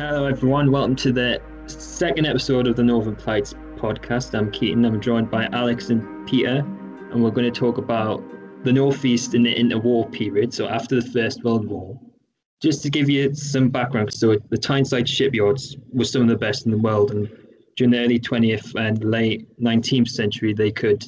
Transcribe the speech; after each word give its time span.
Hello, 0.00 0.24
everyone. 0.24 0.72
Welcome 0.72 0.96
to 0.96 1.12
the 1.12 1.42
second 1.66 2.24
episode 2.24 2.66
of 2.66 2.74
the 2.74 2.82
Northern 2.82 3.14
Plights 3.14 3.52
podcast. 3.76 4.34
I'm 4.34 4.50
Keaton. 4.50 4.86
I'm 4.86 4.98
joined 4.98 5.30
by 5.30 5.44
Alex 5.52 5.90
and 5.90 6.26
Peter, 6.26 6.64
and 7.12 7.22
we're 7.22 7.30
going 7.30 7.52
to 7.52 7.60
talk 7.60 7.76
about 7.76 8.24
the 8.64 8.72
Northeast 8.72 9.34
in 9.34 9.42
the 9.42 9.54
interwar 9.54 10.10
period, 10.10 10.54
so 10.54 10.66
after 10.66 10.98
the 10.98 11.06
First 11.10 11.44
World 11.44 11.68
War. 11.68 12.00
Just 12.62 12.82
to 12.84 12.88
give 12.88 13.10
you 13.10 13.34
some 13.34 13.68
background, 13.68 14.10
so 14.14 14.38
the 14.48 14.56
Tyneside 14.56 15.06
shipyards 15.06 15.76
were 15.92 16.06
some 16.06 16.22
of 16.22 16.28
the 16.28 16.36
best 16.36 16.64
in 16.64 16.72
the 16.72 16.78
world, 16.78 17.10
and 17.10 17.28
during 17.76 17.90
the 17.90 17.98
early 17.98 18.18
20th 18.18 18.74
and 18.76 19.04
late 19.04 19.46
19th 19.60 20.08
century, 20.08 20.54
they 20.54 20.70
could 20.72 21.04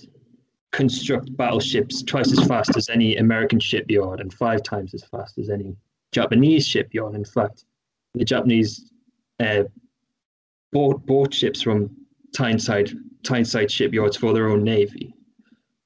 construct 0.72 1.34
battleships 1.38 2.02
twice 2.02 2.30
as 2.30 2.46
fast 2.46 2.76
as 2.76 2.90
any 2.90 3.16
American 3.16 3.58
shipyard 3.58 4.20
and 4.20 4.34
five 4.34 4.62
times 4.62 4.92
as 4.92 5.02
fast 5.04 5.38
as 5.38 5.48
any 5.48 5.74
Japanese 6.12 6.66
shipyard. 6.66 7.14
In 7.14 7.24
fact, 7.24 7.64
the 8.14 8.24
Japanese 8.24 8.91
uh, 9.42 9.64
bought, 10.72 11.04
bought 11.06 11.34
ships 11.34 11.62
from 11.62 11.90
Tyneside, 12.34 12.92
Tyneside 13.22 13.70
shipyards 13.70 14.16
for 14.16 14.32
their 14.32 14.48
own 14.48 14.64
navy. 14.64 15.14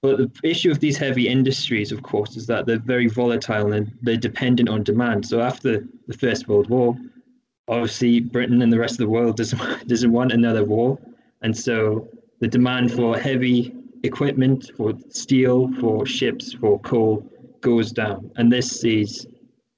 But 0.03 0.19
the 0.19 0.31
issue 0.49 0.71
of 0.71 0.79
these 0.79 0.97
heavy 0.97 1.29
industries, 1.29 1.91
of 1.91 2.03
course, 2.03 2.37
is 2.37 2.47
that 2.47 2.67
they're 2.67 2.79
very 2.79 3.09
volatile 3.09 3.73
and 3.73 3.93
they're 4.03 4.17
dependent 4.17 4.69
on 4.69 4.85
demand. 4.85 5.27
So 5.27 5.41
after 5.41 5.85
the 6.07 6.17
First 6.17 6.49
World 6.49 6.69
War, 6.69 6.97
obviously 7.69 8.21
Britain 8.21 8.63
and 8.63 8.73
the 8.73 8.79
rest 8.79 8.93
of 8.93 8.99
the 8.99 9.09
world 9.09 9.37
doesn't 9.37 9.89
doesn't 9.89 10.13
want 10.13 10.33
another 10.33 10.65
war, 10.65 10.99
and 11.43 11.57
so 11.57 12.09
the 12.41 12.49
demand 12.49 12.93
for 12.93 13.19
heavy 13.19 13.75
equipment, 14.03 14.71
for 14.77 14.93
steel, 15.09 15.73
for 15.81 16.07
ships, 16.07 16.53
for 16.53 16.79
coal 16.81 17.29
goes 17.61 17.91
down, 17.91 18.31
and 18.37 18.53
this 18.53 18.81
sees 18.81 19.27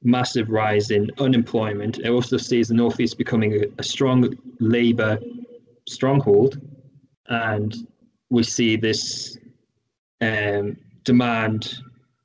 massive 0.03 0.49
rise 0.49 0.91
in 0.91 1.11
unemployment. 1.19 1.99
It 1.99 2.09
also 2.09 2.37
sees 2.37 2.69
the 2.69 2.75
northeast 2.75 3.19
becoming 3.19 3.55
a, 3.55 3.67
a 3.79 3.83
strong 3.83 4.37
labour 4.61 5.19
stronghold, 5.89 6.61
and 7.29 7.75
we 8.31 8.43
see 8.43 8.77
this 8.77 9.39
um, 10.21 10.77
demand 11.05 11.79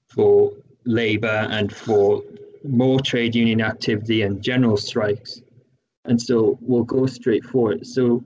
for 0.08 0.52
labour 0.86 1.48
and 1.50 1.74
for 1.74 2.22
more 2.64 3.00
trade 3.00 3.36
union 3.36 3.62
activity 3.62 4.22
and 4.22 4.42
general 4.42 4.78
strikes. 4.78 5.42
And 6.06 6.22
so 6.22 6.58
we'll 6.62 6.84
go 6.84 7.06
straight 7.06 7.46
for 7.46 7.72
it. 7.72 7.86
So 7.86 8.24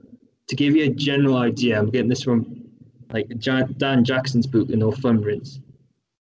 to 0.48 0.56
give 0.56 0.74
you 0.74 0.84
a 0.84 0.88
general 0.88 1.36
idea, 1.36 1.78
I'm 1.78 1.90
getting 1.90 2.08
this 2.08 2.22
from 2.22 2.64
like 3.12 3.28
Dan 3.38 4.04
Jackson's 4.04 4.46
book, 4.46 4.68
The 4.68 4.76
Northumbrians. 4.76 5.60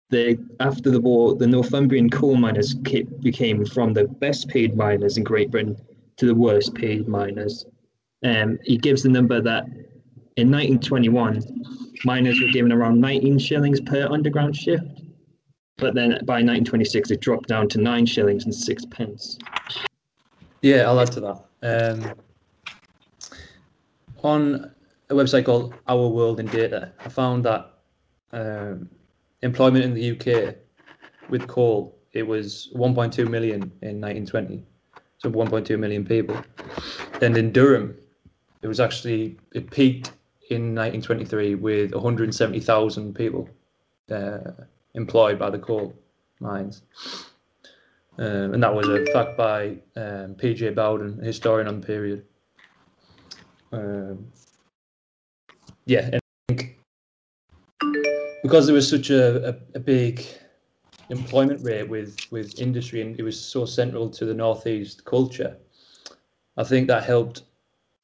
The, 0.10 0.40
after 0.60 0.90
the 0.90 1.00
war, 1.00 1.36
the 1.36 1.46
Northumbrian 1.48 2.10
coal 2.10 2.36
miners 2.36 2.74
became 2.74 3.66
from 3.66 3.94
the 3.94 4.06
best 4.06 4.48
paid 4.48 4.76
miners 4.76 5.18
in 5.18 5.24
Great 5.24 5.52
Britain 5.52 5.78
to 6.18 6.26
the 6.26 6.36
worst 6.36 6.74
paid 6.74 7.08
miners. 7.08 7.66
Um, 8.24 8.60
he 8.64 8.78
gives 8.78 9.04
the 9.04 9.10
number 9.10 9.40
that 9.42 9.66
in 10.36 10.50
1921, 10.50 11.44
miners 12.06 12.42
were 12.42 12.48
given 12.48 12.72
around 12.72 13.00
19 13.00 13.40
shillings 13.40 13.80
per 13.82 14.08
underground 14.08 14.56
shift. 14.56 15.02
But 15.78 15.96
then 15.96 16.10
by 16.26 16.42
1926, 16.42 17.12
it 17.12 17.22
dropped 17.22 17.48
down 17.48 17.70
to 17.70 17.78
nine 17.80 18.06
shillings 18.06 18.46
and 18.46 18.54
six 18.54 18.86
pence. 18.86 19.38
Yeah, 20.62 20.88
I'll 20.88 21.00
add 21.00 21.12
to 21.14 21.22
that. 21.22 21.46
Um, 21.62 22.14
on 24.24 24.72
a 25.10 25.14
website 25.14 25.46
called 25.46 25.74
Our 25.88 26.08
World 26.08 26.40
in 26.40 26.48
Data, 26.48 26.92
I 27.00 27.10
found 27.10 27.46
that 27.46 27.74
um, 28.34 28.90
employment 29.42 29.86
in 29.86 29.94
the 29.94 30.12
UK 30.12 30.56
with 31.30 31.48
coal, 31.48 31.98
it 32.14 32.24
was 32.24 32.70
1.2 32.76 33.30
million 33.30 33.62
in 33.82 34.02
1920, 34.02 34.64
so 35.18 35.32
1.2 35.32 35.78
million 35.80 36.06
people. 36.06 36.36
And 37.22 37.38
in 37.38 37.52
Durham, 37.52 37.96
it 38.62 38.68
was 38.68 38.80
actually, 38.80 39.38
it 39.54 39.70
peaked 39.70 40.14
in 40.50 40.76
1923 40.76 41.56
with 41.56 41.94
170,000 41.94 43.14
people 43.14 43.48
uh, 44.12 44.40
employed 44.96 45.38
by 45.38 45.50
the 45.50 45.60
coal 45.60 45.94
mines. 46.40 46.82
Um, 48.18 48.54
and 48.54 48.64
that 48.64 48.74
was 48.74 48.88
a 48.90 49.06
fact 49.14 49.38
by 49.38 49.78
um, 49.96 50.36
P.J. 50.36 50.72
Bowden, 50.72 51.20
a 51.22 51.26
historian 51.26 51.68
on 51.68 51.80
the 51.80 51.88
period. 51.88 52.26
Um, 53.72 54.28
yeah, 55.86 56.10
I 56.14 56.20
think 56.50 56.79
because 58.50 58.66
there 58.66 58.74
was 58.74 58.90
such 58.90 59.12
a, 59.12 59.50
a, 59.50 59.56
a, 59.76 59.80
big 59.80 60.26
employment 61.10 61.64
rate 61.64 61.88
with, 61.88 62.18
with 62.32 62.60
industry 62.60 63.00
and 63.02 63.20
it 63.20 63.22
was 63.22 63.40
so 63.40 63.64
central 63.64 64.10
to 64.10 64.26
the 64.26 64.34
Northeast 64.34 65.06
culture, 65.06 65.56
I 66.58 66.64
think 66.64 66.88
that 66.88 67.04
helped 67.04 67.44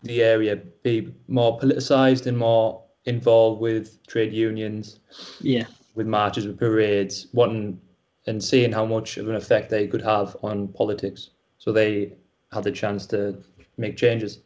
the 0.04 0.22
area 0.22 0.58
be 0.84 1.12
more 1.28 1.60
politicized 1.60 2.28
and 2.28 2.38
more 2.38 2.84
involved 3.06 3.60
with 3.60 4.06
trade 4.06 4.34
unions. 4.34 5.00
Yeah. 5.42 5.66
With 5.96 6.06
marches, 6.06 6.46
with 6.46 6.60
parades, 6.60 7.28
wanting 7.34 7.82
and 8.28 8.44
seeing 8.44 8.72
how 8.72 8.86
much 8.86 9.18
of 9.18 9.28
an 9.28 9.36
effect 9.36 9.72
they 9.72 9.88
could 9.88 10.02
have 10.04 10.38
on 10.44 10.68
politics. 10.68 11.32
So 11.58 11.72
they 11.72 12.14
had 12.52 12.64
the 12.64 12.72
chance 12.72 13.08
to 13.08 13.42
make 13.78 13.98
changes. 13.98 14.42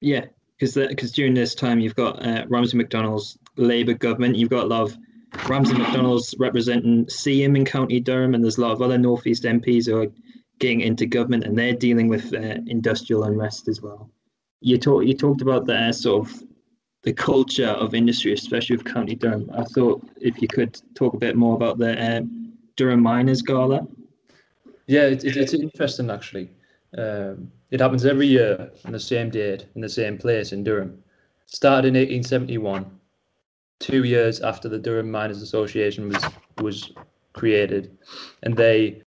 Yeah, 0.00 0.24
because 0.58 0.74
because 0.74 1.12
during 1.12 1.34
this 1.34 1.54
time 1.54 1.80
you've 1.80 1.94
got 1.94 2.24
uh, 2.26 2.44
Ramsay 2.48 2.76
MacDonald's 2.76 3.38
Labour 3.56 3.94
government. 3.94 4.36
You've 4.36 4.50
got 4.50 4.64
a 4.64 4.68
lot 4.68 4.82
of 4.82 4.98
Ramsay 5.48 5.74
MacDonald's 5.74 6.34
representing 6.38 7.06
Seaham 7.06 7.56
in 7.56 7.64
County 7.64 8.00
Durham, 8.00 8.34
and 8.34 8.42
there's 8.42 8.58
a 8.58 8.62
lot 8.62 8.72
of 8.72 8.82
other 8.82 8.98
Northeast 8.98 9.44
MPs 9.44 9.86
who 9.86 10.02
are 10.02 10.06
getting 10.58 10.80
into 10.80 11.06
government 11.06 11.44
and 11.44 11.56
they're 11.56 11.72
dealing 11.72 12.08
with 12.08 12.34
uh, 12.34 12.56
industrial 12.66 13.24
unrest 13.24 13.68
as 13.68 13.80
well. 13.80 14.10
You 14.60 14.78
talked 14.78 15.06
you 15.06 15.14
talked 15.14 15.42
about 15.42 15.66
the 15.66 15.76
uh, 15.76 15.92
sort 15.92 16.26
of 16.28 16.42
the 17.04 17.12
culture 17.12 17.68
of 17.68 17.94
industry, 17.94 18.32
especially 18.32 18.76
with 18.76 18.84
County 18.84 19.14
Durham. 19.14 19.48
I 19.56 19.64
thought 19.64 20.02
if 20.20 20.42
you 20.42 20.48
could 20.48 20.80
talk 20.94 21.14
a 21.14 21.18
bit 21.18 21.36
more 21.36 21.54
about 21.54 21.78
the 21.78 21.98
uh, 22.00 22.22
Durham 22.76 23.00
Miners 23.00 23.42
Gala. 23.42 23.86
Yeah, 24.86 25.02
it, 25.02 25.24
it, 25.24 25.36
it's 25.36 25.54
interesting 25.54 26.10
actually. 26.10 26.50
Um, 26.96 27.52
it 27.70 27.80
happens 27.80 28.06
every 28.06 28.26
year 28.26 28.70
on 28.84 28.92
the 28.92 29.00
same 29.00 29.30
date 29.30 29.66
in 29.74 29.80
the 29.80 29.88
same 29.88 30.18
place 30.18 30.52
in 30.52 30.64
Durham. 30.64 31.02
Started 31.46 31.88
in 31.88 31.94
1871, 31.94 32.86
two 33.78 34.04
years 34.04 34.40
after 34.40 34.68
the 34.68 34.78
Durham 34.78 35.10
Miners 35.10 35.42
Association 35.42 36.08
was 36.08 36.24
was 36.60 36.92
created, 37.32 37.96
and 38.42 38.56
they 38.56 39.02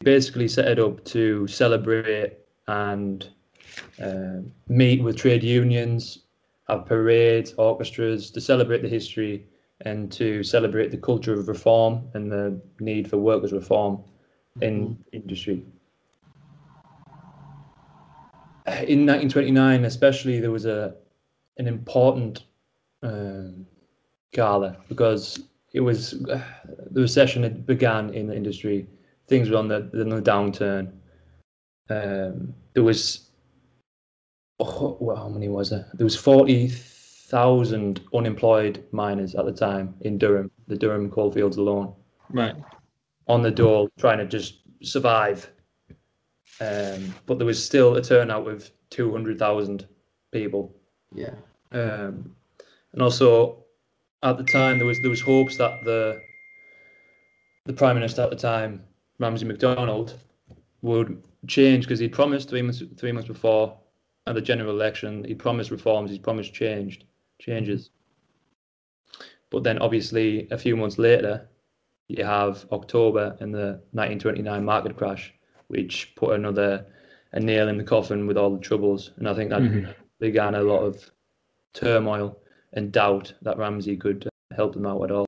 basically 0.00 0.48
set 0.48 0.68
it 0.68 0.78
up 0.78 1.04
to 1.04 1.46
celebrate 1.46 2.38
and 2.68 3.30
uh, 4.02 4.40
meet 4.68 5.02
with 5.02 5.16
trade 5.16 5.42
unions, 5.42 6.26
have 6.68 6.86
parades, 6.86 7.54
orchestras 7.58 8.30
to 8.30 8.40
celebrate 8.40 8.82
the 8.82 8.88
history 8.88 9.46
and 9.82 10.10
to 10.10 10.42
celebrate 10.42 10.90
the 10.90 10.96
culture 10.96 11.34
of 11.34 11.48
reform 11.48 12.02
and 12.14 12.30
the 12.30 12.60
need 12.80 13.08
for 13.08 13.18
workers' 13.18 13.52
reform 13.52 14.02
in 14.60 14.88
mm-hmm. 14.88 15.02
industry. 15.12 15.64
In 18.66 19.06
1929, 19.06 19.84
especially, 19.84 20.40
there 20.40 20.50
was 20.50 20.66
a 20.66 20.94
an 21.58 21.66
important 21.66 22.44
um, 23.02 23.66
gala 24.32 24.76
because 24.88 25.40
it 25.72 25.80
was 25.80 26.14
uh, 26.24 26.42
the 26.90 27.00
recession 27.00 27.42
had 27.42 27.66
began 27.66 28.12
in 28.12 28.26
the 28.26 28.36
industry 28.36 28.86
things 29.28 29.50
were 29.50 29.56
on 29.56 29.68
the, 29.68 29.76
on 29.76 30.08
the 30.08 30.22
downturn. 30.22 30.92
Um, 31.88 32.54
there 32.74 32.82
was, 32.82 33.30
oh, 34.58 34.96
well, 35.00 35.16
how 35.16 35.28
many 35.28 35.48
was 35.48 35.70
there? 35.70 35.86
There 35.94 36.04
was 36.04 36.16
40,000 36.16 38.00
unemployed 38.14 38.84
miners 38.92 39.34
at 39.34 39.44
the 39.44 39.52
time 39.52 39.94
in 40.00 40.18
Durham, 40.18 40.50
the 40.68 40.76
Durham 40.76 41.10
coalfields 41.10 41.56
alone. 41.56 41.94
Right. 42.30 42.54
On 43.28 43.42
the 43.42 43.50
dole, 43.50 43.88
trying 43.98 44.18
to 44.18 44.26
just 44.26 44.60
survive. 44.82 45.50
Um, 46.60 47.14
but 47.26 47.38
there 47.38 47.46
was 47.46 47.62
still 47.62 47.96
a 47.96 48.02
turnout 48.02 48.48
of 48.48 48.70
200,000 48.90 49.86
people. 50.32 50.74
Yeah. 51.14 51.34
Um, 51.72 52.34
and 52.92 53.02
also, 53.02 53.64
at 54.22 54.38
the 54.38 54.44
time, 54.44 54.78
there 54.78 54.86
was 54.86 55.00
there 55.00 55.10
was 55.10 55.20
hopes 55.20 55.58
that 55.58 55.84
the 55.84 56.20
the 57.66 57.72
prime 57.72 57.96
minister 57.96 58.22
at 58.22 58.30
the 58.30 58.36
time 58.36 58.82
Ramsay 59.18 59.44
MacDonald 59.44 60.14
would 60.82 61.22
change 61.46 61.84
because 61.84 61.98
he 61.98 62.08
promised 62.08 62.48
three 62.48 62.62
months 62.62 62.82
three 62.96 63.12
months 63.12 63.28
before 63.28 63.76
at 64.26 64.34
the 64.34 64.40
general 64.40 64.70
election 64.70 65.24
he 65.24 65.34
promised 65.34 65.70
reforms 65.70 66.10
he 66.10 66.18
promised 66.18 66.52
changed 66.54 67.04
changes 67.40 67.90
but 69.50 69.62
then 69.62 69.78
obviously 69.78 70.48
a 70.50 70.58
few 70.58 70.76
months 70.76 70.98
later 70.98 71.48
you 72.08 72.24
have 72.24 72.64
October 72.72 73.36
and 73.40 73.54
the 73.54 73.80
1929 73.92 74.64
market 74.64 74.96
crash 74.96 75.32
which 75.68 76.12
put 76.16 76.34
another 76.34 76.86
a 77.32 77.40
nail 77.40 77.68
in 77.68 77.76
the 77.76 77.84
coffin 77.84 78.26
with 78.26 78.36
all 78.36 78.50
the 78.50 78.60
troubles 78.60 79.10
and 79.16 79.28
I 79.28 79.34
think 79.34 79.50
that 79.50 79.62
mm-hmm. 79.62 79.90
began 80.20 80.54
a 80.54 80.62
lot 80.62 80.80
of 80.80 81.10
turmoil 81.74 82.38
and 82.72 82.92
doubt 82.92 83.32
that 83.42 83.58
Ramsay 83.58 83.96
could 83.96 84.28
help 84.54 84.74
them 84.74 84.86
out 84.86 85.02
at 85.04 85.10
all 85.10 85.26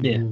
yeah 0.00 0.22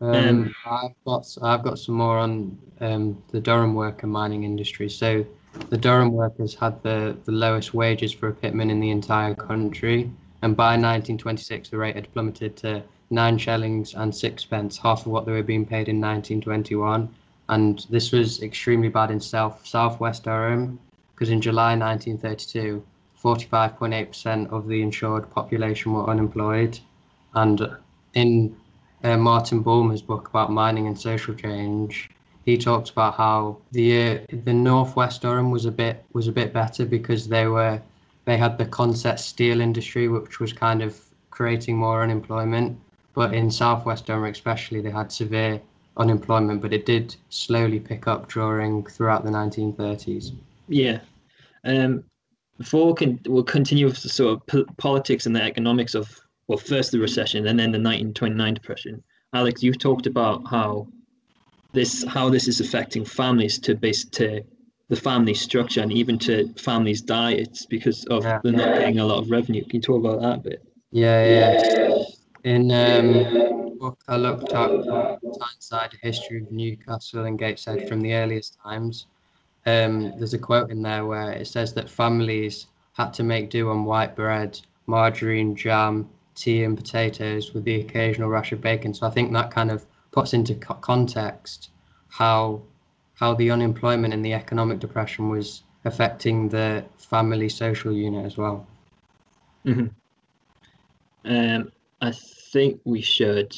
Um, 0.00 0.14
um, 0.14 0.54
I've 0.66 1.04
got 1.06 1.26
I've 1.42 1.62
got 1.62 1.78
some 1.78 1.94
more 1.94 2.18
on 2.18 2.58
um, 2.80 3.22
the 3.30 3.40
Durham 3.40 3.74
worker 3.74 4.08
mining 4.08 4.42
industry. 4.42 4.88
So 4.88 5.24
the 5.70 5.76
Durham 5.76 6.12
workers 6.12 6.54
had 6.54 6.82
the, 6.82 7.16
the 7.24 7.32
lowest 7.32 7.72
wages 7.72 8.12
for 8.12 8.28
a 8.28 8.34
pitman 8.34 8.70
in 8.70 8.80
the 8.80 8.90
entire 8.90 9.34
country, 9.34 10.10
and 10.42 10.56
by 10.56 10.72
1926 10.72 11.68
the 11.68 11.76
rate 11.76 11.94
had 11.94 12.12
plummeted 12.12 12.56
to 12.58 12.82
nine 13.10 13.38
shillings 13.38 13.94
and 13.94 14.14
sixpence, 14.14 14.76
half 14.76 15.06
of 15.06 15.12
what 15.12 15.24
they 15.24 15.32
were 15.32 15.42
being 15.42 15.64
paid 15.64 15.88
in 15.88 16.00
1921. 16.00 17.08
And 17.52 17.84
this 17.90 18.12
was 18.12 18.42
extremely 18.42 18.88
bad 18.88 19.10
in 19.10 19.20
South 19.20 19.66
Southwest 19.66 20.24
Durham, 20.24 20.78
because 21.14 21.28
in 21.28 21.42
July 21.42 21.76
1932, 21.76 22.82
45.8% 23.22 24.50
of 24.50 24.66
the 24.68 24.80
insured 24.80 25.30
population 25.30 25.92
were 25.92 26.08
unemployed, 26.08 26.80
and 27.34 27.68
in 28.14 28.56
uh, 29.04 29.18
Martin 29.18 29.62
Bulmer's 29.62 30.00
book 30.00 30.28
about 30.30 30.50
mining 30.50 30.86
and 30.86 30.98
social 30.98 31.34
change, 31.34 32.08
he 32.46 32.56
talks 32.56 32.88
about 32.88 33.16
how 33.16 33.58
the 33.72 33.88
uh, 34.02 34.18
the 34.44 34.54
northwest 34.54 35.20
Durham 35.20 35.50
was 35.50 35.66
a 35.66 35.72
bit 35.82 36.06
was 36.14 36.28
a 36.28 36.32
bit 36.40 36.54
better 36.54 36.86
because 36.86 37.28
they 37.28 37.48
were 37.48 37.82
they 38.24 38.38
had 38.38 38.56
the 38.56 38.64
Consett 38.64 39.18
steel 39.18 39.60
industry, 39.60 40.08
which 40.08 40.40
was 40.40 40.54
kind 40.54 40.80
of 40.80 40.98
creating 41.28 41.76
more 41.76 42.02
unemployment. 42.02 42.78
But 43.12 43.34
in 43.34 43.50
southwest 43.50 44.06
Durham, 44.06 44.24
especially, 44.24 44.80
they 44.80 44.90
had 44.90 45.12
severe 45.12 45.60
unemployment, 45.96 46.60
but 46.60 46.72
it 46.72 46.86
did 46.86 47.14
slowly 47.28 47.80
pick 47.80 48.06
up 48.06 48.30
during 48.30 48.84
throughout 48.86 49.24
the 49.24 49.30
1930s. 49.30 50.32
Yeah. 50.68 51.00
Um, 51.64 52.04
before 52.58 52.94
can, 52.94 53.20
we'll 53.26 53.42
continue 53.42 53.86
with 53.86 54.02
the 54.02 54.08
sort 54.08 54.34
of 54.34 54.46
po- 54.46 54.72
politics 54.78 55.26
and 55.26 55.34
the 55.34 55.42
economics 55.42 55.94
of 55.94 56.20
well, 56.48 56.58
first 56.58 56.92
the 56.92 56.98
recession 56.98 57.46
and 57.46 57.58
then 57.58 57.72
the 57.72 57.78
1929 57.78 58.54
depression. 58.54 59.02
Alex, 59.32 59.62
you've 59.62 59.78
talked 59.78 60.06
about 60.06 60.46
how 60.46 60.86
this 61.72 62.04
how 62.04 62.28
this 62.28 62.48
is 62.48 62.60
affecting 62.60 63.04
families 63.04 63.58
to 63.60 63.74
base 63.74 64.04
to 64.04 64.42
the 64.88 64.96
family 64.96 65.32
structure 65.32 65.80
and 65.80 65.90
even 65.92 66.18
to 66.18 66.52
families' 66.54 67.00
diets 67.00 67.64
because 67.64 68.04
of 68.06 68.24
yeah. 68.24 68.40
they're 68.42 68.52
not 68.52 68.78
getting 68.78 68.98
a 68.98 69.04
lot 69.06 69.22
of 69.22 69.30
revenue. 69.30 69.62
Can 69.62 69.76
you 69.76 69.80
talk 69.80 70.04
about 70.04 70.20
that 70.20 70.38
a 70.38 70.50
bit? 70.50 70.62
Yeah, 70.90 71.24
yeah. 71.24 72.04
In 72.44 72.70
um, 72.70 73.61
I 74.08 74.16
looked 74.16 74.52
up 74.52 74.70
Tyneside 75.38 75.98
History 76.02 76.42
of 76.42 76.52
Newcastle 76.52 77.24
and 77.24 77.38
Gateshead 77.38 77.88
from 77.88 78.00
the 78.00 78.14
earliest 78.14 78.58
times. 78.62 79.06
Um, 79.66 80.16
there's 80.18 80.34
a 80.34 80.38
quote 80.38 80.70
in 80.70 80.82
there 80.82 81.06
where 81.06 81.32
it 81.32 81.46
says 81.46 81.72
that 81.74 81.88
families 81.88 82.66
had 82.94 83.12
to 83.14 83.22
make 83.22 83.50
do 83.50 83.70
on 83.70 83.84
white 83.84 84.14
bread, 84.14 84.60
margarine, 84.86 85.56
jam, 85.56 86.08
tea, 86.34 86.64
and 86.64 86.76
potatoes 86.76 87.54
with 87.54 87.64
the 87.64 87.80
occasional 87.80 88.28
rash 88.28 88.52
of 88.52 88.60
bacon. 88.60 88.94
So 88.94 89.06
I 89.06 89.10
think 89.10 89.32
that 89.32 89.50
kind 89.50 89.70
of 89.70 89.84
puts 90.10 90.32
into 90.34 90.54
co- 90.54 90.74
context 90.74 91.70
how 92.08 92.62
how 93.14 93.34
the 93.34 93.50
unemployment 93.50 94.12
and 94.12 94.24
the 94.24 94.34
economic 94.34 94.78
depression 94.78 95.28
was 95.28 95.62
affecting 95.84 96.48
the 96.48 96.84
family 96.98 97.48
social 97.48 97.92
unit 97.92 98.26
as 98.26 98.36
well. 98.36 98.66
Mm-hmm. 99.64 99.86
Um, 101.24 101.72
I 102.00 102.10
think 102.10 102.80
we 102.84 103.00
should 103.00 103.54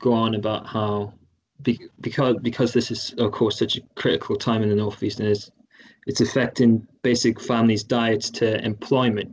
go 0.00 0.12
on 0.12 0.34
about 0.34 0.66
how 0.66 1.12
because 2.00 2.36
because 2.42 2.72
this 2.72 2.90
is 2.90 3.14
of 3.18 3.32
course 3.32 3.58
such 3.58 3.76
a 3.76 3.82
critical 3.94 4.34
time 4.36 4.62
in 4.62 4.68
the 4.68 4.74
northeast 4.74 5.20
and 5.20 5.28
it's 5.28 5.50
it's 6.06 6.20
affecting 6.20 6.86
basic 7.02 7.40
families' 7.40 7.84
diets 7.84 8.30
to 8.30 8.62
employment. 8.64 9.30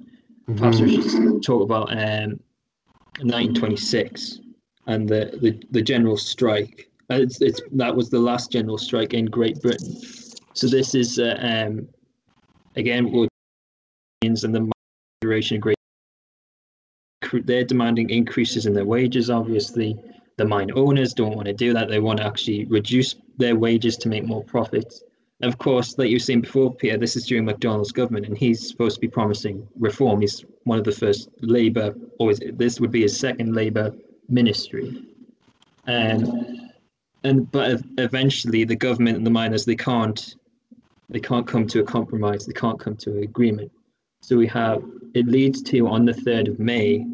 Mm-hmm. 0.48 0.58
Perhaps 0.58 0.82
we 0.82 1.02
should 1.02 1.44
talk 1.44 1.64
about 1.64 1.92
um, 1.92 2.40
1926 3.24 4.42
and 4.86 5.08
the, 5.08 5.38
the, 5.42 5.60
the 5.72 5.82
general 5.82 6.18
strike. 6.18 6.90
Uh, 7.10 7.16
it's, 7.16 7.42
it's 7.42 7.62
that 7.72 7.96
was 7.96 8.10
the 8.10 8.20
last 8.20 8.52
general 8.52 8.78
strike 8.78 9.14
in 9.14 9.26
Great 9.26 9.62
Britain. 9.62 9.96
So 10.54 10.68
this 10.68 10.94
is 10.94 11.20
uh, 11.20 11.38
um, 11.40 11.88
again 12.76 13.28
and 14.22 14.38
the 14.38 14.72
duration 15.22 15.58
of 15.58 15.62
Great. 15.62 15.78
They're 17.46 17.64
demanding 17.64 18.10
increases 18.10 18.66
in 18.66 18.74
their 18.74 18.86
wages. 18.86 19.30
Obviously, 19.30 19.98
the 20.38 20.46
mine 20.46 20.72
owners 20.76 21.14
don't 21.14 21.36
want 21.36 21.48
to 21.48 21.54
do 21.54 21.74
that. 21.74 21.90
They 21.90 22.00
want 22.00 22.20
to 22.20 22.26
actually 22.26 22.66
reduce 22.66 23.16
their 23.38 23.56
wages 23.56 23.98
to 23.98 24.10
make 24.10 24.26
more 24.26 24.44
profits. 24.44 25.04
And 25.42 25.52
of 25.52 25.60
course, 25.60 25.98
like 25.98 26.10
you've 26.10 26.22
seen 26.22 26.42
before, 26.42 26.74
Peter, 26.74 26.98
this 26.98 27.16
is 27.16 27.26
during 27.26 27.46
MacDonald's 27.46 27.92
government, 27.92 28.26
and 28.26 28.38
he's 28.38 28.68
supposed 28.68 28.96
to 28.96 29.02
be 29.02 29.08
promising 29.08 29.68
reform. 29.78 30.22
He's 30.22 30.46
one 30.64 30.80
of 30.80 30.86
the 30.86 30.92
first 30.92 31.30
Labour, 31.42 31.96
or 32.20 32.34
this 32.34 32.80
would 32.80 32.92
be 32.92 33.02
his 33.02 33.20
second 33.20 33.54
Labour 33.54 33.94
ministry. 34.30 35.04
Um, 35.86 36.72
and 37.24 37.52
but 37.52 37.82
eventually, 37.98 38.64
the 38.64 38.76
government 38.76 39.18
and 39.18 39.26
the 39.26 39.32
miners 39.32 39.66
they 39.66 39.76
can't 39.76 40.36
they 41.10 41.20
can't 41.20 41.48
come 41.48 41.68
to 41.68 41.80
a 41.80 41.84
compromise. 41.84 42.46
They 42.46 42.54
can't 42.54 42.80
come 42.80 42.96
to 42.98 43.18
an 43.18 43.24
agreement. 43.24 43.72
So 44.22 44.38
we 44.38 44.48
have 44.48 44.84
it 45.14 45.28
leads 45.28 45.62
to 45.64 45.88
on 45.88 46.06
the 46.06 46.14
third 46.14 46.48
of 46.48 46.60
May, 46.60 47.06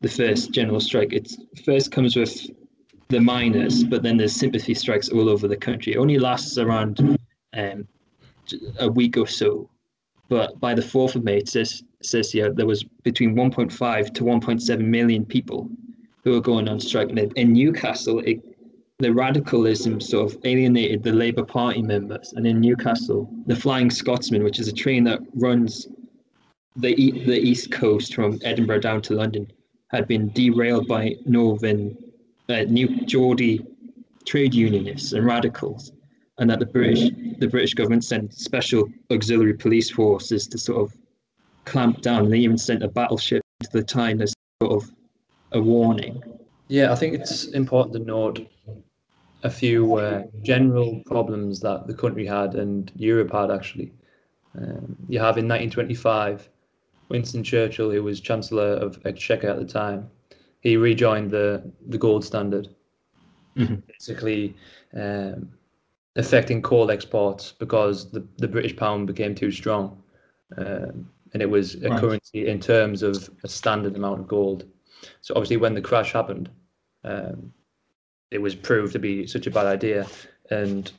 the 0.00 0.08
first 0.08 0.52
general 0.52 0.80
strike. 0.80 1.12
It 1.12 1.30
first 1.64 1.92
comes 1.92 2.16
with 2.16 2.50
the 3.08 3.20
miners, 3.20 3.84
but 3.84 4.02
then 4.02 4.16
there's 4.16 4.34
sympathy 4.34 4.74
strikes 4.74 5.08
all 5.08 5.28
over 5.28 5.46
the 5.46 5.56
country. 5.56 5.94
It 5.94 5.98
only 5.98 6.18
lasts 6.18 6.58
around 6.58 7.18
um, 7.54 7.86
a 8.78 8.90
week 8.90 9.16
or 9.16 9.26
so. 9.26 9.70
But 10.28 10.58
by 10.58 10.74
the 10.74 10.82
4th 10.82 11.14
of 11.14 11.24
May, 11.24 11.38
it 11.38 11.48
says, 11.48 11.84
says 12.02 12.32
here 12.32 12.52
there 12.52 12.66
was 12.66 12.82
between 13.04 13.34
1.5 13.34 14.14
to 14.14 14.24
1.7 14.24 14.80
million 14.80 15.24
people 15.24 15.70
who 16.24 16.32
were 16.32 16.40
going 16.40 16.68
on 16.68 16.80
strike. 16.80 17.10
And 17.10 17.18
in 17.18 17.52
Newcastle, 17.52 18.18
it, 18.20 18.40
the 18.98 19.12
radicalism 19.12 20.00
sort 20.00 20.32
of 20.32 20.38
alienated 20.44 21.04
the 21.04 21.12
Labour 21.12 21.44
Party 21.44 21.82
members. 21.82 22.32
And 22.32 22.44
in 22.44 22.60
Newcastle, 22.60 23.30
the 23.46 23.54
Flying 23.54 23.90
Scotsman, 23.90 24.42
which 24.42 24.58
is 24.58 24.66
a 24.66 24.72
train 24.72 25.04
that 25.04 25.20
runs 25.34 25.86
the, 26.74 26.94
the 26.94 27.38
east 27.38 27.70
coast 27.70 28.14
from 28.14 28.40
Edinburgh 28.42 28.80
down 28.80 29.02
to 29.02 29.14
London, 29.14 29.50
had 29.88 30.08
been 30.08 30.30
derailed 30.30 30.88
by 30.88 31.14
Northern 31.24 31.96
uh, 32.48 32.62
New 32.62 33.04
Geordie 33.06 33.64
trade 34.24 34.54
unionists 34.54 35.12
and 35.12 35.24
radicals, 35.24 35.92
and 36.38 36.50
that 36.50 36.58
the 36.58 36.66
British 36.66 37.10
the 37.38 37.48
British 37.48 37.74
government 37.74 38.04
sent 38.04 38.34
special 38.34 38.88
auxiliary 39.10 39.54
police 39.54 39.90
forces 39.90 40.46
to 40.48 40.58
sort 40.58 40.82
of 40.82 40.96
clamp 41.64 42.02
down. 42.02 42.24
And 42.24 42.32
they 42.32 42.38
even 42.38 42.58
sent 42.58 42.82
a 42.82 42.88
battleship 42.88 43.42
to 43.62 43.70
the 43.72 43.82
Tyne 43.82 44.20
as 44.22 44.34
sort 44.62 44.82
of 44.82 44.90
a 45.52 45.60
warning. 45.60 46.22
Yeah, 46.68 46.92
I 46.92 46.96
think 46.96 47.14
it's 47.14 47.46
important 47.48 47.94
to 47.94 48.00
note 48.00 48.48
a 49.42 49.50
few 49.50 49.94
uh, 49.96 50.24
general 50.42 51.00
problems 51.06 51.60
that 51.60 51.86
the 51.86 51.94
country 51.94 52.26
had 52.26 52.54
and 52.54 52.90
Europe 52.96 53.32
had 53.32 53.50
actually. 53.50 53.92
Um, 54.58 54.96
you 55.08 55.18
have 55.18 55.36
in 55.36 55.46
1925 55.46 56.48
Winston 57.08 57.44
Churchill, 57.44 57.90
who 57.90 58.02
was 58.02 58.20
Chancellor 58.20 58.72
of 58.72 58.98
Exchequer 59.04 59.48
at 59.48 59.58
the 59.58 59.64
time, 59.64 60.10
he 60.66 60.76
rejoined 60.76 61.30
the 61.30 61.62
the 61.86 61.96
gold 61.96 62.24
standard, 62.24 62.68
mm-hmm. 63.56 63.76
basically 63.86 64.56
um, 64.94 65.48
affecting 66.16 66.60
coal 66.60 66.90
exports 66.90 67.52
because 67.52 68.10
the, 68.10 68.26
the 68.38 68.48
British 68.48 68.74
pound 68.74 69.06
became 69.06 69.32
too 69.32 69.52
strong, 69.52 70.02
um, 70.58 71.08
and 71.32 71.40
it 71.40 71.48
was 71.48 71.76
a 71.84 71.88
right. 71.88 72.00
currency 72.00 72.48
in 72.48 72.58
terms 72.58 73.04
of 73.04 73.30
a 73.44 73.48
standard 73.48 73.94
amount 73.94 74.18
of 74.18 74.26
gold. 74.26 74.64
So 75.20 75.34
obviously, 75.36 75.58
when 75.58 75.74
the 75.74 75.80
crash 75.80 76.12
happened, 76.12 76.50
um, 77.04 77.52
it 78.32 78.38
was 78.38 78.56
proved 78.56 78.92
to 78.94 78.98
be 78.98 79.24
such 79.24 79.46
a 79.46 79.52
bad 79.52 79.66
idea, 79.66 80.04
and 80.50 80.90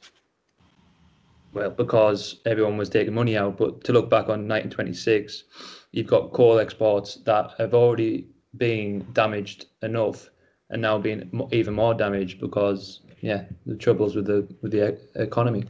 well, 1.52 1.72
because 1.72 2.40
everyone 2.46 2.78
was 2.78 2.88
taking 2.88 3.14
money 3.14 3.36
out. 3.36 3.58
But 3.58 3.84
to 3.84 3.92
look 3.92 4.10
back 4.10 4.30
on 4.30 4.48
1926, 4.48 5.44
you've 5.92 6.08
got 6.08 6.32
coal 6.32 6.58
exports 6.58 7.16
that 7.26 7.52
have 7.58 7.74
already 7.74 8.28
been 8.58 9.06
damaged 9.14 9.68
enough, 9.82 10.30
and 10.70 10.82
now 10.82 10.98
being 10.98 11.50
even 11.52 11.74
more 11.74 11.94
damaged 11.94 12.40
because 12.40 13.02
yeah, 13.22 13.46
the 13.66 13.76
troubles 13.76 14.16
with 14.16 14.26
the 14.26 14.48
with 14.62 14.72
the 14.72 14.98
economy. 15.16 15.66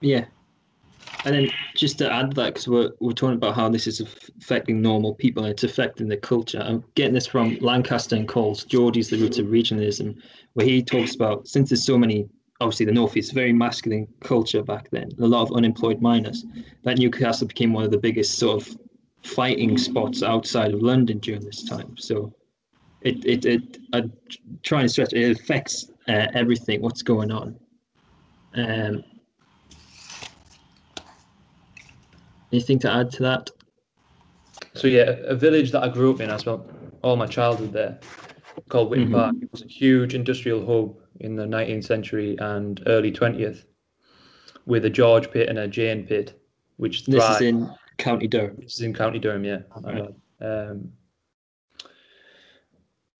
Yeah, 0.00 0.26
and 1.24 1.34
then 1.34 1.50
just 1.74 1.98
to 1.98 2.12
add 2.12 2.34
that, 2.34 2.54
because 2.54 2.68
we're, 2.68 2.90
we're 3.00 3.12
talking 3.12 3.36
about 3.36 3.54
how 3.54 3.68
this 3.68 3.86
is 3.86 4.00
affecting 4.00 4.80
normal 4.82 5.14
people 5.14 5.44
it's 5.44 5.64
affecting 5.64 6.08
the 6.08 6.16
culture. 6.16 6.60
I'm 6.60 6.84
getting 6.94 7.14
this 7.14 7.26
from 7.26 7.56
Lancaster 7.60 8.16
and 8.16 8.28
Colls 8.28 8.64
Geordie's 8.64 9.08
The 9.08 9.16
Roots 9.16 9.38
of 9.38 9.46
Regionalism, 9.46 10.16
where 10.52 10.66
he 10.66 10.82
talks 10.82 11.14
about 11.14 11.48
since 11.48 11.70
there's 11.70 11.84
so 11.84 11.96
many, 11.96 12.28
obviously 12.60 12.86
the 12.86 12.92
Northeast, 12.92 13.32
very 13.32 13.52
masculine 13.52 14.06
culture 14.20 14.62
back 14.62 14.90
then, 14.90 15.10
a 15.18 15.26
lot 15.26 15.42
of 15.42 15.56
unemployed 15.56 16.00
miners, 16.00 16.44
that 16.82 16.98
Newcastle 16.98 17.46
became 17.46 17.72
one 17.72 17.84
of 17.84 17.90
the 17.90 17.98
biggest 17.98 18.38
sort 18.38 18.62
of 18.62 18.76
fighting 19.24 19.78
spots 19.78 20.22
outside 20.22 20.72
of 20.74 20.82
London 20.82 21.18
during 21.18 21.42
this 21.44 21.64
time. 21.64 21.96
So 21.96 22.34
it, 23.00 23.24
it, 23.24 23.44
it 23.46 23.78
I'm 23.92 24.12
trying 24.62 24.84
to 24.84 24.88
stress, 24.88 25.12
it 25.12 25.30
affects 25.40 25.90
uh, 26.08 26.26
everything, 26.34 26.82
what's 26.82 27.02
going 27.02 27.30
on. 27.30 27.58
Um, 28.54 29.02
Anything 32.52 32.78
to 32.80 32.92
add 32.92 33.10
to 33.12 33.22
that? 33.24 33.50
So 34.74 34.86
yeah, 34.86 35.10
a 35.26 35.34
village 35.34 35.72
that 35.72 35.82
I 35.82 35.88
grew 35.88 36.12
up 36.14 36.20
in, 36.20 36.30
I 36.30 36.36
spent 36.36 36.60
all 37.02 37.16
my 37.16 37.26
childhood 37.26 37.72
there. 37.72 37.98
called 38.68 38.90
Witton 38.90 39.08
Mhm. 39.08 39.12
Park. 39.12 39.34
It 39.42 39.48
was 39.52 39.62
a 39.62 39.66
huge 39.66 40.14
industrial 40.14 40.64
hub 40.64 40.96
in 41.20 41.34
the 41.36 41.44
19th 41.46 41.84
century 41.84 42.36
and 42.38 42.80
early 42.86 43.10
20th, 43.12 43.64
with 44.66 44.84
a 44.84 44.90
George 44.90 45.30
pit 45.32 45.48
and 45.48 45.58
a 45.58 45.66
Jane 45.68 46.06
pit, 46.06 46.40
which 46.76 47.04
This 47.04 47.16
is 47.16 47.38
thrived. 47.38 47.42
in 47.42 47.70
County 47.98 48.26
Durham. 48.26 48.56
This 48.58 48.74
is 48.74 48.80
in 48.82 48.92
County 48.94 49.18
Durham, 49.18 49.44
yeah. 49.44 49.58
Right. 49.82 50.14
Um, 50.40 50.92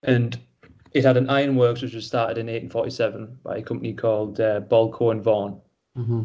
and 0.02 0.38
it 0.92 1.04
had 1.04 1.16
an 1.16 1.28
ironworks 1.30 1.82
which 1.82 1.94
was 1.94 2.06
started 2.06 2.38
in 2.38 2.46
1847 2.46 3.38
by 3.42 3.58
a 3.58 3.62
company 3.62 3.92
called 3.92 4.40
uh, 4.40 4.60
Bolckow 4.60 5.10
and 5.12 5.22
Vaughan, 5.22 5.60
hmm 5.96 6.22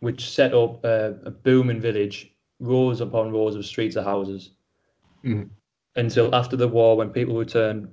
which 0.00 0.28
set 0.28 0.52
up 0.52 0.84
a, 0.84 1.18
a 1.24 1.30
booming 1.30 1.80
village, 1.80 2.30
rows 2.60 3.00
upon 3.00 3.32
rows 3.32 3.56
of 3.56 3.64
streets 3.64 3.96
of 3.96 4.04
houses, 4.04 4.50
Mhm. 5.24 5.48
until 5.96 6.34
after 6.34 6.56
the 6.56 6.68
war, 6.68 6.94
when 6.94 7.08
people 7.08 7.34
returned, 7.38 7.88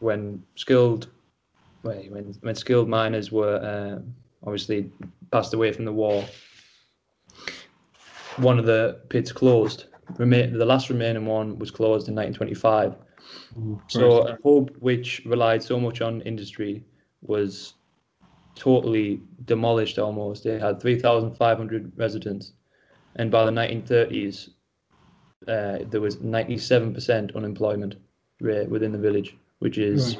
when 0.00 0.42
skilled, 0.54 1.08
when 1.82 2.10
when, 2.10 2.34
when 2.40 2.54
skilled 2.54 2.88
miners 2.88 3.30
were 3.30 3.56
uh, 3.56 4.00
obviously 4.46 4.90
passed 5.30 5.52
away 5.52 5.72
from 5.72 5.84
the 5.84 5.92
war, 5.92 6.24
one 8.38 8.58
of 8.58 8.66
the 8.66 9.00
pits 9.08 9.32
closed. 9.32 9.86
The 10.16 10.64
last 10.64 10.88
remaining 10.88 11.26
one 11.26 11.58
was 11.58 11.70
closed 11.70 12.08
in 12.08 12.14
1925. 12.14 12.96
Mhm. 13.56 13.80
So 13.88 14.22
a 14.22 14.38
hub 14.44 14.70
which 14.78 15.22
relied 15.26 15.62
so 15.62 15.78
much 15.78 16.00
on 16.00 16.20
industry 16.22 16.84
was 17.22 17.74
totally 18.54 19.20
demolished 19.44 19.98
almost. 19.98 20.46
It 20.46 20.60
had 20.60 20.80
3,500 20.80 21.92
residents, 21.96 22.52
and 23.16 23.30
by 23.30 23.44
the 23.44 23.50
1930s, 23.50 24.50
uh, 25.48 25.78
there 25.90 26.00
was 26.00 26.16
97% 26.20 27.34
unemployment 27.36 27.96
rate 28.40 28.68
within 28.68 28.92
the 28.92 28.98
village, 28.98 29.36
which 29.58 29.78
is 29.78 30.18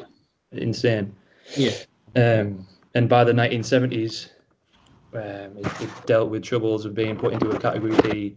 insane. 0.53 1.15
Yeah. 1.57 1.73
Um, 2.15 2.67
and 2.95 3.09
by 3.09 3.25
the 3.25 3.33
1970s, 3.33 4.31
um, 5.17 5.57
it, 5.59 5.83
it 5.83 5.91
dealt 6.07 6.31
with 6.31 6.43
troubles 6.43 6.85
of 6.85 6.95
being 6.95 7.17
put 7.17 7.33
into 7.33 7.51
a 7.51 7.59
Category 7.59 7.97
D 7.97 8.37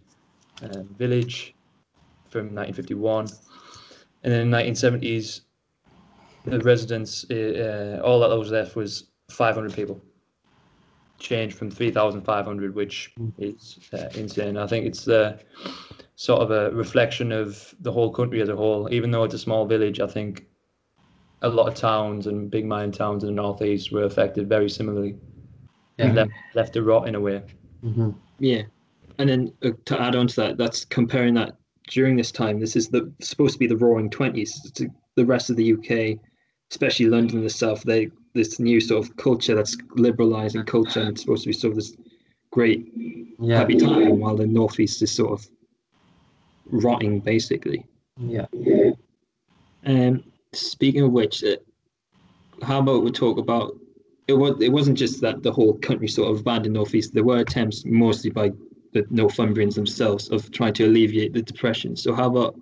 um, 0.63 0.95
village 0.97 1.55
from 2.29 2.53
1951. 2.55 3.27
And 4.23 4.33
then 4.33 4.41
in 4.41 4.51
the 4.51 4.57
1970s, 4.57 5.41
the 6.45 6.59
residents, 6.59 7.29
uh, 7.29 8.01
all 8.03 8.19
that 8.19 8.35
was 8.37 8.51
left 8.51 8.75
was 8.75 9.05
500 9.29 9.73
people. 9.73 10.01
Changed 11.19 11.57
from 11.57 11.69
3,500, 11.69 12.75
which 12.75 13.13
is 13.37 13.79
uh, 13.93 14.07
insane. 14.15 14.57
I 14.57 14.67
think 14.67 14.85
it's 14.85 15.07
uh, 15.07 15.37
sort 16.15 16.41
of 16.41 16.51
a 16.51 16.71
reflection 16.71 17.31
of 17.31 17.75
the 17.81 17.91
whole 17.91 18.11
country 18.11 18.41
as 18.41 18.49
a 18.49 18.55
whole. 18.55 18.91
Even 18.91 19.11
though 19.11 19.25
it's 19.25 19.33
a 19.33 19.39
small 19.39 19.65
village, 19.65 19.99
I 19.99 20.07
think 20.07 20.45
a 21.41 21.49
lot 21.49 21.67
of 21.67 21.75
towns 21.75 22.27
and 22.27 22.49
big 22.49 22.65
mining 22.65 22.91
towns 22.91 23.23
in 23.23 23.27
the 23.27 23.35
northeast 23.35 23.91
were 23.91 24.03
affected 24.03 24.47
very 24.47 24.69
similarly. 24.69 25.17
Yeah. 25.99 26.13
Left, 26.13 26.31
left 26.55 26.73
to 26.73 26.83
rot 26.83 27.07
in 27.07 27.15
a 27.15 27.19
way. 27.19 27.41
hmm 27.81 28.11
Yeah, 28.39 28.63
and 29.17 29.29
then 29.29 29.53
uh, 29.63 29.71
to 29.85 30.01
add 30.01 30.15
on 30.15 30.27
to 30.27 30.35
that, 30.37 30.57
that's 30.57 30.85
comparing 30.85 31.33
that 31.33 31.57
during 31.89 32.15
this 32.15 32.31
time. 32.31 32.59
This 32.59 32.75
is 32.75 32.87
the 32.87 33.11
supposed 33.19 33.53
to 33.53 33.59
be 33.59 33.67
the 33.67 33.75
Roaring 33.75 34.09
Twenties. 34.09 34.71
The 35.15 35.25
rest 35.25 35.49
of 35.49 35.57
the 35.57 35.73
UK, 35.73 36.17
especially 36.71 37.07
London 37.07 37.43
itself, 37.43 37.83
they 37.83 38.11
this 38.33 38.59
new 38.59 38.79
sort 38.79 39.03
of 39.05 39.17
culture 39.17 39.55
that's 39.55 39.75
liberalising 39.97 40.65
culture 40.65 41.01
and 41.01 41.09
it's 41.09 41.21
supposed 41.21 41.43
to 41.43 41.49
be 41.49 41.53
sort 41.53 41.71
of 41.71 41.75
this 41.75 41.97
great 42.51 42.87
Yeah. 43.39 43.57
happy 43.57 43.75
time, 43.75 44.19
while 44.19 44.37
the 44.37 44.47
Northeast 44.47 45.01
is 45.01 45.11
sort 45.11 45.33
of 45.33 45.49
rotting 46.67 47.19
basically. 47.19 47.85
Yeah. 48.17 48.45
Um, 49.85 50.23
speaking 50.53 51.03
of 51.03 51.11
which, 51.11 51.43
uh, 51.43 51.57
how 52.61 52.79
about 52.79 53.03
we 53.03 53.11
talk 53.11 53.37
about 53.37 53.75
it? 54.29 54.37
Was 54.37 54.61
it 54.61 54.71
wasn't 54.71 54.97
just 54.97 55.21
that 55.21 55.43
the 55.43 55.51
whole 55.51 55.73
country 55.79 56.07
sort 56.07 56.31
of 56.31 56.41
abandoned 56.41 56.75
the 56.75 56.79
Northeast. 56.79 57.13
There 57.13 57.23
were 57.23 57.39
attempts, 57.39 57.85
mostly 57.85 58.29
by 58.29 58.51
the 58.93 59.03
Northumbrians 59.03 59.75
themselves, 59.75 60.29
of 60.29 60.51
trying 60.51 60.73
to 60.73 60.85
alleviate 60.85 61.33
the 61.33 61.41
depression. 61.41 61.95
So 61.95 62.13
how 62.13 62.27
about 62.27 62.59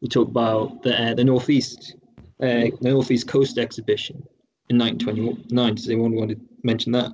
we 0.00 0.08
talk 0.08 0.28
about 0.28 0.82
the 0.82 1.10
uh, 1.10 1.14
the 1.14 1.24
Northeast, 1.24 1.96
uh, 2.42 2.70
the 2.80 2.90
Northeast 2.90 3.28
Coast 3.28 3.58
exhibition 3.58 4.16
in 4.70 4.78
1929? 4.78 5.74
Does 5.74 5.88
anyone 5.88 6.14
want 6.14 6.30
to 6.30 6.40
mention 6.62 6.92
that? 6.92 7.12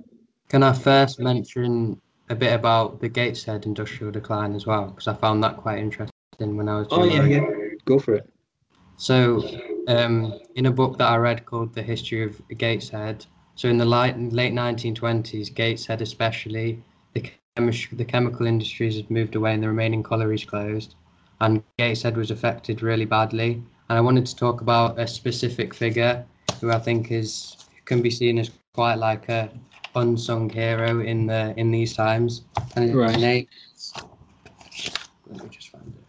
Can 0.48 0.62
I 0.62 0.72
first 0.72 1.18
mention 1.18 2.00
a 2.28 2.34
bit 2.34 2.52
about 2.52 3.00
the 3.00 3.08
Gateshead 3.08 3.66
industrial 3.66 4.12
decline 4.12 4.54
as 4.54 4.66
well? 4.66 4.86
Because 4.86 5.08
I 5.08 5.14
found 5.14 5.42
that 5.44 5.56
quite 5.56 5.78
interesting 5.78 6.10
when 6.38 6.68
I 6.68 6.78
was 6.78 6.88
Oh 6.90 7.08
doing 7.08 7.30
yeah, 7.30 7.40
yeah. 7.40 7.50
Go 7.84 7.98
for 7.98 8.14
it. 8.14 8.30
So, 8.96 9.42
um, 9.88 10.38
in 10.54 10.66
a 10.66 10.70
book 10.70 10.98
that 10.98 11.10
I 11.10 11.16
read 11.16 11.44
called 11.46 11.74
The 11.74 11.82
History 11.82 12.22
of 12.22 12.40
Gateshead, 12.56 13.26
so 13.54 13.68
in 13.68 13.78
the 13.78 13.84
late, 13.84 14.16
late 14.32 14.52
1920s, 14.52 15.50
Gateshead 15.50 16.00
especially, 16.02 16.82
the, 17.14 17.22
chemis- 17.22 17.96
the 17.96 18.04
chemical 18.04 18.46
industries 18.46 18.96
had 18.96 19.10
moved 19.10 19.34
away 19.36 19.54
and 19.54 19.62
the 19.62 19.68
remaining 19.68 20.02
collieries 20.02 20.44
closed, 20.44 20.94
and 21.40 21.62
Gateshead 21.78 22.16
was 22.16 22.30
affected 22.30 22.82
really 22.82 23.04
badly. 23.04 23.62
And 23.88 23.98
I 23.98 24.00
wanted 24.00 24.26
to 24.26 24.36
talk 24.36 24.60
about 24.60 24.98
a 24.98 25.06
specific 25.06 25.74
figure 25.74 26.24
who 26.60 26.70
I 26.70 26.78
think 26.78 27.10
is 27.10 27.56
can 27.84 28.02
be 28.02 28.10
seen 28.10 28.38
as 28.38 28.50
quite 28.74 28.96
like 28.96 29.28
a 29.28 29.50
unsung 29.94 30.48
hero 30.50 31.00
in 31.00 31.26
the 31.26 31.54
in 31.56 31.70
these 31.70 31.94
times. 31.94 32.42
And 32.76 32.88
his 32.88 32.94
Right. 32.96 33.18
name, 33.20 33.46
let 35.26 35.42
me 35.42 35.48
just 35.50 35.68
find 35.70 35.94
it. 35.94 36.04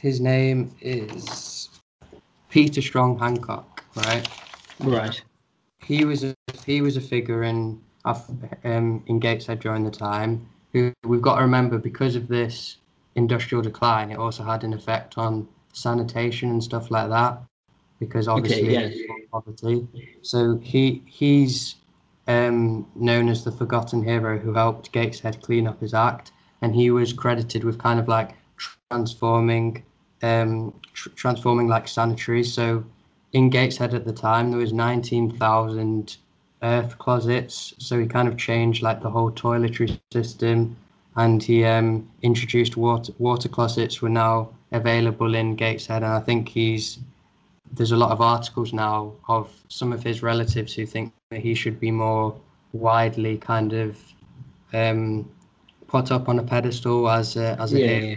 His 0.00 0.20
name 0.20 0.74
is 0.80 1.70
Peter 2.48 2.82
Strong 2.82 3.18
Hancock, 3.18 3.84
right? 3.96 4.28
Right. 4.80 5.22
He 5.84 6.04
was 6.04 6.24
a 6.24 6.34
he 6.64 6.80
was 6.80 6.96
a 6.96 7.00
figure 7.00 7.44
in 7.44 7.80
um, 8.04 9.02
in 9.06 9.18
Gateshead 9.18 9.60
during 9.60 9.84
the 9.84 9.90
time. 9.90 10.48
Who 10.72 10.92
we've 11.04 11.22
got 11.22 11.36
to 11.36 11.42
remember 11.42 11.78
because 11.78 12.16
of 12.16 12.28
this 12.28 12.78
industrial 13.14 13.62
decline, 13.62 14.10
it 14.10 14.18
also 14.18 14.42
had 14.42 14.64
an 14.64 14.72
effect 14.72 15.18
on 15.18 15.46
sanitation 15.72 16.50
and 16.50 16.62
stuff 16.62 16.90
like 16.90 17.08
that. 17.10 17.42
Because 18.00 18.28
obviously 18.28 18.74
yeah. 18.74 18.90
poverty. 19.30 19.86
So 20.22 20.58
he 20.58 21.02
he's 21.06 21.76
um, 22.26 22.86
known 22.94 23.28
as 23.28 23.44
the 23.44 23.52
forgotten 23.52 24.02
hero 24.02 24.38
who 24.38 24.52
helped 24.52 24.92
Gateshead 24.92 25.42
clean 25.42 25.66
up 25.66 25.80
his 25.80 25.94
act, 25.94 26.32
and 26.62 26.74
he 26.74 26.90
was 26.90 27.12
credited 27.12 27.64
with 27.64 27.78
kind 27.78 28.00
of 28.00 28.08
like 28.08 28.34
transforming 28.90 29.84
um, 30.22 30.72
tr- 30.92 31.10
transforming 31.10 31.68
like 31.68 31.86
sanitaries. 31.86 32.52
So 32.52 32.84
in 33.34 33.50
Gateshead 33.50 33.94
at 33.94 34.06
the 34.06 34.14
time, 34.14 34.50
there 34.50 34.60
was 34.60 34.72
19,000 34.72 36.16
earth 36.62 36.98
closets. 36.98 37.74
So 37.78 38.00
he 38.00 38.06
kind 38.06 38.28
of 38.28 38.38
changed 38.38 38.82
like 38.82 39.02
the 39.02 39.10
whole 39.10 39.32
toiletry 39.32 39.90
system, 39.96 40.60
and 41.16 41.24
he 41.42 41.48
um, 41.64 41.92
introduced 42.22 42.76
water 42.76 43.12
water 43.18 43.48
closets 43.48 44.00
were 44.02 44.08
now 44.10 44.50
available 44.72 45.34
in 45.34 45.56
Gateshead. 45.56 46.02
And 46.02 46.12
I 46.12 46.20
think 46.20 46.48
he's 46.48 46.98
there's 47.72 47.92
a 47.92 47.96
lot 47.96 48.12
of 48.12 48.20
articles 48.20 48.72
now 48.72 49.12
of 49.28 49.50
some 49.68 49.92
of 49.92 50.02
his 50.04 50.22
relatives 50.22 50.74
who 50.74 50.86
think 50.86 51.12
that 51.30 51.40
he 51.40 51.54
should 51.54 51.80
be 51.80 51.90
more 51.90 52.34
widely 52.72 53.36
kind 53.38 53.72
of 53.72 53.98
um, 54.72 55.28
put 55.88 56.10
up 56.12 56.28
on 56.28 56.38
a 56.38 56.42
pedestal 56.42 57.08
as 57.08 57.36
a, 57.36 57.56
as 57.60 57.74
a 57.74 57.78
Yeah. 57.78 57.86
hero 57.86 58.16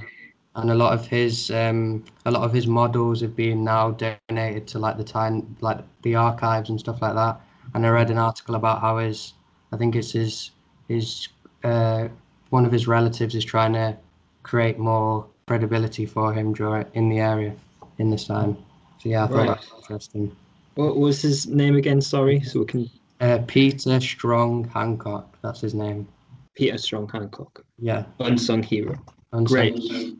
and 0.57 0.71
a 0.71 0.75
lot 0.75 0.93
of 0.93 1.05
his 1.07 1.51
um, 1.51 2.03
a 2.25 2.31
lot 2.31 2.43
of 2.43 2.51
his 2.53 2.67
models 2.67 3.21
have 3.21 3.35
been 3.35 3.63
now 3.63 3.91
donated 3.91 4.67
to 4.67 4.79
like 4.79 4.97
the 4.97 5.03
time 5.03 5.55
like 5.61 5.79
the 6.01 6.15
archives 6.15 6.69
and 6.69 6.79
stuff 6.79 7.01
like 7.01 7.13
that. 7.15 7.39
And 7.73 7.85
I 7.85 7.89
read 7.89 8.09
an 8.09 8.17
article 8.17 8.55
about 8.55 8.81
how 8.81 8.97
his 8.97 9.33
I 9.71 9.77
think 9.77 9.95
it's 9.95 10.11
his 10.11 10.51
his 10.87 11.27
uh, 11.63 12.07
one 12.49 12.65
of 12.65 12.71
his 12.71 12.87
relatives 12.87 13.35
is 13.35 13.45
trying 13.45 13.73
to 13.73 13.95
create 14.43 14.77
more 14.79 15.25
credibility 15.47 16.05
for 16.05 16.33
him 16.33 16.53
during 16.53 16.85
in 16.93 17.09
the 17.09 17.19
area 17.19 17.53
in 17.99 18.09
this 18.09 18.25
time. 18.25 18.57
So 18.99 19.09
yeah, 19.09 19.23
I 19.23 19.27
thought 19.27 19.35
Right. 19.35 19.47
that 19.47 19.59
was 19.59 19.73
interesting. 19.79 20.35
What 20.75 20.97
was 20.97 21.21
his 21.21 21.47
name 21.47 21.75
again? 21.75 22.01
Sorry, 22.01 22.41
so 22.41 22.59
we 22.59 22.65
can 22.65 22.89
Uh, 23.19 23.39
Peter 23.47 23.99
Strong 23.99 24.65
Hancock, 24.69 25.37
that's 25.41 25.61
his 25.61 25.73
name. 25.73 26.07
Peter 26.55 26.77
Strong 26.77 27.09
Hancock, 27.09 27.63
Yeah. 27.79 28.03
unsung 28.19 28.61
hero. 28.63 28.95
Unsung- 29.33 29.45
Great. 29.45 30.15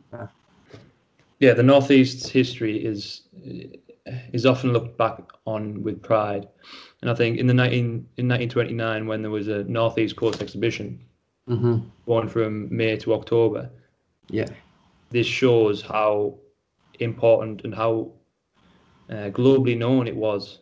Yeah, 1.40 1.54
the 1.54 1.62
Northeast's 1.62 2.28
history 2.28 2.84
is 2.84 3.22
is 4.32 4.46
often 4.46 4.72
looked 4.72 4.96
back 4.96 5.20
on 5.46 5.82
with 5.82 6.02
pride, 6.02 6.48
and 7.02 7.10
I 7.10 7.14
think 7.14 7.38
in 7.38 7.46
the 7.46 7.54
19 7.54 8.06
in 8.16 8.26
1929 8.28 9.06
when 9.06 9.22
there 9.22 9.30
was 9.30 9.48
a 9.48 9.64
Northeast 9.64 10.16
Coast 10.16 10.40
exhibition 10.42 10.98
Mhm. 11.48 11.82
going 12.06 12.28
from 12.28 12.74
May 12.74 12.96
to 12.96 13.12
October, 13.14 13.70
Yeah. 14.30 14.48
this 15.10 15.26
shows 15.26 15.82
how 15.82 16.34
important 17.00 17.64
and 17.64 17.74
how 17.74 18.12
uh, 19.10 19.30
globally 19.30 19.74
known 19.76 20.06
it 20.06 20.14
was, 20.16 20.60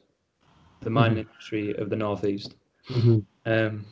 the 0.81 0.91
mining 0.91 1.19
industry 1.19 1.75
of 1.79 1.91
the 1.91 1.97
Northeast. 1.97 2.55
Mhm. 2.89 3.25
Um, 3.45 3.85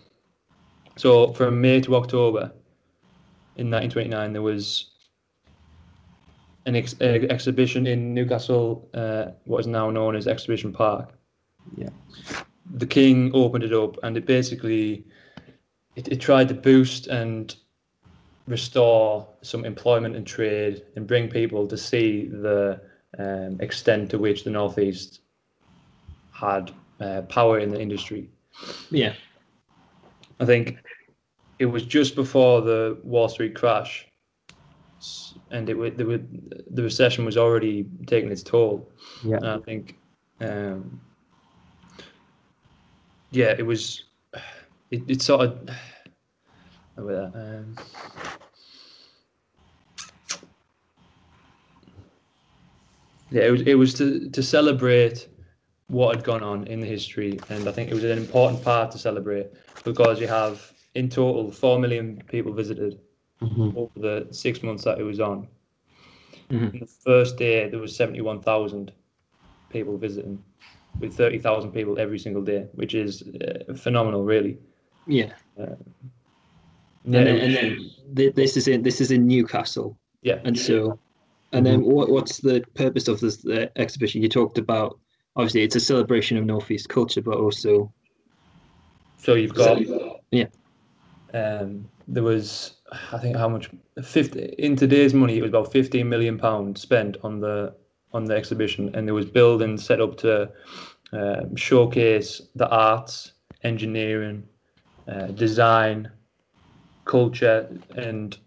so 0.97 1.33
from 1.33 1.61
May 1.61 1.81
to 1.81 1.97
October 1.97 2.53
in 3.57 3.71
1929, 3.71 4.33
there 4.33 4.43
was 4.43 4.91
an 6.67 6.77
ex- 6.77 7.01
uh, 7.01 7.27
exhibition 7.31 7.87
in 7.87 8.15
Newcastle, 8.15 8.89
uh, 8.95 9.27
what 9.45 9.61
is 9.61 9.67
now 9.67 9.91
known 9.91 10.17
as 10.17 10.27
Exhibition 10.27 10.73
Park. 10.73 11.13
Yeah. 11.77 11.91
The 12.75 12.87
King 12.87 13.31
opened 13.35 13.65
it 13.65 13.73
up, 13.73 13.97
and 14.03 14.17
it 14.17 14.27
basically 14.27 15.05
it, 15.97 16.09
it 16.09 16.21
tried 16.21 16.49
to 16.49 16.55
boost 16.55 17.07
and 17.07 17.55
restore 18.47 19.27
some 19.43 19.65
employment 19.65 20.17
and 20.17 20.27
trade 20.27 20.83
and 20.97 21.07
bring 21.07 21.29
people 21.29 21.67
to 21.67 21.77
see 21.77 22.27
the 22.27 22.81
um, 23.19 23.59
extent 23.61 24.11
to 24.11 24.19
which 24.19 24.45
the 24.45 24.51
Northeast 24.51 25.21
had 26.33 26.73
uh, 27.01 27.23
power 27.23 27.59
in 27.59 27.71
the 27.71 27.81
industry. 27.81 28.29
Yeah. 28.91 29.15
I 30.41 30.45
think 30.45 30.79
it 31.65 31.71
was 31.71 31.83
just 31.83 32.15
before 32.15 32.61
the 32.61 32.99
Wall 33.03 33.27
Street 33.27 33.55
crash, 33.55 34.07
and 35.51 35.71
it 35.71 35.75
wa- 35.79 35.97
the 35.97 36.23
the 36.71 36.83
recession 36.83 37.25
was 37.25 37.39
already 37.39 37.87
taking 38.07 38.31
its 38.31 38.43
toll. 38.43 38.87
Yeah. 39.25 39.37
And 39.37 39.47
I 39.47 39.59
think, 39.61 39.97
um, 40.41 41.01
yeah, 43.31 43.55
it 43.59 43.65
was. 43.65 44.05
It, 44.91 45.03
it 45.09 45.23
sort 45.23 45.41
of. 45.41 45.71
Um, 46.97 47.75
yeah, 53.33 53.43
it 53.49 53.51
was 53.51 53.63
it 53.63 53.75
was 53.75 53.95
to 53.95 54.31
to 54.31 54.43
celebrate 54.43 55.27
what 55.89 56.15
had 56.15 56.25
gone 56.25 56.45
on 56.45 56.69
in 56.69 56.81
the 56.81 56.87
history, 56.87 57.37
and 57.49 57.67
I 57.69 57.73
think 57.73 57.91
it 57.91 57.95
was 57.95 58.05
an 58.05 58.17
important 58.19 58.63
part 58.63 58.93
to 58.93 58.99
celebrate 58.99 59.49
because 59.83 60.21
you 60.21 60.29
have 60.29 60.74
in 60.95 61.09
total 61.09 61.51
four 61.51 61.79
million 61.79 62.23
people 62.29 62.53
visited 62.53 63.01
Mhm. 63.41 63.77
over 63.77 63.99
the 63.99 64.33
six 64.33 64.63
months 64.63 64.85
that 64.85 64.99
it 64.99 65.03
was 65.03 65.21
on. 65.21 65.49
Mhm. 66.51 66.81
The 66.81 66.87
first 66.87 67.37
day, 67.37 67.69
there 67.69 67.81
was 67.81 67.95
seventy-one 67.95 68.41
thousand 68.41 68.93
people 69.71 69.99
visiting, 69.99 70.43
with 71.01 71.17
thirty 71.17 71.39
thousand 71.39 71.73
people 71.73 71.99
every 71.99 72.19
single 72.19 72.43
day, 72.43 72.69
which 72.75 72.95
is 72.95 73.23
uh, 73.23 73.75
phenomenal, 73.75 74.25
really. 74.25 74.59
Yeah. 75.07 75.35
Yeah, 77.07 77.19
and 77.19 77.27
then, 77.27 77.37
and 77.37 77.55
then 77.55 77.91
th- 78.17 78.35
this 78.35 78.57
is 78.57 78.67
in 78.67 78.83
this 78.83 79.01
is 79.01 79.11
in 79.11 79.27
Newcastle, 79.27 79.99
yeah, 80.23 80.41
and 80.45 80.59
so, 80.59 80.99
and 81.53 81.67
then 81.67 81.83
what, 81.85 82.09
what's 82.09 82.39
the 82.39 82.65
purpose 82.75 83.09
of 83.09 83.21
this 83.21 83.45
uh, 83.45 83.67
exhibition? 83.77 84.23
You 84.23 84.29
talked 84.29 84.57
about 84.57 84.99
obviously 85.37 85.63
it's 85.63 85.77
a 85.77 85.81
celebration 85.81 86.39
of 86.39 86.47
Northeast 86.47 86.89
culture, 86.89 87.21
but 87.21 87.37
also 87.37 87.93
So 89.19 89.35
you've 89.35 89.55
got 89.55 89.79
Yeah. 90.31 90.47
Um, 91.35 91.89
there 92.07 92.23
was 92.23 92.77
I 93.13 93.19
think 93.19 93.37
how 93.37 93.49
much 93.49 93.69
fifty 94.03 94.55
in 94.59 94.77
today's 94.77 95.13
money 95.15 95.39
it 95.39 95.43
was 95.43 95.51
about 95.51 95.73
fifteen 95.73 96.09
million 96.09 96.39
pounds 96.39 96.81
spent 96.81 97.17
on 97.25 97.41
the 97.41 97.75
on 98.13 98.25
the 98.25 98.37
exhibition, 98.37 98.95
and 98.95 99.07
there 99.07 99.15
was 99.15 99.27
buildings 99.27 99.85
set 99.85 100.01
up 100.01 100.17
to 100.19 100.51
um, 101.13 101.57
showcase 101.57 102.41
the 102.55 102.69
arts, 102.71 103.33
engineering, 103.65 104.45
uh, 105.09 105.27
design, 105.29 106.11
culture, 107.05 107.69
and 107.97 108.39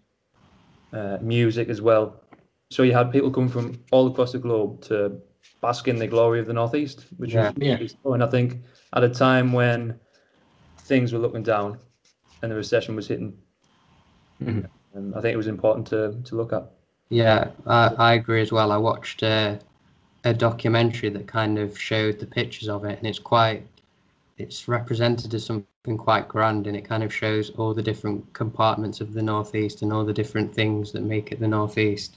uh, 0.94 1.18
music 1.20 1.68
as 1.68 1.82
well. 1.82 2.22
So 2.70 2.82
you 2.82 2.94
had 2.94 3.12
people 3.12 3.30
come 3.30 3.48
from 3.48 3.74
all 3.92 4.06
across 4.06 4.32
the 4.32 4.38
globe 4.38 4.80
to 4.84 5.20
bask 5.60 5.88
in 5.88 5.96
the 5.96 6.06
glory 6.06 6.40
of 6.40 6.46
the 6.46 6.54
Northeast, 6.54 7.06
which 7.18 7.34
Yeah. 7.34 7.50
was 7.50 7.54
Yeah. 7.58 7.86
cool. 8.02 8.14
And 8.14 8.22
I 8.24 8.30
think 8.30 8.62
at 8.94 9.04
a 9.04 9.08
time 9.10 9.52
when 9.52 10.00
things 10.80 11.12
were 11.12 11.18
looking 11.18 11.42
down 11.42 11.78
and 12.42 12.50
the 12.50 12.56
recession 12.56 12.96
was 12.96 13.08
hitting, 13.08 13.36
Mhm. 14.40 14.68
um, 14.94 15.14
I 15.16 15.20
think 15.20 15.34
it 15.34 15.36
was 15.36 15.46
important 15.46 15.86
to, 15.88 16.14
to 16.24 16.36
look 16.36 16.52
at. 16.52 16.70
Yeah, 17.10 17.50
I, 17.66 17.94
I 17.98 18.14
agree 18.14 18.40
as 18.42 18.52
well. 18.52 18.70
I 18.72 18.76
watched 18.76 19.22
a, 19.22 19.58
a 20.24 20.34
documentary 20.34 21.08
that 21.10 21.26
kind 21.26 21.58
of 21.58 21.78
showed 21.78 22.18
the 22.18 22.26
pictures 22.26 22.68
of 22.68 22.84
it, 22.84 22.98
and 22.98 23.06
it's 23.06 23.18
quite, 23.18 23.66
it's 24.38 24.68
represented 24.68 25.34
as 25.34 25.46
something 25.46 25.98
quite 25.98 26.28
grand, 26.28 26.66
and 26.66 26.76
it 26.76 26.84
kind 26.84 27.02
of 27.02 27.14
shows 27.14 27.50
all 27.50 27.74
the 27.74 27.82
different 27.82 28.32
compartments 28.34 29.00
of 29.00 29.12
the 29.14 29.22
Northeast 29.22 29.82
and 29.82 29.92
all 29.92 30.04
the 30.04 30.12
different 30.12 30.54
things 30.54 30.92
that 30.92 31.02
make 31.02 31.32
it 31.32 31.40
the 31.40 31.48
Northeast. 31.48 32.16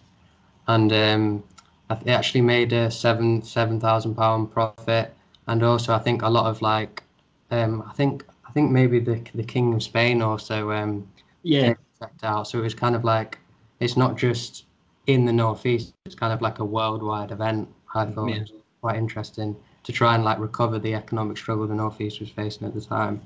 And 0.67 0.91
um, 0.93 1.43
I 1.89 1.95
it 2.05 2.09
actually 2.09 2.41
made 2.41 2.73
a 2.73 2.91
seven 2.91 3.41
seven 3.43 3.79
thousand 3.79 4.15
pound 4.15 4.51
profit, 4.51 5.13
and 5.47 5.63
also 5.63 5.93
I 5.95 5.99
think 5.99 6.21
a 6.23 6.29
lot 6.29 6.47
of 6.47 6.61
like, 6.61 7.03
um, 7.51 7.83
I 7.89 7.93
think 7.93 8.25
I 8.51 8.53
think 8.53 8.69
maybe 8.69 8.99
the 8.99 9.21
the 9.33 9.43
King 9.43 9.73
of 9.73 9.81
Spain 9.81 10.21
also 10.21 10.71
um, 10.71 11.07
yeah, 11.41 11.73
checked 11.97 12.25
out. 12.25 12.49
So 12.49 12.59
it 12.59 12.63
was 12.63 12.73
kind 12.73 12.97
of 12.97 13.05
like 13.05 13.39
it's 13.79 13.95
not 13.95 14.17
just 14.17 14.65
in 15.07 15.23
the 15.23 15.31
northeast; 15.31 15.93
it's 16.05 16.15
kind 16.15 16.33
of 16.33 16.41
like 16.41 16.59
a 16.59 16.65
worldwide 16.65 17.31
event. 17.31 17.69
I 17.95 18.05
thought 18.07 18.27
Yeah. 18.27 18.35
it 18.35 18.41
was 18.41 18.51
quite 18.81 18.97
interesting 18.97 19.55
to 19.83 19.91
try 19.93 20.15
and 20.15 20.25
like 20.25 20.37
recover 20.37 20.79
the 20.79 20.93
economic 20.93 21.37
struggle 21.37 21.65
the 21.65 21.75
northeast 21.75 22.19
was 22.19 22.29
facing 22.29 22.67
at 22.67 22.73
the 22.73 22.81
time. 22.81 23.21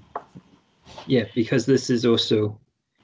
yeah, 1.08 1.24
because 1.34 1.66
this 1.66 1.90
is 1.90 2.06
also 2.06 2.56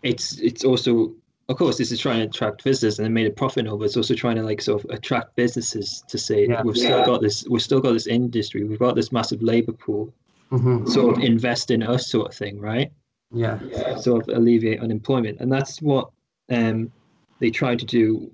it's 0.03 0.37
it's 0.37 0.63
also 0.63 1.11
of 1.49 1.57
course 1.57 1.75
this 1.79 1.91
is 1.91 1.99
trying 1.99 2.19
to 2.19 2.25
attract 2.25 2.61
visitors 2.61 2.99
and 2.99 3.07
it 3.07 3.09
made 3.09 3.25
a 3.25 3.31
profit 3.31 3.65
over. 3.65 3.83
It's 3.83 3.97
also 3.97 4.13
trying 4.13 4.35
to 4.35 4.43
like 4.43 4.61
sort 4.61 4.83
of 4.83 4.91
attract 4.91 5.35
businesses 5.35 6.03
to 6.07 6.19
say 6.19 6.45
Yeah. 6.47 6.61
we've 6.61 6.77
still 6.77 7.03
got 7.03 7.19
this 7.21 7.47
we've 7.49 7.63
still 7.63 7.81
got 7.81 7.93
this 7.93 8.05
industry, 8.05 8.63
we've 8.63 8.77
got 8.77 8.95
this 8.95 9.11
massive 9.11 9.41
labor 9.41 9.73
pool, 9.73 10.13
hmm 10.51 10.85
sort 10.85 11.17
of 11.17 11.23
invest 11.23 11.71
in 11.71 11.81
us 11.83 12.11
sort 12.11 12.27
of 12.27 12.35
thing, 12.35 12.59
right? 12.59 12.91
Yeah, 13.33 13.59
sort 13.97 14.27
of 14.27 14.35
alleviate 14.35 14.81
unemployment, 14.81 15.39
and 15.39 15.51
that's 15.51 15.81
what 15.81 16.09
um, 16.49 16.91
they 17.39 17.49
tried 17.49 17.79
to 17.79 17.85
do 17.85 18.31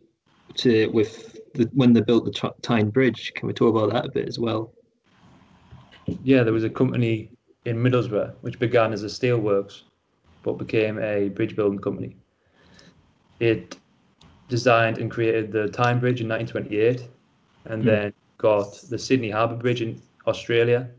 to 0.56 0.88
with 0.88 1.40
the, 1.54 1.70
when 1.74 1.94
they 1.94 2.02
built 2.02 2.26
the 2.26 2.52
Tyne 2.62 2.90
Bridge. 2.90 3.32
Can 3.36 3.48
we 3.48 3.54
talk 3.54 3.76
about 3.76 3.94
that 3.94 4.06
a 4.06 4.12
bit 4.12 4.28
as 4.28 4.40
well? 4.40 4.74
Yeah, 6.24 6.44
there 6.44 6.54
was 6.54 6.64
a 6.64 6.70
company 6.70 7.30
in 7.66 7.78
Middlesbrough 7.78 8.34
which 8.42 8.60
began 8.60 8.94
as 8.94 9.04
a 9.04 9.08
steelworks, 9.08 9.84
but 10.44 10.54
became 10.54 10.98
a 11.00 11.30
bridge 11.30 11.56
building 11.56 11.80
company. 11.80 12.16
It 13.40 13.78
designed 14.50 14.98
and 14.98 15.12
created 15.12 15.52
the 15.52 15.68
Tyne 15.68 16.00
Bridge 16.00 16.22
in 16.22 16.28
1928, 16.28 17.08
and 17.66 17.82
Hmm. 17.82 17.88
then 17.88 18.14
got 18.38 18.82
the 18.90 18.98
Sydney 18.98 19.30
Harbour 19.30 19.56
Bridge 19.58 19.82
in 19.82 20.02
Australia 20.26 20.90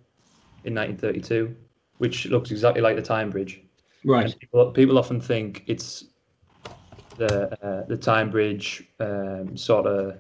in 0.65 0.75
1932, 0.75 1.55
which 1.99 2.27
looks 2.27 2.51
exactly 2.51 2.83
like 2.83 2.97
the 2.97 3.03
Tyne 3.03 3.31
Bridge. 3.31 3.63
Right. 4.05 4.27
And 4.27 4.39
people, 4.39 4.71
people 4.73 4.99
often 4.99 5.21
think 5.21 5.65
it's 5.67 6.05
the 7.17 7.53
uh, 7.65 7.85
the 7.87 7.97
Tyne 7.97 8.31
Bridge 8.31 8.85
um, 9.01 9.57
sort 9.57 9.87
of 9.87 10.19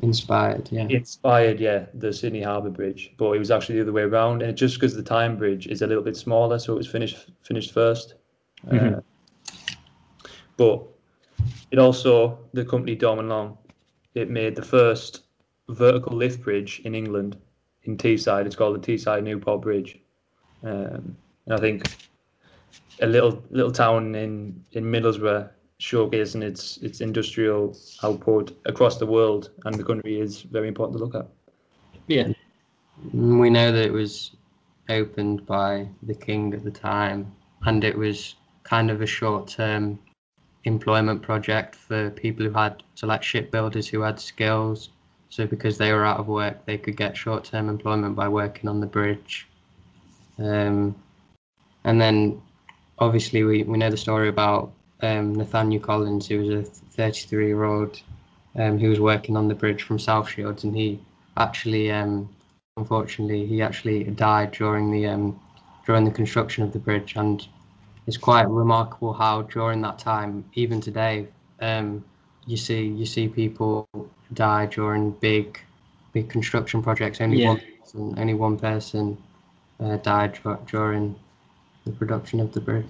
inspired. 0.00 0.68
Yeah, 0.72 0.86
inspired, 0.88 1.60
yeah, 1.60 1.86
the 1.94 2.12
Sydney 2.12 2.42
Harbour 2.42 2.70
Bridge, 2.70 3.12
but 3.18 3.32
it 3.32 3.38
was 3.38 3.50
actually 3.50 3.76
the 3.76 3.82
other 3.82 3.92
way 3.92 4.02
around, 4.02 4.42
and 4.42 4.56
just 4.56 4.74
because 4.76 4.94
the 4.94 5.02
Tyne 5.02 5.36
Bridge 5.36 5.66
is 5.66 5.82
a 5.82 5.86
little 5.86 6.02
bit 6.02 6.16
smaller, 6.16 6.58
so 6.58 6.72
it 6.72 6.76
was 6.76 6.88
finished 6.88 7.30
finished 7.42 7.72
1st 7.72 8.14
Mhm. 8.66 8.98
Uh, 8.98 9.00
but 10.56 10.86
it 11.70 11.78
also 11.78 12.38
the 12.52 12.64
company 12.64 12.94
Dorman 12.94 13.28
Long, 13.28 13.58
it 14.14 14.30
made 14.30 14.54
the 14.54 14.62
first 14.62 15.24
vertical 15.68 16.16
lift 16.16 16.42
bridge 16.42 16.80
in 16.84 16.94
England 16.94 17.36
in 17.84 17.96
Teesside. 17.96 18.46
It's 18.46 18.56
called 18.56 18.80
the 18.80 18.92
Teesside 18.92 19.22
Newport 19.22 19.62
Bridge, 19.62 19.98
um, 20.62 21.16
and 21.46 21.54
I 21.54 21.58
think 21.58 21.82
a 23.00 23.06
little 23.06 23.42
little 23.50 23.72
town 23.72 24.14
in 24.14 24.64
in 24.72 24.84
Middlesbrough 24.84 25.48
showcasing 25.80 26.42
its 26.42 26.76
its 26.78 27.00
industrial 27.00 27.76
output 28.04 28.56
across 28.66 28.98
the 28.98 29.06
world 29.06 29.50
and 29.64 29.74
the 29.74 29.82
country 29.82 30.20
is 30.20 30.42
very 30.42 30.68
important 30.68 30.96
to 30.96 31.04
look 31.04 31.14
at. 31.16 31.28
Yeah. 32.06 32.28
We 33.12 33.50
know 33.50 33.72
that 33.72 33.84
it 33.84 33.92
was 33.92 34.36
opened 34.88 35.44
by 35.44 35.88
the 36.04 36.14
king 36.14 36.54
at 36.54 36.62
the 36.62 36.70
time, 36.70 37.32
and 37.62 37.82
it 37.82 37.96
was 37.96 38.36
kind 38.62 38.90
of 38.90 39.02
a 39.02 39.06
short-term 39.06 39.98
employment 40.64 41.22
project 41.22 41.74
for 41.74 42.10
people 42.10 42.46
who 42.46 42.52
had 42.52 42.82
so 42.94 43.08
like 43.08 43.22
shipbuilders 43.24 43.88
who 43.88 44.02
had 44.02 44.20
skills. 44.20 44.90
So 45.32 45.46
because 45.46 45.78
they 45.78 45.94
were 45.94 46.04
out 46.04 46.20
of 46.20 46.28
work, 46.28 46.66
they 46.66 46.76
could 46.76 46.94
get 46.94 47.16
short-term 47.16 47.70
employment 47.70 48.14
by 48.14 48.28
working 48.28 48.68
on 48.68 48.80
the 48.80 48.86
bridge. 48.86 49.46
Um, 50.38 50.94
and 51.84 51.98
then 51.98 52.42
obviously 52.98 53.42
we, 53.42 53.62
we 53.62 53.78
know 53.78 53.88
the 53.88 53.96
story 53.96 54.28
about 54.28 54.72
um, 55.00 55.34
Nathaniel 55.34 55.80
Collins, 55.80 56.26
who 56.26 56.38
was 56.40 56.50
a 56.50 56.62
33 56.62 57.46
year 57.46 57.64
old 57.64 58.02
um, 58.56 58.78
who 58.78 58.90
was 58.90 59.00
working 59.00 59.38
on 59.38 59.48
the 59.48 59.54
bridge 59.54 59.84
from 59.84 59.98
South 59.98 60.28
Shields, 60.28 60.64
and 60.64 60.76
he 60.76 61.00
actually, 61.38 61.90
um, 61.90 62.28
unfortunately, 62.76 63.46
he 63.46 63.62
actually 63.62 64.04
died 64.04 64.52
during 64.52 64.90
the 64.90 65.06
um, 65.06 65.40
during 65.86 66.04
the 66.04 66.10
construction 66.10 66.62
of 66.62 66.74
the 66.74 66.78
bridge, 66.78 67.14
and 67.16 67.48
it's 68.06 68.18
quite 68.18 68.46
remarkable 68.50 69.14
how 69.14 69.40
during 69.40 69.80
that 69.80 69.98
time, 69.98 70.44
even 70.52 70.78
today, 70.78 71.26
um, 71.62 72.04
you 72.46 72.56
see 72.56 72.86
you 72.86 73.06
see 73.06 73.28
people 73.28 73.88
die 74.34 74.66
during 74.66 75.10
big 75.12 75.58
big 76.12 76.28
construction 76.28 76.82
projects. 76.82 77.20
Only 77.20 77.38
Yeah. 77.38 77.48
one 77.48 77.60
person, 77.80 78.14
only 78.18 78.34
one 78.34 78.58
person 78.58 79.16
uh, 79.80 79.96
died 79.98 80.38
dur- 80.42 80.58
during 80.66 81.14
the 81.84 81.92
production 81.92 82.40
of 82.40 82.52
the 82.52 82.60
bridge. 82.60 82.86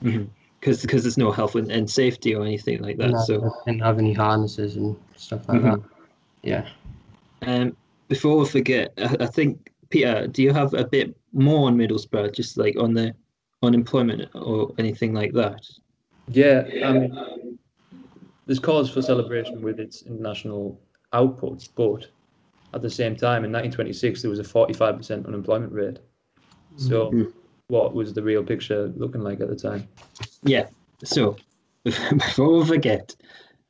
Because 0.61 0.83
because 0.83 1.03
there's 1.03 1.19
no 1.19 1.31
health 1.33 1.55
and, 1.55 1.71
and 1.71 1.89
safety 1.91 2.35
or 2.35 2.45
anything 2.45 2.81
like 2.83 2.97
that. 2.99 3.11
No, 3.11 3.19
So 3.25 3.41
they 3.41 3.73
didn't 3.73 3.83
have 3.83 3.99
any 3.99 4.13
harnesses 4.13 4.77
and 4.77 4.97
stuff 5.17 5.49
like 5.49 5.61
Mhm. 5.61 5.83
that. 5.83 5.89
Yeah. 6.43 6.69
Um, 7.43 7.77
before 8.09 8.43
I 8.45 8.49
forget, 8.49 8.93
I, 8.99 9.17
I 9.21 9.27
think 9.27 9.71
Peter, 9.91 10.27
do 10.27 10.43
you 10.43 10.53
have 10.53 10.75
a 10.75 10.85
bit 10.85 11.15
more 11.33 11.67
on 11.69 11.77
Middlesbrough, 11.77 12.35
just 12.35 12.57
like 12.57 12.77
on 12.79 12.95
the 12.95 13.15
unemployment 13.63 14.29
or 14.35 14.73
anything 14.79 15.13
like 15.15 15.33
that? 15.35 15.61
Yeah, 16.29 16.69
I 16.85 16.93
mean, 16.93 17.13
there's 18.47 18.59
cause 18.59 18.91
for 18.91 19.03
celebration 19.03 19.63
with 19.63 19.79
its 19.79 20.03
international 20.03 20.81
output, 21.13 21.69
but 21.75 22.09
at 22.75 22.83
the 22.83 22.91
same 22.91 23.15
time, 23.15 23.45
in 23.45 23.53
1926, 23.53 24.23
there 24.23 24.31
was 24.31 24.39
a 24.39 24.45
45% 24.45 25.27
unemployment 25.27 25.73
rate. 25.73 25.99
So, 26.77 27.13
Mhm. 27.13 27.33
what 27.69 27.95
was 27.95 28.13
the 28.15 28.23
real 28.23 28.43
picture 28.43 28.89
looking 28.97 29.21
like 29.21 29.41
at 29.41 29.49
the 29.49 29.57
time? 29.57 29.87
Yeah. 30.43 30.69
So 31.05 31.37
before 31.85 32.59
we 32.59 32.65
forget, 32.67 33.15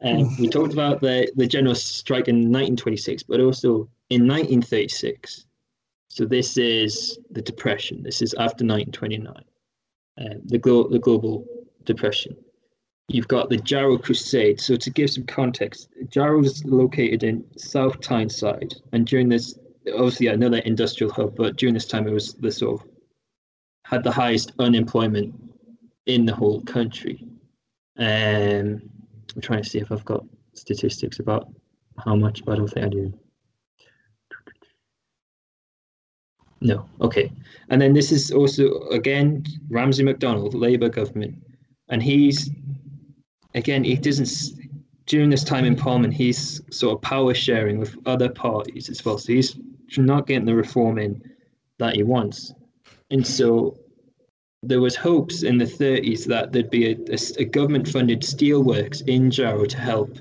um, 0.02 0.28
we 0.38 0.48
talked 0.48 0.72
about 0.72 1.00
the, 1.00 1.30
the 1.36 1.46
general 1.46 1.74
strike 1.74 2.28
in 2.28 2.36
1926, 2.50 3.22
but 3.24 3.40
also 3.40 3.88
in 4.10 4.26
1936. 4.26 5.46
So 6.08 6.24
this 6.26 6.56
is 6.58 7.18
the 7.30 7.42
depression. 7.42 8.02
This 8.02 8.20
is 8.22 8.34
after 8.34 8.64
1929, 8.64 9.44
um, 10.18 10.40
the 10.44 10.58
glo- 10.58 10.88
the 10.88 10.98
global 10.98 11.46
depression. 11.84 12.36
You've 13.12 13.28
got 13.28 13.50
the 13.50 13.58
Jarrow 13.58 13.98
Crusade. 13.98 14.60
So 14.60 14.74
to 14.76 14.90
give 14.90 15.10
some 15.10 15.24
context, 15.24 15.88
Jarrow 16.08 16.42
is 16.42 16.64
located 16.64 17.22
in 17.22 17.44
South 17.58 18.00
Tyneside, 18.00 18.74
and 18.92 19.06
during 19.06 19.28
this, 19.28 19.58
obviously 19.94 20.28
another 20.28 20.58
industrial 20.58 21.12
hub, 21.12 21.36
but 21.36 21.56
during 21.56 21.74
this 21.74 21.86
time 21.86 22.08
it 22.08 22.12
was 22.12 22.34
the 22.34 22.50
sort 22.50 22.80
of 22.80 22.88
had 23.84 24.02
the 24.02 24.10
highest 24.10 24.52
unemployment 24.58 25.34
in 26.06 26.24
the 26.24 26.34
whole 26.34 26.62
country. 26.62 27.26
Um, 27.98 28.80
I'm 29.34 29.40
trying 29.42 29.62
to 29.62 29.68
see 29.68 29.78
if 29.78 29.92
I've 29.92 30.04
got 30.04 30.24
statistics 30.54 31.18
about 31.18 31.48
how 32.02 32.16
much, 32.16 32.44
but 32.44 32.52
I 32.52 32.56
don't 32.56 32.68
think 32.68 32.86
I 32.86 32.88
do. 32.88 33.12
No, 36.62 36.88
okay. 37.00 37.30
And 37.70 37.82
then 37.82 37.92
this 37.92 38.12
is 38.12 38.30
also, 38.30 38.80
again, 38.90 39.44
Ramsay 39.68 40.04
MacDonald, 40.04 40.54
Labour 40.54 40.88
government. 40.88 41.34
And 41.88 42.02
he's, 42.02 42.48
again, 43.54 43.84
he 43.84 43.96
doesn't, 43.96 44.30
during 45.06 45.30
this 45.30 45.44
time 45.44 45.64
in 45.64 45.76
Parliament, 45.76 46.14
he's 46.14 46.60
sort 46.70 46.94
of 46.94 47.02
power 47.02 47.34
sharing 47.34 47.78
with 47.78 47.96
other 48.06 48.28
parties 48.28 48.88
as 48.88 49.04
well. 49.04 49.18
So 49.18 49.32
he's 49.32 49.58
not 49.96 50.26
getting 50.26 50.46
the 50.46 50.54
reform 50.54 50.98
in 50.98 51.22
that 51.78 51.96
he 51.96 52.02
wants. 52.02 52.54
And 53.10 53.26
so 53.26 53.78
there 54.62 54.80
was 54.80 54.94
hopes 54.96 55.42
in 55.42 55.58
the 55.58 55.64
30s 55.64 56.24
that 56.26 56.52
there'd 56.52 56.70
be 56.70 56.86
a 56.86 57.44
government-funded 57.44 58.22
steelworks 58.22 59.06
in 59.08 59.30
Jarrow 59.30 59.64
to 59.66 59.78
help 59.78 60.18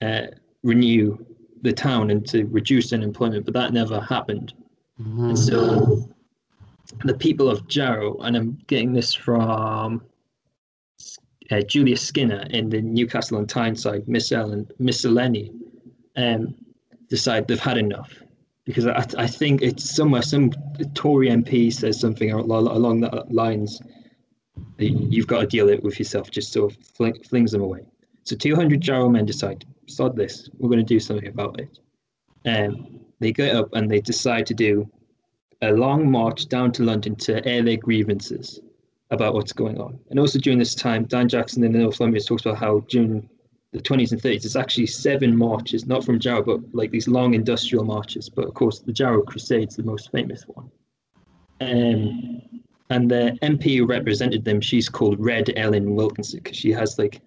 uh, 0.00 0.26
renew 0.62 1.24
the 1.62 1.72
town 1.72 2.10
and 2.10 2.26
to 2.28 2.44
reduce 2.44 2.92
unemployment, 2.92 3.44
but 3.44 3.54
that 3.54 3.72
never 3.72 4.00
happened. 4.00 4.54
Mhm. 5.00 5.28
And 5.28 5.38
so 5.38 6.08
the 7.04 7.14
people 7.14 7.48
of 7.48 7.66
Jarrow, 7.68 8.18
and 8.18 8.36
I'm 8.36 8.58
getting 8.66 8.92
this 8.92 9.14
from 9.14 10.02
uh, 11.50 11.60
Julia 11.62 11.96
Skinner 11.96 12.46
in 12.50 12.70
the 12.70 12.80
Newcastle 12.80 13.38
and 13.38 13.48
Tyneside 13.48 14.08
Miscell- 14.08 14.66
Miscellany, 14.78 15.52
um, 16.16 16.54
decide 17.08 17.46
they've 17.46 17.58
had 17.58 17.78
enough. 17.78 18.12
Because 18.64 18.86
I, 18.86 19.04
I 19.18 19.26
think 19.26 19.60
it's 19.60 19.94
somewhere, 19.94 20.22
some 20.22 20.52
Tory 20.94 21.28
MP 21.28 21.72
says 21.72 22.00
something 22.00 22.30
al- 22.30 22.52
al- 22.52 22.76
along 22.76 23.00
that 23.00 23.32
lines. 23.32 23.80
You've 24.78 25.26
got 25.26 25.40
to 25.40 25.46
deal 25.46 25.68
it 25.68 25.82
with 25.82 25.98
yourself, 25.98 26.30
just 26.30 26.52
sort 26.52 26.72
of 26.72 26.78
fling, 26.84 27.22
flings 27.24 27.52
them 27.52 27.60
away. 27.60 27.80
So 28.22 28.36
200 28.36 28.80
Jarrow 28.80 29.08
men 29.08 29.26
decide, 29.26 29.64
sod 29.86 30.16
this, 30.16 30.48
we're 30.58 30.70
going 30.70 30.78
to 30.78 30.84
do 30.84 30.98
something 30.98 31.28
about 31.28 31.60
it. 31.60 31.78
Um, 32.46 33.00
they 33.20 33.32
get 33.32 33.54
up 33.54 33.68
and 33.74 33.90
they 33.90 34.00
decide 34.00 34.46
to 34.46 34.54
do 34.54 34.90
a 35.62 35.72
long 35.72 36.10
march 36.10 36.48
down 36.48 36.72
to 36.72 36.82
London 36.82 37.16
to 37.16 37.46
air 37.46 37.62
their 37.62 37.76
grievances 37.76 38.60
about 39.14 39.34
what's 39.34 39.52
going 39.52 39.80
on. 39.80 39.98
And 40.10 40.18
also 40.18 40.38
during 40.38 40.58
this 40.58 40.74
time, 40.74 41.04
Dan 41.04 41.28
Jackson 41.28 41.64
in 41.64 41.72
the 41.72 41.78
Northumbrians 41.78 42.26
talks 42.26 42.44
about 42.44 42.58
how 42.58 42.80
during 42.88 43.28
the 43.72 43.80
20s 43.80 44.12
and 44.12 44.20
30s, 44.20 44.44
it's 44.44 44.56
actually 44.56 44.86
seven 44.86 45.36
marches, 45.36 45.86
not 45.86 46.04
from 46.04 46.18
Jarrow, 46.18 46.42
but 46.42 46.60
like 46.72 46.90
these 46.90 47.08
long 47.08 47.34
industrial 47.34 47.84
marches. 47.84 48.28
But 48.28 48.46
of 48.46 48.54
course, 48.54 48.80
the 48.80 48.92
Jarrow 48.92 49.22
Crusade's 49.22 49.76
the 49.76 49.82
most 49.82 50.12
famous 50.12 50.44
one. 50.44 50.70
Um, 51.60 52.42
and 52.90 53.10
the 53.10 53.38
MP 53.42 53.78
who 53.78 53.86
represented 53.86 54.44
them, 54.44 54.60
she's 54.60 54.88
called 54.88 55.18
Red 55.18 55.52
Ellen 55.56 55.94
Wilkinson 55.94 56.40
because 56.42 56.56
she 56.56 56.70
has 56.72 56.98
like 56.98 57.20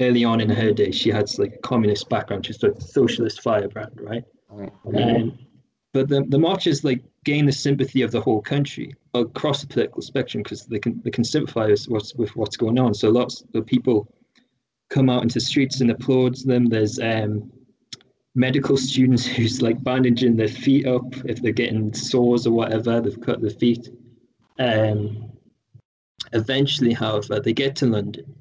early 0.00 0.24
on 0.24 0.40
in 0.40 0.50
her 0.50 0.72
day, 0.72 0.90
she 0.90 1.10
has 1.10 1.38
like 1.38 1.54
a 1.54 1.58
communist 1.58 2.08
background. 2.08 2.46
She's 2.46 2.62
a 2.62 2.78
socialist 2.80 3.42
firebrand, 3.42 3.98
right? 4.00 4.24
Right. 4.48 4.72
Um, 4.96 5.38
but 5.94 6.08
the, 6.08 6.24
the 6.28 6.38
marches 6.38 6.82
like 6.82 7.02
gain 7.24 7.46
the 7.46 7.52
sympathy 7.52 8.02
of 8.02 8.10
the 8.10 8.20
whole 8.20 8.42
country 8.42 8.94
across 9.14 9.60
the 9.60 9.68
political 9.68 10.02
spectrum 10.02 10.42
because 10.42 10.66
they 10.66 10.80
can 10.80 11.00
they 11.04 11.10
can 11.10 11.22
sympathize 11.22 11.88
what's, 11.88 12.14
with 12.16 12.34
what's 12.34 12.56
going 12.56 12.78
on. 12.80 12.92
So 12.92 13.10
lots 13.10 13.44
of 13.54 13.64
people 13.64 14.12
come 14.90 15.08
out 15.08 15.22
into 15.22 15.34
the 15.34 15.40
streets 15.40 15.80
and 15.80 15.92
applaud 15.92 16.36
them. 16.38 16.66
There's 16.66 16.98
um, 16.98 17.50
medical 18.34 18.76
students 18.76 19.24
who's 19.36 19.62
like 19.62 19.82
bandaging 19.84 20.34
their 20.34 20.48
feet 20.48 20.86
up 20.86 21.14
if 21.26 21.40
they're 21.40 21.52
getting 21.52 21.94
sores 21.94 22.44
or 22.44 22.52
whatever. 22.52 23.00
They've 23.00 23.20
cut 23.20 23.40
their 23.40 23.50
feet. 23.50 23.88
Um, 24.58 25.30
eventually, 26.32 26.92
however, 26.92 27.38
they 27.38 27.52
get 27.52 27.76
to 27.76 27.86
London, 27.86 28.34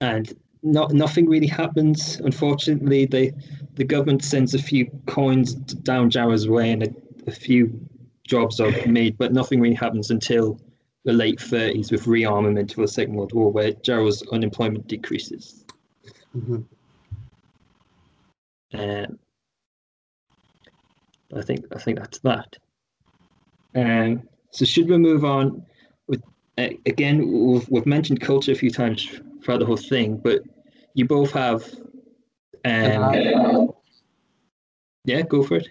and 0.00 0.32
not 0.62 0.92
nothing 0.92 1.28
really 1.28 1.48
happens. 1.48 2.20
Unfortunately, 2.20 3.04
they 3.04 3.32
the 3.78 3.84
government 3.84 4.24
sends 4.24 4.54
a 4.54 4.58
few 4.58 4.90
coins 5.06 5.54
down 5.54 6.10
Jarrow's 6.10 6.48
way 6.48 6.72
and 6.72 6.82
a, 6.82 6.88
a 7.28 7.30
few 7.30 7.80
jobs 8.24 8.60
are 8.60 8.72
made, 8.86 9.16
but 9.16 9.32
nothing 9.32 9.60
really 9.60 9.76
happens 9.76 10.10
until 10.10 10.60
the 11.04 11.12
late 11.12 11.38
30s 11.38 11.92
with 11.92 12.04
rearmament 12.04 12.74
for 12.74 12.82
the 12.82 12.88
Second 12.88 13.14
World 13.14 13.32
War, 13.32 13.52
where 13.52 13.72
Jarrow's 13.72 14.22
unemployment 14.32 14.88
decreases. 14.88 15.64
Mhm. 16.36 16.64
Um, 18.74 19.18
I 21.34 21.42
think 21.42 21.64
I 21.74 21.78
think 21.78 21.98
that's 21.98 22.18
that. 22.18 22.56
Um, 23.76 24.22
so 24.50 24.64
should 24.64 24.88
we 24.88 24.98
move 24.98 25.24
on? 25.24 25.64
With 26.08 26.22
uh, 26.58 26.70
again, 26.84 27.18
we've, 27.30 27.68
we've 27.70 27.86
mentioned 27.86 28.20
culture 28.20 28.52
a 28.52 28.56
few 28.56 28.70
times 28.70 29.08
throughout 29.42 29.60
the 29.60 29.66
whole 29.66 29.76
thing, 29.76 30.16
but 30.16 30.42
you 30.94 31.06
both 31.06 31.30
have. 31.30 31.64
Um, 32.64 33.72
yeah, 35.04 35.22
go 35.22 35.42
for 35.42 35.56
it. 35.56 35.68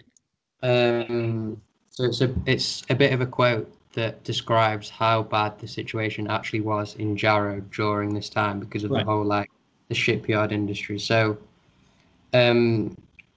Um, 0.63 1.61
so 1.89 2.05
it's 2.05 2.21
a 2.21 2.33
it's 2.45 2.83
a 2.89 2.95
bit 2.95 3.13
of 3.13 3.21
a 3.21 3.25
quote 3.25 3.71
that 3.93 4.23
describes 4.23 4.89
how 4.89 5.23
bad 5.23 5.57
the 5.59 5.67
situation 5.67 6.27
actually 6.27 6.61
was 6.61 6.95
in 6.95 7.17
Jarrow 7.17 7.61
during 7.71 8.13
this 8.13 8.29
time 8.29 8.59
because 8.59 8.83
of 8.83 8.91
Right. 8.91 9.05
the 9.05 9.11
whole 9.11 9.25
like 9.25 9.49
the 9.89 9.95
shipyard 9.95 10.51
industry. 10.51 10.99
So, 10.99 11.37
um, 12.33 12.95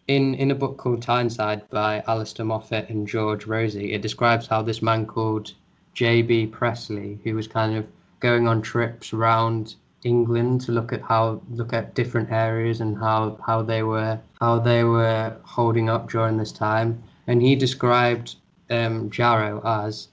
in 0.09 0.35
in 0.35 0.51
a 0.51 0.55
book 0.55 0.77
called 0.77 1.03
Tyneside 1.03 1.69
by 1.71 2.03
Alistair 2.07 2.45
Moffat 2.47 2.89
and 2.91 3.07
George 3.07 3.47
Rosie, 3.47 3.93
it 3.93 4.03
describes 4.03 4.47
how 4.47 4.63
this 4.63 4.83
man 4.83 5.07
called 5.07 5.55
J.B. 5.95 6.49
Priestley, 6.49 7.19
who 7.25 7.35
was 7.35 7.47
kind 7.49 7.77
of 7.77 7.87
going 8.21 8.47
on 8.47 8.61
trips 8.63 9.13
around 9.13 9.75
England 10.05 10.61
to 10.63 10.73
look 10.73 10.93
at 10.93 11.03
how 11.03 11.41
look 11.51 11.73
at 11.73 11.95
different 11.95 12.31
areas 12.31 12.81
and 12.81 12.97
how 12.97 13.39
how 13.47 13.63
they 13.63 13.83
were 13.83 14.19
how 14.41 14.59
they 14.59 14.83
were 14.85 15.37
holding 15.43 15.91
up 15.91 16.11
during 16.11 16.37
this 16.37 16.53
time, 16.53 17.03
and 17.27 17.43
he 17.43 17.55
described 17.55 18.37
um, 18.71 19.11
Jarrow 19.11 19.61
as 19.65 20.09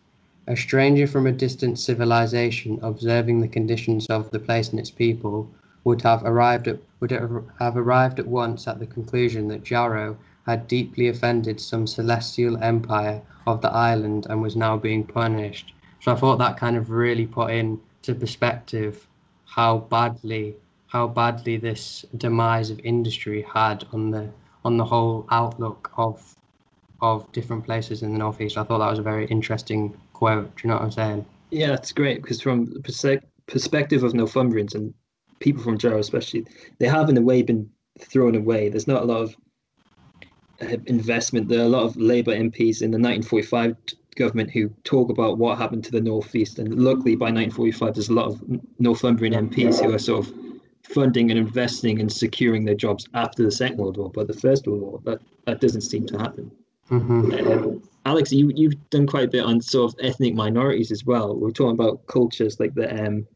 a 0.47 0.55
stranger 0.55 1.07
from 1.07 1.27
a 1.27 1.31
distant 1.31 1.79
civilization 1.79 2.79
observing 2.81 3.39
the 3.41 3.47
conditions 3.47 4.07
of 4.07 4.29
the 4.31 4.39
place 4.39 4.69
and 4.69 4.79
its 4.79 4.91
people 4.91 5.49
would 5.83 6.01
have 6.01 6.23
arrived 6.23 6.67
at 6.67 6.79
would 6.99 7.11
have 7.11 7.77
arrived 7.77 8.19
at 8.19 8.27
once 8.27 8.67
at 8.67 8.79
the 8.79 8.87
conclusion 8.87 9.47
that 9.47 9.63
Jarrow 9.63 10.17
had 10.45 10.67
deeply 10.67 11.07
offended 11.07 11.59
some 11.61 11.87
celestial 11.87 12.57
empire 12.63 13.21
of 13.45 13.61
the 13.61 13.71
island 13.71 14.27
and 14.29 14.41
was 14.41 14.55
now 14.55 14.77
being 14.77 15.03
punished. 15.05 15.73
So 16.01 16.11
I 16.11 16.15
thought 16.15 16.39
that 16.39 16.57
kind 16.57 16.77
of 16.77 16.89
really 16.89 17.25
put 17.25 17.51
into 17.51 18.15
perspective 18.15 19.06
how 19.47 19.79
badly 19.79 20.55
how 20.87 21.07
badly 21.07 21.57
this 21.57 22.05
demise 22.15 22.69
of 22.69 22.79
industry 22.79 23.45
had 23.53 23.85
on 23.91 24.11
the 24.11 24.29
on 24.63 24.77
the 24.77 24.85
whole 24.85 25.25
outlook 25.31 25.91
of 25.97 26.35
of 27.01 27.31
different 27.31 27.63
places 27.63 28.01
in 28.01 28.11
the 28.11 28.17
northeast. 28.17 28.57
I 28.57 28.63
thought 28.63 28.79
that 28.79 28.89
was 28.89 28.99
a 28.99 29.03
very 29.03 29.25
interesting 29.27 29.95
quote. 30.13 30.55
Do 30.55 30.61
you 30.63 30.69
know 30.69 30.75
what 30.75 30.83
I'm 30.83 30.91
saying? 30.91 31.25
Yeah, 31.51 31.67
that's 31.67 31.91
great 31.91 32.21
because 32.21 32.41
from 32.41 32.65
the 32.65 33.21
perspective 33.47 34.03
of 34.03 34.13
Northumbrians 34.13 34.73
and 34.75 34.93
people 35.39 35.61
from 35.63 35.77
Jarrow, 35.77 35.99
especially, 35.99 36.45
they 36.79 36.87
have 36.87 37.09
in 37.09 37.17
a 37.17 37.21
way 37.21 37.41
been 37.41 37.69
thrown 37.99 38.35
away. 38.35 38.69
There's 38.69 38.87
not 38.87 39.03
a 39.03 39.05
lot 39.05 39.21
of 39.21 39.35
uh, 40.61 40.77
investment. 40.87 41.47
There 41.47 41.59
are 41.59 41.65
a 41.65 41.69
lot 41.69 41.83
of 41.83 41.95
Labour 41.97 42.35
MPs 42.35 42.81
in 42.81 42.91
the 42.91 42.99
1945 42.99 43.75
government 44.17 44.51
who 44.51 44.69
talk 44.83 45.09
about 45.09 45.37
what 45.37 45.57
happened 45.57 45.83
to 45.85 45.91
the 45.91 46.01
northeast, 46.01 46.59
and 46.59 46.77
luckily 46.77 47.15
by 47.15 47.25
1945 47.25 47.93
there's 47.93 48.09
a 48.09 48.13
lot 48.13 48.27
of 48.27 48.41
Northumbrian 48.79 49.49
MPs 49.49 49.79
who 49.81 49.93
are 49.93 49.99
sort 49.99 50.27
of 50.27 50.33
funding 50.83 51.31
and 51.31 51.39
investing 51.39 51.99
and 51.99 52.11
securing 52.11 52.65
their 52.65 52.75
jobs 52.75 53.07
after 53.13 53.43
the 53.43 53.51
Second 53.51 53.77
World 53.77 53.97
War, 53.97 54.09
but 54.09 54.27
the 54.27 54.33
First 54.33 54.67
World 54.67 54.81
War, 54.81 55.01
that, 55.05 55.19
that 55.45 55.61
doesn't 55.61 55.81
seem 55.81 56.05
to 56.07 56.17
happen. 56.17 56.51
hmm 56.87 57.31
Um, 57.33 57.81
Alex, 58.05 58.31
you, 58.31 58.51
you've 58.55 58.89
done 58.89 59.05
quite 59.05 59.25
a 59.25 59.27
bit 59.27 59.43
on 59.43 59.59
sort 59.59 59.93
of 59.93 59.99
ethnic 60.01 60.33
minorities 60.33 60.91
as 60.91 61.05
well. 61.05 61.35
We're 61.35 61.51
talking 61.51 61.73
about 61.73 62.05
cultures 62.07 62.57
like 62.57 62.73
the 62.73 62.87
um, 63.05 63.27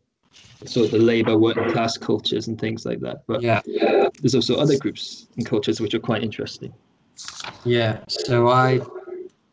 sort 0.66 0.86
of 0.86 0.92
the 0.92 1.00
labor 1.00 1.38
working 1.38 1.70
class 1.72 1.98
cultures 1.98 2.48
and 2.48 2.60
things 2.60 2.86
like 2.86 3.02
that. 3.02 3.24
But 3.28 3.42
Yeah. 3.42 3.62
there's 4.22 4.36
also 4.36 4.56
other 4.56 4.78
groups 4.78 5.28
and 5.36 5.46
cultures 5.46 5.82
which 5.82 5.94
are 5.94 6.00
quite 6.00 6.24
interesting. 6.24 6.74
Yeah, 7.66 8.00
so 8.08 8.48
I 8.48 8.80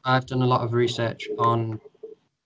I've 0.04 0.26
done 0.26 0.42
a 0.42 0.46
lot 0.46 0.62
of 0.62 0.72
research 0.72 1.28
on 1.38 1.80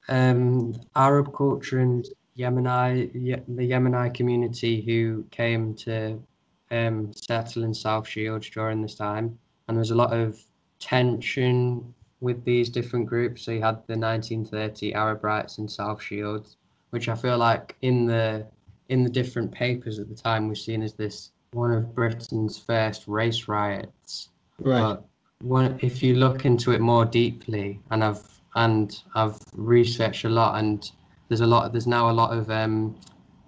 um, 0.08 0.74
Arab 0.96 1.34
culture 1.34 1.78
and 1.80 2.06
Yemeni 2.36 3.10
Ye- 3.14 3.42
the 3.48 3.70
Yemeni 3.70 4.12
community 4.14 4.80
who 4.82 5.24
came 5.30 5.74
to 5.74 6.22
um, 6.70 7.12
settle 7.12 7.64
in 7.64 7.74
South 7.74 8.08
Shields 8.08 8.48
during 8.50 8.82
this 8.82 8.94
time, 8.94 9.38
and 9.68 9.76
there 9.76 9.80
was 9.80 9.90
a 9.90 9.94
lot 9.94 10.12
of 10.12 10.40
tension 10.80 11.94
with 12.20 12.44
these 12.44 12.70
different 12.70 13.06
groups. 13.06 13.42
So 13.42 13.50
you 13.52 13.60
had 13.60 13.76
the 13.86 13.98
1930 13.98 14.94
Arab 14.94 15.24
riots 15.24 15.58
in 15.58 15.68
South 15.68 16.02
Shields, 16.02 16.56
which 16.90 17.08
I 17.08 17.14
feel 17.14 17.38
like 17.38 17.76
in 17.82 18.06
the 18.06 18.46
in 18.88 19.04
the 19.04 19.10
different 19.10 19.52
papers 19.52 19.98
at 19.98 20.08
the 20.08 20.14
time 20.14 20.48
was 20.48 20.64
seen 20.64 20.82
as 20.82 20.94
this 20.94 21.30
one 21.52 21.72
of 21.72 21.94
Britain's 21.94 22.58
first 22.58 23.06
race 23.06 23.48
riots. 23.48 24.30
But 24.58 25.04
one, 25.42 25.78
if 25.82 26.02
you 26.02 26.14
look 26.14 26.44
into 26.44 26.72
it 26.72 26.80
more 26.80 27.04
deeply, 27.04 27.80
and 27.90 28.02
I've 28.04 28.22
and 28.54 29.02
I've 29.14 29.38
researched 29.56 30.24
a 30.24 30.28
lot, 30.28 30.58
and 30.58 30.90
there's 31.28 31.40
a 31.40 31.46
lot. 31.46 31.72
There's 31.72 31.86
now 31.86 32.10
a 32.10 32.12
lot 32.12 32.36
of 32.36 32.50
um, 32.50 32.94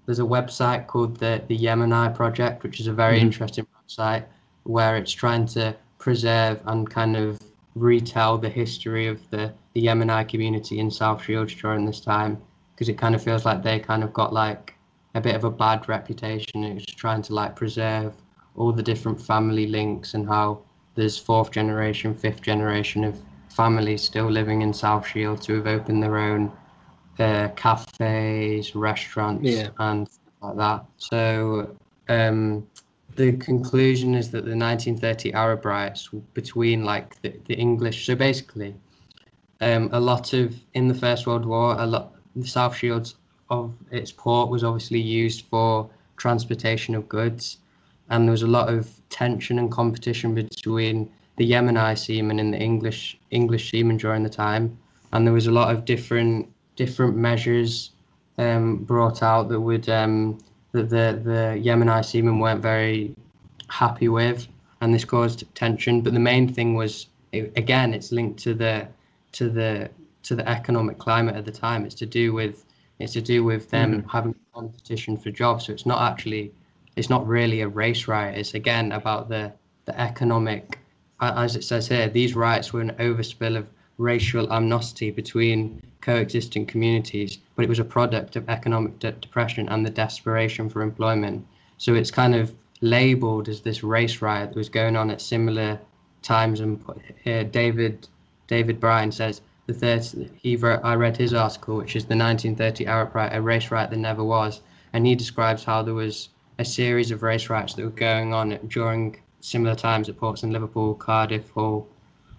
there's 0.06 0.18
a 0.18 0.22
website 0.22 0.86
called 0.86 1.16
the 1.18 1.42
the 1.48 1.56
Yemeni 1.56 2.14
Project, 2.14 2.62
which 2.62 2.80
is 2.80 2.86
a 2.88 2.92
very 2.92 3.18
Mhm. 3.18 3.22
interesting 3.22 3.66
website 3.78 4.24
where 4.64 4.96
it's 4.96 5.12
trying 5.12 5.46
to 5.46 5.74
preserve 5.98 6.60
and 6.66 6.88
kind 6.88 7.16
of 7.16 7.38
retell 7.74 8.38
the 8.38 8.48
history 8.48 9.06
of 9.06 9.18
the 9.30 9.52
the 9.74 9.86
Yemeni 9.86 10.28
community 10.28 10.78
in 10.78 10.90
South 10.90 11.22
Shields 11.22 11.54
during 11.54 11.84
this 11.84 12.00
time, 12.00 12.38
because 12.74 12.88
it 12.88 12.98
kind 12.98 13.14
of 13.14 13.22
feels 13.22 13.44
like 13.44 13.62
they 13.62 13.78
kind 13.78 14.02
of 14.02 14.12
got 14.12 14.32
like 14.32 14.74
a 15.14 15.20
bit 15.20 15.34
of 15.36 15.44
a 15.44 15.50
bad 15.50 15.88
reputation. 15.88 16.64
It's 16.64 16.86
trying 16.86 17.22
to 17.22 17.34
like 17.34 17.54
preserve 17.56 18.14
all 18.56 18.72
the 18.72 18.82
different 18.82 19.20
family 19.20 19.66
links 19.66 20.14
and 20.14 20.26
how 20.26 20.60
there's 20.94 21.18
fourth 21.18 21.50
generation, 21.50 22.14
fifth 22.14 22.42
generation 22.42 23.04
of 23.04 23.20
families 23.48 24.02
still 24.02 24.30
living 24.30 24.62
in 24.62 24.72
South 24.72 25.06
Shields 25.06 25.46
who 25.46 25.54
have 25.54 25.66
opened 25.66 26.02
their 26.02 26.16
own 26.18 26.52
uh, 27.18 27.48
cafes, 27.56 28.74
restaurants, 28.74 29.44
Yeah. 29.44 29.68
and 29.78 30.08
stuff 30.08 30.32
like 30.40 30.56
that. 30.56 30.84
So 30.98 31.76
um, 32.08 32.66
the 33.16 33.32
conclusion 33.32 34.14
is 34.14 34.30
that 34.30 34.44
the 34.44 34.56
1930 34.56 35.32
Arab 35.32 35.64
riots 35.64 36.08
between 36.34 36.84
like 36.84 37.20
the, 37.22 37.34
the 37.46 37.54
English. 37.54 38.06
So 38.06 38.14
basically, 38.14 38.74
um, 39.60 39.88
a 39.92 40.00
lot 40.00 40.32
of 40.32 40.54
in 40.74 40.88
the 40.88 40.94
First 40.94 41.26
World 41.26 41.44
War, 41.46 41.76
a 41.78 41.86
lot 41.86 42.12
the 42.36 42.46
South 42.46 42.76
Shields 42.76 43.16
of 43.50 43.72
its 43.90 44.10
port 44.10 44.50
was 44.50 44.64
obviously 44.64 45.00
used 45.00 45.46
for 45.46 45.88
transportation 46.16 46.94
of 46.94 47.08
goods, 47.08 47.58
and 48.10 48.24
there 48.24 48.32
was 48.32 48.42
a 48.42 48.46
lot 48.46 48.68
of 48.68 48.90
tension 49.10 49.58
and 49.58 49.70
competition 49.70 50.34
between 50.34 51.10
the 51.36 51.50
Yemeni 51.50 51.96
seamen 51.98 52.38
and 52.38 52.52
the 52.54 52.58
English 52.58 53.18
English 53.30 53.70
seamen 53.70 53.96
during 53.96 54.22
the 54.22 54.30
time, 54.30 54.76
and 55.12 55.26
there 55.26 55.34
was 55.34 55.46
a 55.46 55.50
lot 55.50 55.74
of 55.74 55.84
different 55.84 56.48
different 56.76 57.16
measures 57.16 57.90
um, 58.38 58.78
brought 58.78 59.22
out 59.22 59.48
that 59.48 59.60
would 59.60 59.88
um, 59.88 60.38
that 60.72 60.90
the 60.90 61.20
the 61.24 61.60
Yemeni 61.62 62.04
seamen 62.04 62.38
weren't 62.38 62.62
very 62.62 63.14
happy 63.68 64.08
with, 64.08 64.46
and 64.80 64.94
this 64.94 65.04
caused 65.04 65.42
tension. 65.54 66.00
But 66.00 66.12
the 66.12 66.20
main 66.20 66.52
thing 66.52 66.74
was 66.74 67.08
it, 67.32 67.52
again, 67.56 67.94
it's 67.94 68.12
linked 68.12 68.38
to 68.44 68.54
the 68.54 68.86
to 69.32 69.48
the 69.48 69.90
to 70.24 70.34
the 70.34 70.48
economic 70.48 70.98
climate 70.98 71.36
at 71.36 71.44
the 71.44 71.52
time. 71.52 71.84
It's 71.84 71.94
to 71.96 72.06
do 72.06 72.32
with 72.32 72.64
it's 72.98 73.12
to 73.14 73.20
do 73.20 73.44
with 73.44 73.70
them 73.70 74.04
having 74.08 74.34
competition 74.54 75.16
for 75.16 75.30
jobs. 75.30 75.66
So 75.66 75.72
it's 75.72 75.86
not 75.86 76.00
actually 76.00 76.52
it's 76.96 77.10
not 77.10 77.26
really 77.26 77.60
a 77.60 77.68
race 77.68 78.06
riot. 78.08 78.38
It's 78.38 78.54
again 78.54 78.92
about 78.92 79.28
the 79.28 79.52
the 79.84 80.00
economic, 80.00 80.78
as 81.20 81.56
it 81.56 81.64
says 81.64 81.88
here, 81.88 82.08
these 82.08 82.34
riots 82.34 82.72
were 82.72 82.80
an 82.80 82.92
overspill 82.98 83.56
of 83.56 83.66
racial 83.98 84.50
amnesty 84.52 85.10
between 85.10 85.82
coexisting 86.00 86.66
communities, 86.66 87.38
but 87.54 87.64
it 87.64 87.68
was 87.68 87.78
a 87.78 87.84
product 87.84 88.36
of 88.36 88.48
economic 88.48 88.98
de- 88.98 89.12
depression 89.12 89.68
and 89.68 89.84
the 89.84 89.90
desperation 89.90 90.68
for 90.68 90.82
employment. 90.82 91.46
So 91.78 91.94
it's 91.94 92.10
kind 92.10 92.34
of 92.34 92.54
labeled 92.80 93.48
as 93.48 93.60
this 93.60 93.82
race 93.82 94.22
riot 94.22 94.50
that 94.50 94.56
was 94.56 94.68
going 94.68 94.96
on 94.96 95.10
at 95.10 95.20
similar 95.20 95.78
times. 96.22 96.60
And 96.60 96.82
here, 97.22 97.44
David 97.44 98.08
David 98.46 98.80
Byrne 98.80 99.12
says 99.12 99.40
the 99.66 99.72
30, 99.72 100.30
he 100.36 100.56
wrote, 100.56 100.80
I 100.84 100.94
read 100.94 101.16
his 101.16 101.32
article, 101.32 101.76
which 101.76 101.96
is 101.96 102.04
the 102.04 102.16
1930 102.16 102.86
Arab 102.86 103.14
riot, 103.14 103.32
a 103.34 103.40
race 103.40 103.70
riot 103.70 103.90
that 103.90 103.96
never 103.96 104.22
was, 104.22 104.60
and 104.92 105.06
he 105.06 105.14
describes 105.14 105.64
how 105.64 105.82
there 105.82 105.94
was 105.94 106.28
a 106.58 106.64
series 106.64 107.10
of 107.10 107.22
race 107.22 107.50
riots 107.50 107.74
that 107.74 107.84
were 107.84 107.90
going 107.90 108.32
on 108.32 108.58
during 108.68 109.16
similar 109.40 109.74
times 109.74 110.08
at 110.08 110.16
ports 110.16 110.42
in 110.42 110.52
Liverpool, 110.52 110.94
Cardiff, 110.94 111.50
Hull, 111.50 111.86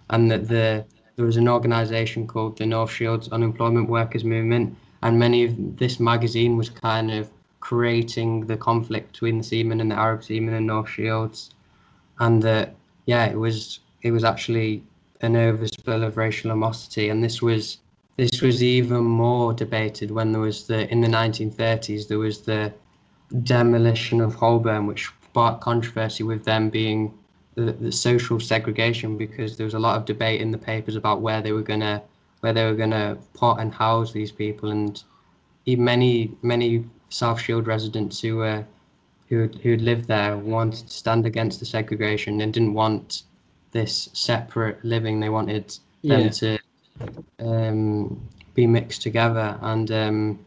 and 0.10 0.32
that 0.32 0.47
the 0.47 0.86
there 1.15 1.25
was 1.25 1.38
an 1.38 1.47
organisation 1.47 2.28
called 2.28 2.58
the 2.58 2.65
North 2.65 2.91
Shields 2.91 3.30
Unemployment 3.32 3.89
Workers 3.89 4.25
Movement, 4.25 4.75
and 5.01 5.17
many 5.17 5.45
of 5.45 5.78
this 5.78 5.99
magazine 5.99 6.58
was 6.58 6.69
kind 6.69 7.10
of 7.12 7.30
creating 7.62 8.45
the 8.47 8.58
conflict 8.58 9.13
between 9.13 9.38
the 9.38 9.43
seamen 9.43 9.80
and 9.80 9.89
the 9.89 9.95
Arab 9.95 10.23
seamen 10.23 10.54
and 10.54 10.67
North 10.67 10.89
Shields, 10.89 11.51
and 12.19 12.41
that 12.43 12.75
yeah, 13.06 13.25
it 13.25 13.38
was 13.38 13.80
it 14.01 14.12
was 14.12 14.23
actually 14.23 14.84
an 15.21 15.34
overspill 15.34 16.04
of 16.06 16.17
racial 16.17 16.51
animosity, 16.51 17.10
and 17.10 17.23
this 17.23 17.41
was 17.41 17.80
this 18.17 18.41
was 18.41 18.63
even 18.63 19.04
more 19.04 19.54
debated 19.54 20.12
when 20.12 20.32
there 20.32 20.41
was 20.41 20.67
the 20.67 20.89
in 20.91 21.01
the 21.01 21.08
1930s 21.08 22.08
there 22.08 22.19
was 22.19 22.41
the 22.41 22.73
demolition 23.43 24.21
of 24.21 24.35
Holborn, 24.35 24.88
which 24.88 25.11
sparked 25.23 25.61
controversy 25.61 26.23
with 26.23 26.45
them 26.45 26.69
being 26.69 27.13
the, 27.55 27.73
the 27.73 27.91
social 27.91 28.39
segregation 28.39 29.17
because 29.17 29.57
there 29.57 29.65
was 29.65 29.73
a 29.73 29.79
lot 29.79 29.97
of 29.97 30.05
debate 30.05 30.41
in 30.41 30.51
the 30.51 30.57
papers 30.57 30.95
about 30.95 31.21
where 31.21 31.41
they 31.41 31.51
were 31.51 31.61
gonna 31.61 32.01
where 32.41 32.53
they 32.53 32.65
were 32.65 32.75
gonna 32.75 33.17
put 33.33 33.55
and 33.59 33.73
house 33.73 34.11
these 34.11 34.31
people, 34.31 34.69
and 34.69 35.03
even 35.65 35.83
many 35.85 36.31
many 36.41 36.85
South 37.09 37.39
Shield 37.39 37.67
residents 37.67 38.21
who 38.21 38.38
were 38.38 38.65
who 39.29 39.47
who 39.63 39.75
lived 39.77 40.07
there 40.07 40.38
wanted 40.38 40.88
to 40.88 40.93
stand 40.93 41.25
against 41.25 41.59
the 41.59 41.65
segregation 41.65 42.41
and 42.41 42.53
didn't 42.53 42.73
want 42.73 43.23
this 43.71 44.09
separate 44.13 44.83
living. 44.83 45.19
They 45.19 45.29
wanted 45.29 45.77
them 46.07 46.29
Yeah. 46.29 46.31
to 46.31 46.57
um, 47.39 48.29
be 48.53 48.67
mixed 48.67 49.01
together, 49.01 49.57
and 49.61 49.91
um, 49.91 50.45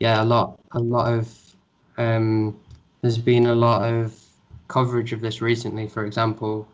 yeah, 0.00 0.22
a 0.22 0.24
lot 0.24 0.58
a 0.72 0.80
lot 0.80 1.12
of 1.12 1.47
um, 1.98 2.58
there's 3.02 3.18
been 3.18 3.46
a 3.46 3.54
lot 3.54 3.82
of 3.82 4.18
coverage 4.68 5.12
of 5.12 5.20
this 5.20 5.40
recently. 5.42 5.88
For 5.88 6.04
example, 6.04 6.66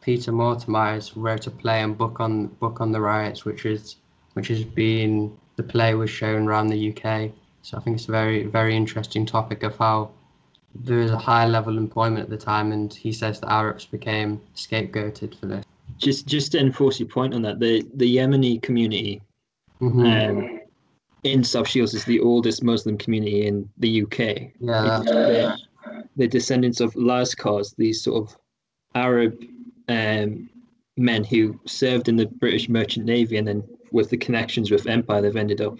Peter 0.00 0.32
Mortimer 0.32 1.00
wrote 1.16 1.46
a 1.46 1.50
play 1.50 1.82
and 1.82 1.96
book 1.96 2.20
on 2.20 2.46
book 2.46 2.80
on 2.80 2.92
the 2.92 3.00
riots, 3.00 3.44
which 3.44 3.66
is 3.66 3.96
which 4.34 4.48
has 4.48 4.64
been 4.64 5.36
the 5.56 5.62
play 5.62 5.94
was 5.94 6.10
shown 6.10 6.46
around 6.46 6.68
the 6.68 6.90
UK. 6.90 7.30
So 7.62 7.76
I 7.76 7.80
think 7.80 7.96
it's 7.96 8.08
a 8.08 8.12
very 8.12 8.44
very 8.44 8.74
interesting 8.76 9.26
topic 9.26 9.62
of 9.62 9.76
how 9.76 10.10
there 10.74 10.98
was 10.98 11.10
a 11.10 11.18
high 11.18 11.46
level 11.46 11.72
of 11.76 11.78
employment 11.78 12.22
at 12.22 12.30
the 12.30 12.36
time, 12.36 12.72
and 12.72 12.92
he 12.92 13.12
says 13.12 13.40
that 13.40 13.50
Arabs 13.50 13.84
became 13.84 14.40
scapegoated 14.54 15.38
for 15.38 15.46
this. 15.46 15.64
Just 15.98 16.26
just 16.26 16.52
to 16.52 16.58
enforce 16.60 17.00
your 17.00 17.08
point 17.08 17.34
on 17.34 17.42
that, 17.42 17.58
the 17.58 17.84
the 17.94 18.16
Yemeni 18.16 18.62
community 18.62 19.20
Mhm. 19.80 20.30
um, 20.30 20.57
in 21.24 21.42
South 21.44 21.68
Shields 21.68 21.94
is 21.94 22.04
the 22.04 22.20
oldest 22.20 22.62
Muslim 22.62 22.96
community 22.98 23.46
in 23.46 23.68
the 23.78 24.02
UK. 24.02 24.52
yeah, 24.60 25.02
they're, 25.04 25.56
they're 26.16 26.26
descendants 26.28 26.80
of 26.80 26.94
Lascars, 26.94 27.74
these 27.76 28.02
sort 28.02 28.28
of 28.28 28.36
Arab 28.94 29.34
um, 29.88 30.48
men 30.96 31.24
who 31.24 31.58
served 31.66 32.08
in 32.08 32.16
the 32.16 32.26
British 32.26 32.68
Merchant 32.68 33.06
Navy, 33.06 33.36
and 33.36 33.46
then 33.48 33.62
with 33.92 34.10
the 34.10 34.16
connections 34.16 34.70
with 34.70 34.86
Empire, 34.86 35.22
they've 35.22 35.36
ended 35.36 35.60
up 35.60 35.78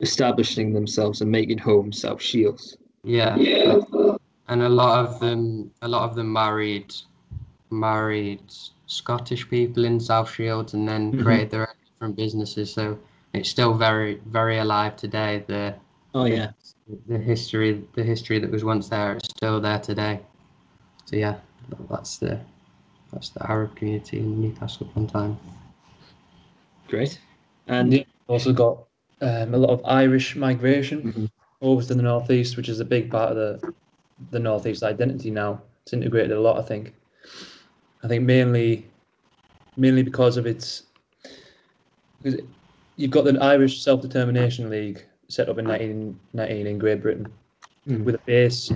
establishing 0.00 0.72
themselves 0.72 1.20
and 1.20 1.30
making 1.30 1.58
home 1.58 1.92
South 1.92 2.20
Shields. 2.22 2.76
yeah. 3.04 3.36
and 4.48 4.62
a 4.62 4.68
lot 4.68 4.98
of 5.04 5.20
them 5.20 5.70
a 5.82 5.88
lot 5.88 6.02
of 6.08 6.14
them 6.14 6.30
married 6.32 6.92
married 7.70 8.42
Scottish 8.86 9.48
people 9.48 9.84
in 9.84 9.98
South 9.98 10.30
Shields 10.30 10.74
and 10.74 10.86
then 10.86 11.12
Mhm. 11.12 11.22
created 11.22 11.50
their 11.50 11.68
own 11.68 11.74
different 11.86 12.16
businesses. 12.16 12.70
So 12.72 12.98
it's 13.34 13.50
still 13.50 13.74
very 13.74 14.20
very 14.26 14.58
alive 14.58 14.96
today. 14.96 15.44
The 15.46 15.74
Oh 16.14 16.24
yeah, 16.26 16.52
the 17.08 17.18
history 17.18 17.84
the 17.94 18.02
history 18.04 18.38
that 18.38 18.50
was 18.50 18.64
once 18.64 18.88
there 18.88 19.16
is 19.16 19.22
still 19.36 19.60
there 19.60 19.80
today. 19.80 20.20
So 21.06 21.16
yeah, 21.16 21.36
that's 21.90 22.18
the 22.18 22.40
that's 23.12 23.30
the 23.30 23.50
Arab 23.50 23.76
community 23.76 24.18
in 24.18 24.40
Newcastle 24.40 24.86
upon 24.90 25.06
Tyne. 25.08 25.36
great. 26.88 27.20
And 27.66 27.92
And 27.92 28.06
also 28.28 28.52
got 28.52 28.86
um, 29.20 29.54
a 29.54 29.58
lot 29.58 29.70
of 29.70 29.84
Irish 29.84 30.36
migration 30.36 31.12
Mhm. 31.12 31.30
over 31.60 31.82
to 31.82 31.94
the 31.94 32.02
northeast, 32.02 32.56
which 32.56 32.68
is 32.68 32.80
a 32.80 32.84
big 32.84 33.10
part 33.10 33.30
of 33.32 33.36
the 33.36 33.74
the 34.30 34.38
northeast 34.38 34.82
identity 34.82 35.30
now. 35.30 35.60
It's 35.82 35.92
integrated 35.92 36.32
a 36.32 36.40
lot. 36.40 36.58
I 36.58 36.62
think. 36.62 36.94
I 38.04 38.08
think 38.08 38.24
mainly, 38.24 38.90
mainly 39.76 40.02
because 40.02 40.36
of 40.36 40.46
its. 40.46 40.84
Because 42.22 42.40
you've 42.96 43.10
got 43.10 43.24
the 43.24 43.38
Irish 43.42 43.82
Self 43.82 44.00
Determination 44.02 44.70
League 44.70 45.04
set 45.28 45.48
up 45.48 45.58
in 45.58 45.66
1919 45.66 46.66
in 46.66 46.78
Great 46.78 47.02
Britain, 47.02 47.26
Mm. 47.86 48.04
with 48.04 48.14
a 48.14 48.20
base. 48.26 48.72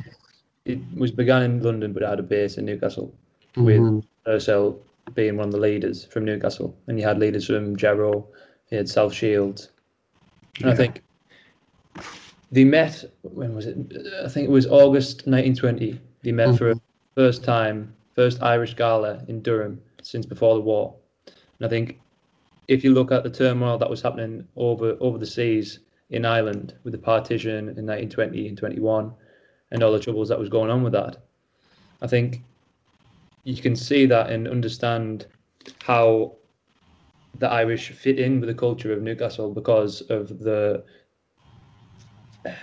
It 0.64 0.78
was 0.96 1.10
began 1.10 1.42
in 1.42 1.62
London, 1.62 1.92
but 1.92 2.02
it 2.02 2.08
had 2.08 2.18
a 2.18 2.22
base 2.22 2.58
in 2.58 2.64
Newcastle, 2.66 3.12
with 3.56 3.80
Mhm. 3.80 4.04
Purcell 4.24 4.78
being 5.14 5.36
one 5.38 5.48
of 5.48 5.52
the 5.52 5.58
leaders 5.60 6.04
from 6.04 6.24
Newcastle, 6.26 6.74
and 6.86 6.98
you 6.98 7.06
had 7.06 7.18
leaders 7.18 7.46
from 7.46 7.76
Jarrow, 7.76 8.26
you 8.70 8.76
had 8.76 8.88
South 8.88 9.14
Shields, 9.14 9.70
and 10.60 10.70
I 10.70 10.74
think 10.74 11.02
they 12.52 12.64
met. 12.64 13.04
When 13.22 13.54
was 13.54 13.66
it? 13.66 13.76
I 14.22 14.28
think 14.28 14.48
it 14.48 14.50
was 14.52 14.66
August 14.66 15.26
1920. 15.26 15.98
They 16.22 16.32
met 16.32 16.56
for 16.58 16.70
a 16.72 16.80
first 17.14 17.44
time, 17.44 17.94
first 18.14 18.42
Irish 18.42 18.74
gala 18.76 19.22
in 19.28 19.40
Durham 19.40 19.80
since 20.02 20.26
before 20.26 20.54
the 20.54 20.60
war, 20.60 20.94
and 21.26 21.64
I 21.66 21.68
think 21.68 22.00
if 22.68 22.84
you 22.84 22.92
look 22.92 23.12
at 23.12 23.24
the 23.24 23.30
turmoil 23.30 23.78
that 23.78 23.90
was 23.90 24.02
happening 24.02 24.46
over 24.56 24.96
over 25.00 25.18
the 25.18 25.26
seas 25.26 25.80
in 26.10 26.24
Ireland 26.24 26.74
with 26.84 26.92
the 26.92 26.98
partition 26.98 27.68
in 27.70 27.86
1920 27.86 28.48
and 28.48 28.58
21, 28.58 29.12
and 29.72 29.82
all 29.82 29.92
the 29.92 30.00
troubles 30.00 30.28
that 30.28 30.38
was 30.38 30.48
going 30.48 30.70
on 30.70 30.82
with 30.82 30.92
that, 30.92 31.16
I 32.02 32.06
think 32.06 32.44
you 33.44 33.56
can 33.56 33.76
see 33.76 34.06
that 34.06 34.30
and 34.30 34.48
understand 34.48 35.26
how 35.82 36.36
the 37.38 37.50
Irish 37.50 37.90
fit 37.90 38.18
in 38.18 38.40
with 38.40 38.48
the 38.48 38.54
culture 38.54 38.92
of 38.92 39.02
Newcastle 39.02 39.52
because 39.54 40.02
of 40.02 40.38
the 40.40 40.84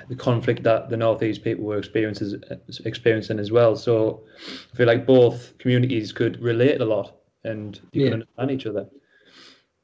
the 0.08 0.16
conflict 0.16 0.64
that 0.64 0.90
the 0.90 0.98
Northeast 0.98 1.44
people 1.44 1.66
were 1.66 1.78
experiencing 1.78 2.42
experiencing 2.86 3.40
as 3.40 3.52
well. 3.52 3.76
So 3.76 4.24
I 4.74 4.78
feel 4.78 4.88
like 4.88 5.06
both 5.06 5.58
communities 5.60 6.12
could 6.12 6.42
relate 6.42 6.82
a 6.82 6.86
lot 6.86 7.16
and 7.44 7.80
you 7.94 8.02
Yeah. 8.02 8.10
could 8.10 8.14
understand 8.14 8.52
each 8.52 8.66
other. 8.66 8.88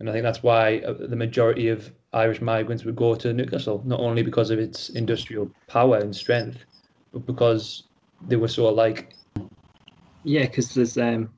And 0.01 0.09
I 0.09 0.13
think 0.13 0.23
that's 0.23 0.41
why 0.41 0.79
uh, 0.79 0.93
the 0.93 1.15
majority 1.15 1.67
of 1.67 1.93
Irish 2.11 2.41
migrants 2.41 2.83
would 2.85 2.95
go 2.95 3.13
to 3.13 3.31
Newcastle, 3.31 3.83
not 3.85 3.99
only 3.99 4.23
because 4.23 4.49
of 4.49 4.57
its 4.57 4.89
industrial 4.89 5.51
power 5.67 5.97
and 5.99 6.15
strength, 6.15 6.65
but 7.13 7.27
because 7.27 7.83
they 8.27 8.35
were 8.35 8.47
so 8.47 8.67
alike. 8.67 9.13
Yeah, 10.23 10.47
because 10.47 10.73
there's 10.73 10.97
um, 10.97 11.29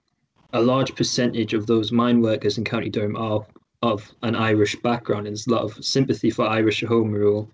a 0.54 0.62
large 0.62 0.96
percentage 0.96 1.54
of 1.54 1.68
those 1.68 1.92
mine 1.92 2.22
workers 2.22 2.58
in 2.58 2.64
County 2.64 2.90
Durham 2.90 3.18
are 3.18 3.46
of 3.82 4.10
an 4.22 4.34
Irish 4.34 4.78
background, 4.78 5.28
and 5.28 5.36
there's 5.36 5.48
a 5.48 5.52
lot 5.52 5.64
of 5.64 5.84
sympathy 5.84 6.30
for 6.30 6.48
Irish 6.48 6.86
home 6.86 7.12
rule. 7.12 7.50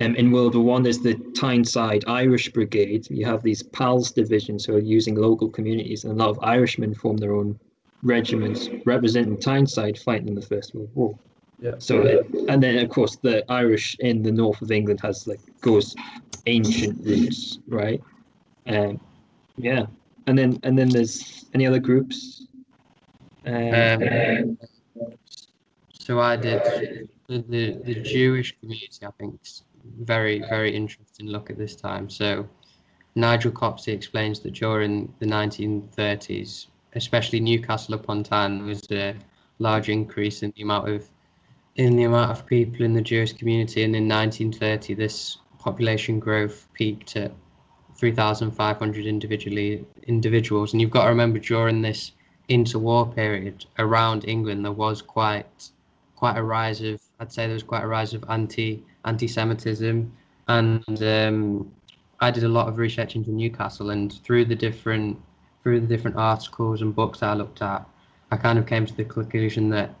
Um, 0.00 0.14
in 0.14 0.32
World 0.32 0.54
War 0.54 0.64
One, 0.64 0.82
there's 0.82 1.00
the 1.00 1.16
Tyneside 1.36 2.02
Irish 2.06 2.50
Brigade. 2.50 3.10
You 3.10 3.26
have 3.26 3.42
these 3.42 3.62
PALS 3.62 4.10
divisions 4.12 4.64
who 4.64 4.74
are 4.74 4.78
using 4.78 5.16
local 5.16 5.50
communities, 5.50 6.04
and 6.04 6.14
a 6.14 6.16
lot 6.16 6.30
of 6.30 6.42
Irishmen 6.42 6.94
form 6.94 7.18
their 7.18 7.34
own 7.34 7.60
regiments 8.02 8.68
representing 8.84 9.38
Tyneside 9.38 9.98
fighting 9.98 10.28
in 10.28 10.34
the 10.34 10.42
First 10.42 10.74
World 10.74 10.90
War. 10.94 11.18
Yeah. 11.60 11.74
So, 11.78 12.00
it, 12.00 12.26
and 12.48 12.62
then 12.62 12.78
of 12.78 12.88
course 12.88 13.16
the 13.16 13.44
Irish 13.52 13.96
in 14.00 14.22
the 14.22 14.32
north 14.32 14.62
of 14.62 14.70
England 14.70 15.00
has 15.02 15.26
like 15.26 15.40
goes 15.60 15.94
ancient 16.46 17.04
roots, 17.04 17.58
right? 17.68 18.00
Um, 18.66 18.98
yeah, 19.56 19.86
and 20.26 20.38
then 20.38 20.58
and 20.62 20.78
then 20.78 20.88
there's 20.88 21.44
any 21.52 21.66
other 21.66 21.78
groups? 21.78 22.46
Um, 23.46 24.58
so 25.92 26.20
I 26.20 26.36
did 26.36 27.08
the, 27.26 27.44
the, 27.48 27.78
the 27.84 27.94
Jewish 28.02 28.58
community. 28.58 29.06
I 29.06 29.10
think 29.18 29.38
is 29.42 29.64
very 29.98 30.40
very 30.48 30.74
interesting 30.74 31.26
look 31.26 31.50
at 31.50 31.58
this 31.58 31.76
time. 31.76 32.08
So 32.08 32.48
Nigel 33.14 33.50
Copsey 33.50 33.92
explains 33.92 34.40
that 34.40 34.54
during 34.54 35.12
the 35.18 35.26
1930s, 35.26 36.66
especially 36.94 37.40
Newcastle 37.40 37.94
upon 37.94 38.22
Tyne, 38.22 38.66
was 38.66 38.82
a 38.90 39.14
large 39.58 39.88
increase 39.88 40.42
in 40.42 40.52
the 40.56 40.62
amount 40.62 40.88
of 40.88 41.08
in 41.76 41.96
the 41.96 42.04
amount 42.04 42.30
of 42.30 42.46
people 42.46 42.84
in 42.84 42.94
the 42.94 43.00
Jewish 43.00 43.32
community, 43.32 43.84
and 43.84 43.94
in 43.94 44.08
1930, 44.08 44.94
this 44.94 45.38
population 45.58 46.18
growth 46.18 46.66
peaked 46.74 47.16
at 47.16 47.32
3,500 47.94 49.06
individually 49.06 49.84
individuals. 50.06 50.72
And 50.72 50.80
you've 50.80 50.90
got 50.90 51.04
to 51.04 51.10
remember 51.10 51.38
during 51.38 51.82
this 51.82 52.12
interwar 52.48 53.14
period 53.14 53.66
around 53.78 54.24
England, 54.26 54.64
there 54.64 54.72
was 54.72 55.00
quite 55.00 55.70
quite 56.16 56.36
a 56.36 56.42
rise 56.42 56.82
of 56.82 57.00
I'd 57.20 57.32
say 57.32 57.46
there 57.46 57.54
was 57.54 57.62
quite 57.62 57.84
a 57.84 57.86
rise 57.86 58.14
of 58.14 58.24
anti 58.28 58.82
anti-Semitism, 59.04 60.12
and 60.48 61.02
um, 61.02 61.70
I 62.20 62.30
did 62.30 62.44
a 62.44 62.48
lot 62.48 62.68
of 62.68 62.78
research 62.78 63.16
into 63.16 63.30
Newcastle, 63.30 63.90
and 63.90 64.12
through 64.24 64.46
the 64.46 64.56
different 64.56 65.18
through 65.62 65.80
the 65.80 65.86
different 65.86 66.16
articles 66.16 66.82
and 66.82 66.94
books 66.94 67.22
I 67.22 67.34
looked 67.34 67.62
at, 67.62 67.86
I 68.30 68.36
kind 68.36 68.58
of 68.58 68.66
came 68.66 68.86
to 68.86 68.94
the 68.94 69.04
conclusion 69.04 69.68
that 69.70 69.94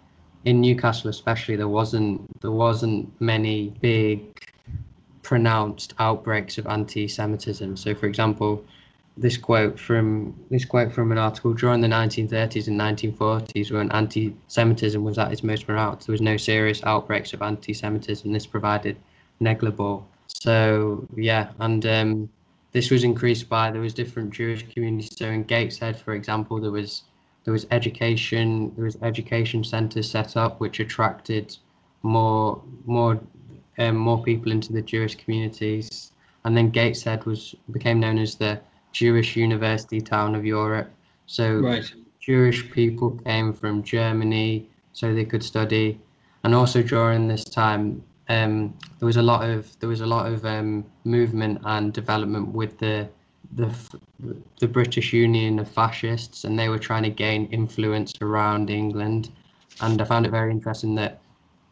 in 0.44 0.60
Newcastle, 0.60 1.10
especially, 1.10 1.56
there 1.56 1.68
wasn't 1.68 2.40
there 2.40 2.50
wasn't 2.50 3.20
many 3.20 3.70
big 3.80 4.20
pronounced 5.22 5.94
outbreaks 5.98 6.58
of 6.58 6.66
anti-Semitism. 6.66 7.76
So, 7.76 7.94
for 7.94 8.06
example, 8.06 8.64
this 9.16 9.36
quote 9.36 9.78
from 9.78 10.34
this 10.50 10.64
quote 10.64 10.92
from 10.92 11.12
an 11.12 11.18
article 11.18 11.52
during 11.52 11.80
the 11.80 11.88
1930s 11.88 12.68
and 12.68 12.80
1940s, 12.80 13.70
when 13.70 13.92
anti-Semitism 13.92 15.04
was 15.04 15.18
at 15.18 15.30
its 15.32 15.42
most 15.42 15.66
pronounced, 15.66 16.06
there 16.06 16.12
was 16.12 16.22
no 16.22 16.36
serious 16.36 16.82
outbreaks 16.84 17.32
of 17.34 17.42
anti-Semitism. 17.42 18.32
This 18.32 18.46
provided 18.46 18.96
negligible. 19.40 20.06
So 20.28 21.06
yeah, 21.16 21.50
and 21.58 21.84
um, 21.84 22.30
this 22.72 22.90
was 22.90 23.04
increased 23.04 23.48
by 23.48 23.70
there 23.70 23.80
was 23.80 23.94
different 23.94 24.32
Jewish 24.32 24.72
communities. 24.72 25.16
So 25.16 25.26
in 25.26 25.42
Gateshead, 25.44 25.98
for 25.98 26.14
example, 26.14 26.60
there 26.60 26.70
was 26.70 27.02
there 27.44 27.52
was 27.52 27.66
education 27.70 28.72
there 28.76 28.84
was 28.84 28.96
education 29.02 29.64
centres 29.64 30.10
set 30.10 30.36
up 30.36 30.60
which 30.60 30.80
attracted 30.80 31.56
more 32.02 32.62
more 32.86 33.20
um, 33.78 33.96
more 33.96 34.22
people 34.22 34.52
into 34.52 34.72
the 34.72 34.82
Jewish 34.82 35.16
communities. 35.16 36.12
And 36.44 36.56
then 36.56 36.70
Gateshead 36.70 37.24
was 37.24 37.54
became 37.70 38.00
known 38.00 38.18
as 38.18 38.36
the 38.36 38.60
Jewish 38.92 39.36
University 39.36 40.00
Town 40.00 40.34
of 40.34 40.44
Europe. 40.44 40.90
So 41.26 41.58
right. 41.58 41.92
Jewish 42.20 42.70
people 42.70 43.10
came 43.24 43.52
from 43.52 43.82
Germany 43.82 44.68
so 44.92 45.14
they 45.14 45.24
could 45.24 45.42
study, 45.42 45.98
and 46.44 46.54
also 46.54 46.82
during 46.82 47.28
this 47.28 47.44
time 47.44 48.02
um, 48.30 48.72
there 49.00 49.06
was 49.06 49.16
a 49.16 49.22
lot 49.22 49.48
of 49.50 49.76
there 49.80 49.88
was 49.88 50.02
a 50.02 50.06
lot 50.06 50.30
of 50.30 50.46
um, 50.46 50.84
movement 51.04 51.60
and 51.64 51.92
development 51.92 52.48
with 52.48 52.78
the 52.78 53.08
the 53.56 53.74
the 54.60 54.68
British 54.68 55.12
Union 55.12 55.58
of 55.58 55.68
fascists, 55.68 56.44
and 56.44 56.56
they 56.56 56.68
were 56.68 56.78
trying 56.78 57.02
to 57.02 57.10
gain 57.10 57.46
influence 57.46 58.14
around 58.20 58.70
England. 58.70 59.30
And 59.80 60.00
I 60.00 60.04
found 60.04 60.26
it 60.26 60.30
very 60.30 60.52
interesting 60.52 60.94
that 60.94 61.20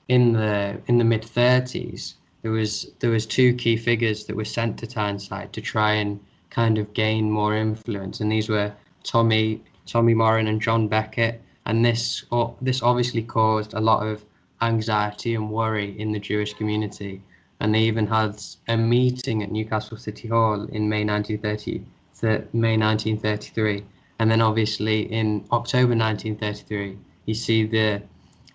in 0.09 0.33
the 0.33 0.81
in 0.89 0.99
the 0.99 1.05
mid 1.05 1.23
30s 1.23 2.15
there 2.43 2.51
was 2.51 2.91
there 2.99 3.11
was 3.11 3.25
two 3.25 3.55
key 3.55 3.77
figures 3.77 4.25
that 4.25 4.35
were 4.35 4.45
sent 4.45 4.79
to 4.79 4.87
Tyneside 4.89 5.53
to 5.53 5.61
try 5.61 5.93
and 5.93 6.19
kind 6.51 6.77
of 6.77 6.93
gain 6.93 7.31
more 7.31 7.55
influence, 7.55 8.19
and 8.21 8.33
these 8.33 8.49
were 8.49 8.73
Tommy 9.05 9.63
Tommy 9.87 10.15
Moran 10.15 10.49
and 10.49 10.61
John 10.61 10.89
Beckett. 10.89 11.41
And 11.67 11.85
this 11.85 12.25
this 12.61 12.83
obviously 12.83 13.23
caused 13.23 13.75
a 13.75 13.81
lot 13.81 14.05
of 14.05 14.25
anxiety 14.63 15.35
and 15.35 15.51
worry 15.51 15.99
in 15.99 16.13
the 16.13 16.19
Jewish 16.19 16.55
community. 16.55 17.23
And 17.61 17.75
they 17.75 17.81
even 17.81 18.07
had 18.07 18.41
a 18.69 18.77
meeting 18.77 19.43
at 19.43 19.51
Newcastle 19.51 19.97
City 19.97 20.29
Hall 20.29 20.65
in 20.65 20.89
May 20.89 21.05
1930, 21.05 21.85
th- 22.21 22.45
May 22.53 22.77
1933. 22.77 23.85
And 24.21 24.31
then 24.31 24.41
obviously 24.41 25.13
in 25.13 25.45
October 25.53 25.95
1933, 25.95 26.97
you 27.27 27.35
see 27.35 27.67
the 27.67 28.03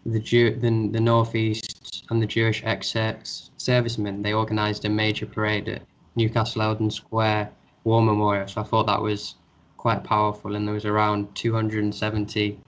the 0.06 0.20
Jew, 0.20 0.56
the, 0.56 0.90
the 0.92 1.00
Northeast 1.00 2.06
and 2.10 2.22
the 2.22 2.28
Jewish 2.28 2.62
ex-servicemen, 2.66 4.22
they 4.22 4.34
organised 4.34 4.86
a 4.86 4.90
major 4.90 5.26
parade 5.26 5.70
at 5.70 5.84
Newcastle 6.16 6.62
Eldon 6.62 6.92
Square 6.92 7.52
War 7.84 8.02
Memorial. 8.02 8.48
So 8.48 8.62
I 8.62 8.64
thought 8.66 8.88
that 8.88 9.02
was 9.02 9.36
quite 9.78 10.04
powerful. 10.04 10.56
And 10.56 10.68
there 10.68 10.74
was 10.74 10.86
around 10.86 11.34
270 11.36 12.60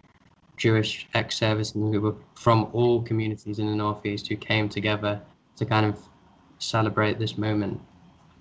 Jewish 0.57 1.07
ex-servicemen 1.14 1.91
who 1.91 2.01
were 2.01 2.16
from 2.36 2.69
all 2.73 3.01
communities 3.01 3.59
in 3.59 3.65
the 3.67 3.75
Northeast 3.75 4.27
who 4.27 4.36
came 4.36 4.69
together 4.69 5.19
to 5.57 5.65
kind 5.65 5.86
of 5.86 5.97
celebrate 6.59 7.17
this 7.17 7.38
moment. 7.38 7.79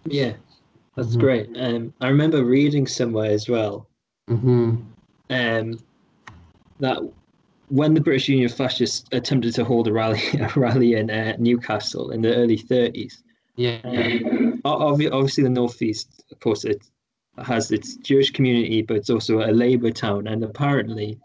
Yeah, 0.05 0.35
that's 0.97 1.17
Mhm. 1.17 1.21
great. 1.21 1.51
Um, 1.57 1.95
I 2.01 2.09
remember 2.09 2.45
reading 2.45 2.87
somewhere 2.87 3.31
as 3.31 3.49
well 3.49 3.89
hmm 4.29 4.77
um, 5.31 5.79
that 6.81 6.99
when 7.69 7.95
the 7.95 8.01
British 8.01 8.29
Union 8.29 8.47
of 8.47 8.55
Fascists 8.55 9.05
attempted 9.13 9.55
to 9.55 9.65
hold 9.65 9.89
a 9.89 9.93
rally, 9.93 10.21
a 10.41 10.49
rally 10.57 10.95
in 10.95 11.11
uh, 11.11 11.35
Newcastle 11.39 12.11
in 12.11 12.21
the 12.21 12.35
early 12.35 12.59
30s, 12.59 13.23
Yeah. 13.57 13.81
um, 13.85 14.61
obviously 14.65 15.45
the 15.45 15.51
Northeast, 15.51 16.25
of 16.31 16.41
course, 16.41 16.65
it 16.65 16.83
has 17.39 17.73
its 17.73 17.97
Jewish 17.97 18.31
community, 18.31 18.83
but 18.83 18.97
it's 18.97 19.11
also 19.11 19.41
a 19.41 19.51
Labour 19.51 19.91
town, 19.91 20.27
and 20.27 20.45
apparently 20.45 21.19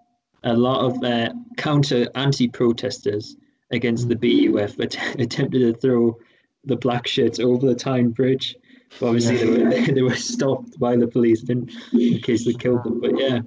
a 0.44 0.54
lot 0.54 0.86
of 0.86 1.04
uh, 1.04 1.34
counter 1.58 2.08
anti-protesters 2.16 3.36
against 3.72 4.10
the 4.10 4.16
BUF 4.16 4.80
att- 4.80 5.16
attempted 5.20 5.60
to 5.60 5.74
throw 5.74 6.18
the 6.66 6.76
black 6.76 7.08
shirts 7.08 7.40
over 7.40 7.66
the 7.68 7.76
Tyne 7.76 8.10
Bridge, 8.10 8.56
But 9.00 9.08
obviously, 9.08 9.38
they 9.38 9.64
were, 9.64 9.70
they 9.94 10.02
were 10.02 10.16
stopped 10.16 10.80
by 10.80 10.96
the 10.96 11.08
police 11.08 11.48
in, 11.50 11.70
in 11.94 12.20
case 12.22 12.46
they 12.46 12.54
killed 12.54 12.84
them. 12.84 13.00
But 13.00 13.20
yeah. 13.20 13.40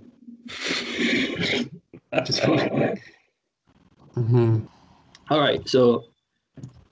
Just 2.24 2.42
fine. 2.42 3.00
hmm 4.14 4.60
All 5.30 5.40
right, 5.40 5.66
so 5.68 6.04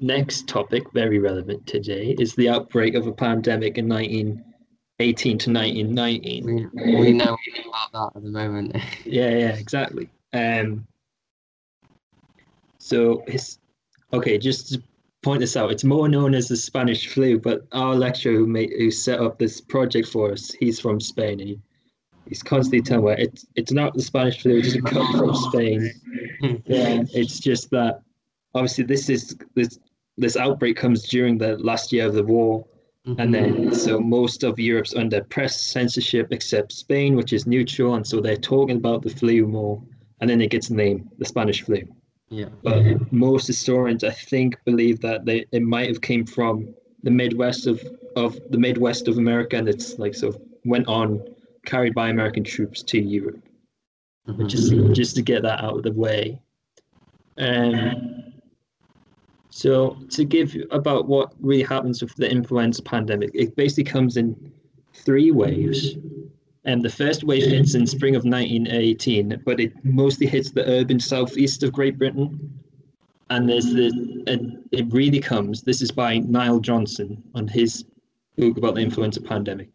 next 0.01 0.49
topic, 0.49 0.83
very 0.93 1.19
relevant 1.19 1.67
today, 1.67 2.17
is 2.19 2.35
the 2.35 2.49
outbreak 2.49 2.95
of 2.95 3.07
a 3.07 3.13
pandemic 3.13 3.77
in 3.79 3.87
1918 5.01 5.39
to 5.39 5.51
19, 5.51 6.45
We, 6.45 6.97
we 6.97 7.13
know 7.13 7.37
about 7.69 8.13
that 8.13 8.19
at 8.19 8.23
the 8.23 8.31
moment. 8.31 8.77
Yeah, 9.05 9.31
yeah, 9.31 9.55
exactly. 9.57 10.11
Um, 10.35 10.87
so 12.79 13.23
his, 13.27 13.59
okay, 14.13 14.37
just 14.37 14.73
to 14.73 14.83
point 15.23 15.41
this 15.41 15.57
out, 15.57 15.71
it's 15.71 15.85
more 15.85 16.09
known 16.09 16.35
as 16.35 16.49
the 16.49 16.57
Spanish 16.57 17.09
flu, 17.09 17.39
but 17.39 17.67
our 17.73 17.95
lecturer 17.95 18.35
who 18.35 18.47
made 18.47 18.73
who 18.77 18.91
set 18.91 19.21
up 19.21 19.39
this 19.39 19.61
project 19.61 20.09
for 20.09 20.33
us, 20.33 20.53
he's 20.53 20.79
from 20.79 21.01
Spain, 21.01 21.41
and 21.41 21.49
he, 21.49 21.61
he's 22.27 22.43
constantly 22.43 22.83
telling 22.83 23.07
me 23.07 23.25
it's 23.25 23.47
it's 23.57 23.73
not 23.73 23.95
the 23.95 24.03
Spanish 24.03 24.43
flu, 24.43 24.59
it 24.59 24.65
doesn't 24.65 24.85
come 24.85 25.19
from 25.19 25.35
Spain. 25.35 25.93
Yeah, 26.65 27.03
it's 27.13 27.39
just 27.39 27.71
that 27.71 28.01
obviously 28.55 28.85
this 28.85 29.11
is 29.11 29.37
this 29.55 29.79
this 30.17 30.37
outbreak 30.37 30.77
comes 30.77 31.07
during 31.09 31.37
the 31.39 31.59
last 31.59 31.93
year 31.93 32.07
of 32.07 32.15
the 32.15 32.25
war, 32.25 32.65
and 33.07 33.35
then 33.35 33.73
so 33.75 33.99
most 33.99 34.43
of 34.45 34.59
Europe's 34.59 34.95
under 34.95 35.23
press 35.25 35.63
censorship 35.63 36.29
except 36.31 36.73
Spain, 36.73 37.17
which 37.17 37.33
is 37.33 37.47
neutral, 37.47 37.95
and 37.95 38.07
so 38.07 38.21
they're 38.21 38.37
talking 38.37 38.77
about 38.77 39.03
the 39.03 39.11
flu 39.11 39.47
more, 39.47 39.83
and 40.21 40.29
then 40.29 40.41
it 40.41 40.51
gets 40.51 40.69
the 40.69 40.75
name 40.75 41.09
the 41.19 41.25
Spanish 41.25 41.63
flu. 41.63 41.83
yeah. 42.29 42.49
But 42.63 43.11
most 43.13 43.47
historians, 43.47 44.05
I 44.05 44.11
think, 44.11 44.57
believe 44.65 45.01
that 45.01 45.25
they 45.25 45.47
it 45.53 45.63
might 45.63 45.89
have 45.89 46.01
came 46.01 46.27
from 46.27 46.75
the 47.03 47.11
Midwest 47.11 47.67
of 47.67 47.83
of 48.17 48.39
the 48.51 48.59
Midwest 48.59 49.09
of 49.09 49.17
America, 49.19 49.57
and 49.57 49.69
it's 49.69 49.99
like 49.99 50.15
sort 50.15 50.35
of 50.35 50.43
went 50.65 50.87
on 50.87 51.23
carried 51.65 51.95
by 51.95 52.09
American 52.11 52.45
troops 52.45 52.83
to 52.83 53.01
Europe 53.01 53.43
Mhm. 54.29 54.47
just 54.49 54.73
just 54.95 55.17
to 55.17 55.23
get 55.23 55.43
that 55.43 55.63
out 55.65 55.77
of 55.79 55.83
the 55.85 55.93
way. 55.93 56.41
Um, 57.39 58.30
so 59.51 59.97
to 60.11 60.25
give 60.25 60.57
about 60.71 61.07
what 61.07 61.35
really 61.41 61.65
happens 61.65 62.01
with 62.01 62.15
the 62.15 62.31
influenza 62.31 62.83
pandemic, 62.83 63.31
it 63.35 63.57
basically 63.57 63.85
comes 63.85 64.17
in 64.17 64.53
three 64.95 65.33
waves. 65.33 65.97
And 66.65 66.83
the 66.83 66.91
first 66.91 67.25
wave 67.25 67.45
hits 67.45 67.75
in 67.75 67.87
spring 67.87 68.15
of 68.15 68.25
1918, 68.25 69.43
but 69.45 69.61
it 69.61 69.73
mostly 69.85 70.27
hits 70.27 70.51
the 70.51 70.69
urban 70.69 71.01
southeast 71.01 71.63
of 71.63 71.73
Great 71.73 71.99
Britain. 71.99 72.61
And 73.31 73.49
there's 73.49 73.73
the, 73.73 74.25
and 74.27 74.69
it 74.71 74.93
really 74.93 75.21
comes. 75.21 75.63
This 75.63 75.81
is 75.81 75.91
by 75.91 76.19
Niall 76.19 76.61
Johnson 76.61 77.23
on 77.35 77.49
his 77.49 77.85
book 78.37 78.57
about 78.59 78.75
the 78.75 78.83
influenza 78.83 79.21
pandemic. 79.21 79.69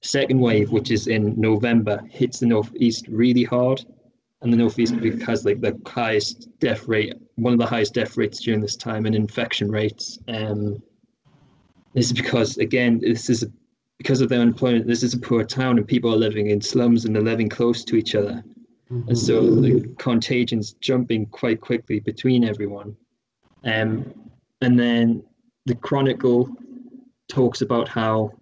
Second 0.00 0.40
wave, 0.40 0.72
which 0.72 0.90
is 0.90 1.06
in 1.06 1.40
November, 1.40 2.02
hits 2.10 2.40
the 2.40 2.46
northeast 2.46 3.06
really 3.08 3.44
hard 3.44 3.84
and 4.42 4.52
the 4.52 4.56
northeast 4.56 4.94
has 5.22 5.44
like 5.44 5.60
the 5.60 5.80
highest 5.86 6.48
death 6.58 6.88
rate, 6.88 7.14
one 7.36 7.52
of 7.52 7.58
the 7.58 7.66
highest 7.66 7.94
death 7.94 8.16
rates 8.16 8.40
during 8.40 8.60
this 8.60 8.76
time, 8.76 9.06
and 9.06 9.14
infection 9.14 9.70
rates. 9.70 10.18
Um, 10.28 10.82
this 11.94 12.06
is 12.06 12.12
because 12.12 12.58
again, 12.58 13.00
this 13.00 13.30
is 13.30 13.44
a, 13.44 13.46
because 13.98 14.20
of 14.20 14.28
their 14.28 14.40
unemployment. 14.40 14.86
This 14.86 15.02
is 15.02 15.14
a 15.14 15.18
poor 15.18 15.44
town, 15.44 15.78
and 15.78 15.86
people 15.86 16.12
are 16.12 16.16
living 16.16 16.50
in 16.50 16.60
slums 16.60 17.04
and 17.04 17.14
they're 17.14 17.22
living 17.22 17.48
close 17.48 17.84
to 17.84 17.96
each 17.96 18.14
other, 18.14 18.42
and 18.90 19.16
so 19.16 19.40
the 19.54 19.88
contagion's 19.98 20.74
jumping 20.74 21.26
quite 21.26 21.60
quickly 21.60 22.00
between 22.00 22.44
everyone. 22.44 22.96
Um, 23.64 24.12
and 24.60 24.78
then 24.78 25.22
the 25.66 25.76
Chronicle 25.76 26.48
talks 27.28 27.62
about 27.62 27.88
how 27.88 28.32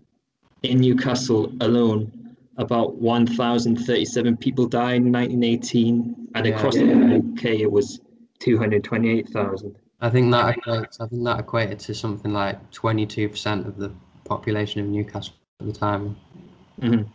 in 0.62 0.80
Newcastle 0.80 1.52
alone, 1.60 2.10
about 2.60 2.96
1,037 2.96 4.36
people 4.36 4.66
died 4.66 4.96
in 4.96 5.10
1918, 5.10 6.28
and 6.34 6.46
Yeah. 6.46 6.54
across 6.54 6.76
the 6.76 6.84
UK 6.84 7.62
it 7.62 7.72
was 7.72 8.00
228,000. 8.38 9.74
I 10.02 10.10
think 10.10 10.30
that 10.32 10.56
equates. 10.56 11.00
I 11.00 11.06
think 11.06 11.24
that 11.24 11.40
equated 11.40 11.78
to 11.80 11.94
something 11.94 12.32
like 12.32 12.70
twenty-two 12.70 13.28
percent 13.28 13.66
of 13.66 13.76
the 13.76 13.90
population 14.24 14.80
of 14.80 14.86
Newcastle 14.88 15.34
at 15.60 15.66
the 15.66 15.72
time. 15.72 16.16
Mhm. 16.80 17.06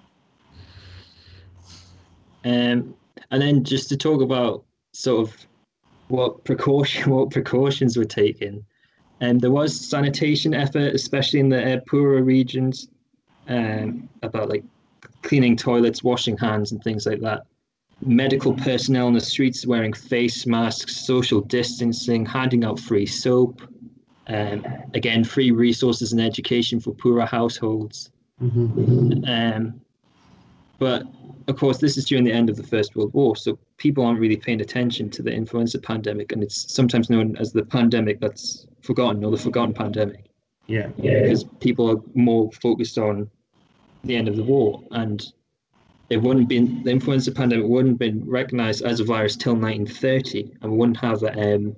Um, 2.44 2.94
and 3.32 3.42
then 3.42 3.64
just 3.64 3.90
to 3.90 3.98
talk 3.98 4.22
about 4.22 4.64
sort 4.94 5.28
of 5.28 5.48
what 6.10 6.44
precaution 6.44 7.12
what 7.16 7.32
precautions 7.32 7.98
were 7.98 8.06
taken, 8.06 8.64
and 9.20 9.42
there 9.42 9.52
was 9.52 9.80
sanitation 9.80 10.54
effort, 10.54 10.94
especially 10.94 11.40
in 11.40 11.50
the 11.50 11.78
uh, 11.78 11.80
poorer 11.88 12.22
regions, 12.24 12.88
um, 13.48 14.08
about 14.22 14.50
like 14.50 14.64
cleaning 15.26 15.58
toilets, 15.58 16.04
washing 16.04 16.38
hands, 16.38 16.72
and 16.72 16.82
things 16.84 17.06
like 17.06 17.20
that. 17.20 17.46
Medical 18.02 18.54
personnel 18.54 19.08
on 19.08 19.14
the 19.14 19.20
streets 19.20 19.66
wearing 19.66 19.92
face 19.92 20.46
masks, 20.46 20.96
social 20.96 21.42
distancing, 21.42 22.26
handing 22.26 22.64
out 22.64 22.80
free 22.80 23.06
soap. 23.06 23.62
Um, 24.28 24.66
again, 24.94 25.24
free 25.24 25.52
resources 25.52 26.12
and 26.14 26.22
education 26.22 26.80
for 26.80 26.94
poorer 26.94 27.26
households. 27.26 28.12
Mm-hmm. 28.42 29.24
Um, 29.26 29.82
but 30.80 31.04
of 31.48 31.58
course, 31.58 31.78
this 31.78 31.98
is 31.98 32.06
during 32.06 32.24
the 32.24 32.32
end 32.32 32.50
of 32.50 32.58
the 32.58 32.64
First 32.64 32.96
World 32.96 33.14
War, 33.14 33.36
so 33.36 33.58
people 33.78 34.04
aren't 34.06 34.20
really 34.20 34.38
paying 34.38 34.62
attention 34.62 35.10
to 35.12 35.22
the 35.22 35.32
influenza 35.32 35.80
pandemic, 35.80 36.32
and 36.32 36.44
it's 36.44 36.72
sometimes 36.74 37.10
known 37.10 37.38
as 37.38 37.54
the 37.54 37.64
pandemic 37.64 38.20
that's 38.20 38.68
forgotten 38.82 39.24
or 39.24 39.32
the 39.32 39.38
forgotten 39.38 39.74
pandemic 39.74 40.26
Yeah. 40.68 40.88
because 40.98 41.44
people 41.60 41.90
are 41.90 42.02
more 42.14 42.52
focused 42.52 42.98
on 42.98 43.30
the 44.06 44.16
end 44.16 44.28
of 44.28 44.36
the 44.36 44.44
war, 44.44 44.82
and 44.92 45.26
it 46.10 46.18
wouldn't 46.18 46.48
been 46.48 46.84
the 46.84 46.92
influenza 46.92 47.32
pandemic 47.32 47.68
wouldn't 47.68 47.98
been 47.98 48.24
recognized 48.30 48.84
as 48.84 49.00
a 49.00 49.04
virus 49.04 49.36
till 49.36 49.54
1930, 49.54 50.58
and 50.62 50.72
we 50.72 50.78
wouldn't 50.78 50.98
have 50.98 51.24
a, 51.24 51.56
um, 51.56 51.76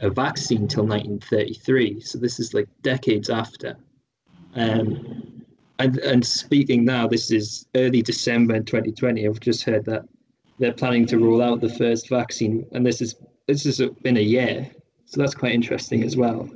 a 0.00 0.10
vaccine 0.10 0.66
till 0.66 0.86
1933. 0.86 2.00
So 2.00 2.18
this 2.18 2.40
is 2.40 2.54
like 2.54 2.68
decades 2.82 3.28
after. 3.28 3.76
Um, 4.54 5.44
and 5.78 5.98
and 5.98 6.24
speaking 6.24 6.84
now, 6.84 7.06
this 7.06 7.30
is 7.30 7.66
early 7.74 8.02
December 8.02 8.60
2020. 8.60 9.26
I've 9.26 9.40
just 9.40 9.64
heard 9.64 9.84
that 9.84 10.04
they're 10.58 10.72
planning 10.72 11.06
to 11.06 11.18
roll 11.18 11.42
out 11.42 11.60
the 11.60 11.68
first 11.68 12.08
vaccine, 12.08 12.66
and 12.72 12.84
this 12.86 13.02
is 13.02 13.16
this 13.46 13.64
has 13.64 13.80
been 14.02 14.16
a 14.16 14.20
year, 14.20 14.70
so 15.04 15.20
that's 15.20 15.34
quite 15.34 15.52
interesting 15.52 16.02
as 16.02 16.16
well. 16.16 16.48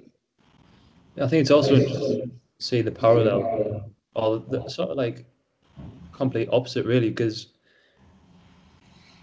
I 1.20 1.28
think 1.28 1.42
it's 1.42 1.50
also 1.50 2.26
see 2.58 2.80
the 2.80 2.90
parallel, 2.90 3.90
or 4.14 4.38
the 4.50 4.68
sort 4.68 4.90
of 4.90 4.96
like 4.96 5.24
complete 6.12 6.48
opposite, 6.52 6.86
really, 6.86 7.08
because 7.10 7.48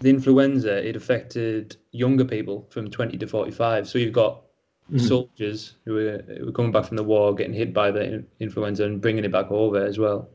the 0.00 0.10
influenza 0.10 0.86
it 0.86 0.96
affected 0.96 1.76
younger 1.92 2.24
people 2.24 2.66
from 2.70 2.90
20 2.90 3.18
to 3.18 3.26
45. 3.26 3.88
So 3.88 3.98
you've 3.98 4.12
got 4.12 4.42
Mhm. 4.90 5.00
soldiers 5.00 5.74
who 5.84 5.94
were, 5.94 6.24
who 6.38 6.46
were 6.46 6.52
coming 6.52 6.72
back 6.72 6.86
from 6.86 6.96
the 6.96 7.04
war, 7.04 7.34
getting 7.34 7.52
hit 7.52 7.74
by 7.74 7.90
the 7.90 8.02
in- 8.14 8.26
influenza 8.40 8.84
and 8.84 9.00
bringing 9.00 9.24
it 9.24 9.32
back 9.32 9.50
over 9.50 9.84
as 9.84 9.98
well. 9.98 10.30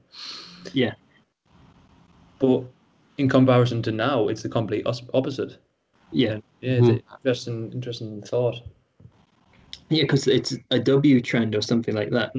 Yeah. 0.74 0.94
But 2.40 2.66
in 3.18 3.30
comparison 3.30 3.82
to 3.84 3.92
now, 3.92 4.28
it's 4.28 4.44
the 4.44 4.50
complete 4.50 4.86
opposite. 5.14 5.58
Yeah, 6.12 6.40
Yeah, 6.62 6.74
it's 6.74 6.88
an 6.90 7.02
interesting, 7.18 7.72
interesting 7.72 8.22
thought. 8.22 8.62
yeah, 9.90 10.04
because 10.04 10.28
it's 10.28 10.56
a 10.72 10.80
W 10.80 11.22
trend 11.22 11.56
or 11.56 11.62
something 11.62 11.96
like 11.96 12.12
that. 12.12 12.34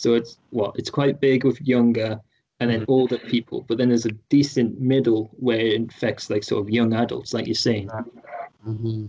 So 0.00 0.14
it's 0.14 0.38
what 0.50 0.74
it's 0.76 0.90
quite 0.90 1.20
big 1.20 1.44
with 1.44 1.60
younger 1.60 2.20
and 2.60 2.70
then 2.70 2.84
older 2.88 3.18
people, 3.18 3.64
but 3.68 3.78
then 3.78 3.88
there's 3.88 4.06
a 4.06 4.12
decent 4.28 4.80
middle 4.80 5.30
where 5.38 5.58
it 5.58 5.74
infects 5.74 6.28
like 6.28 6.42
sort 6.42 6.62
of 6.62 6.70
young 6.70 6.92
adults, 6.92 7.32
like 7.32 7.46
you're 7.46 7.54
saying. 7.54 7.88
hmm 8.64 9.06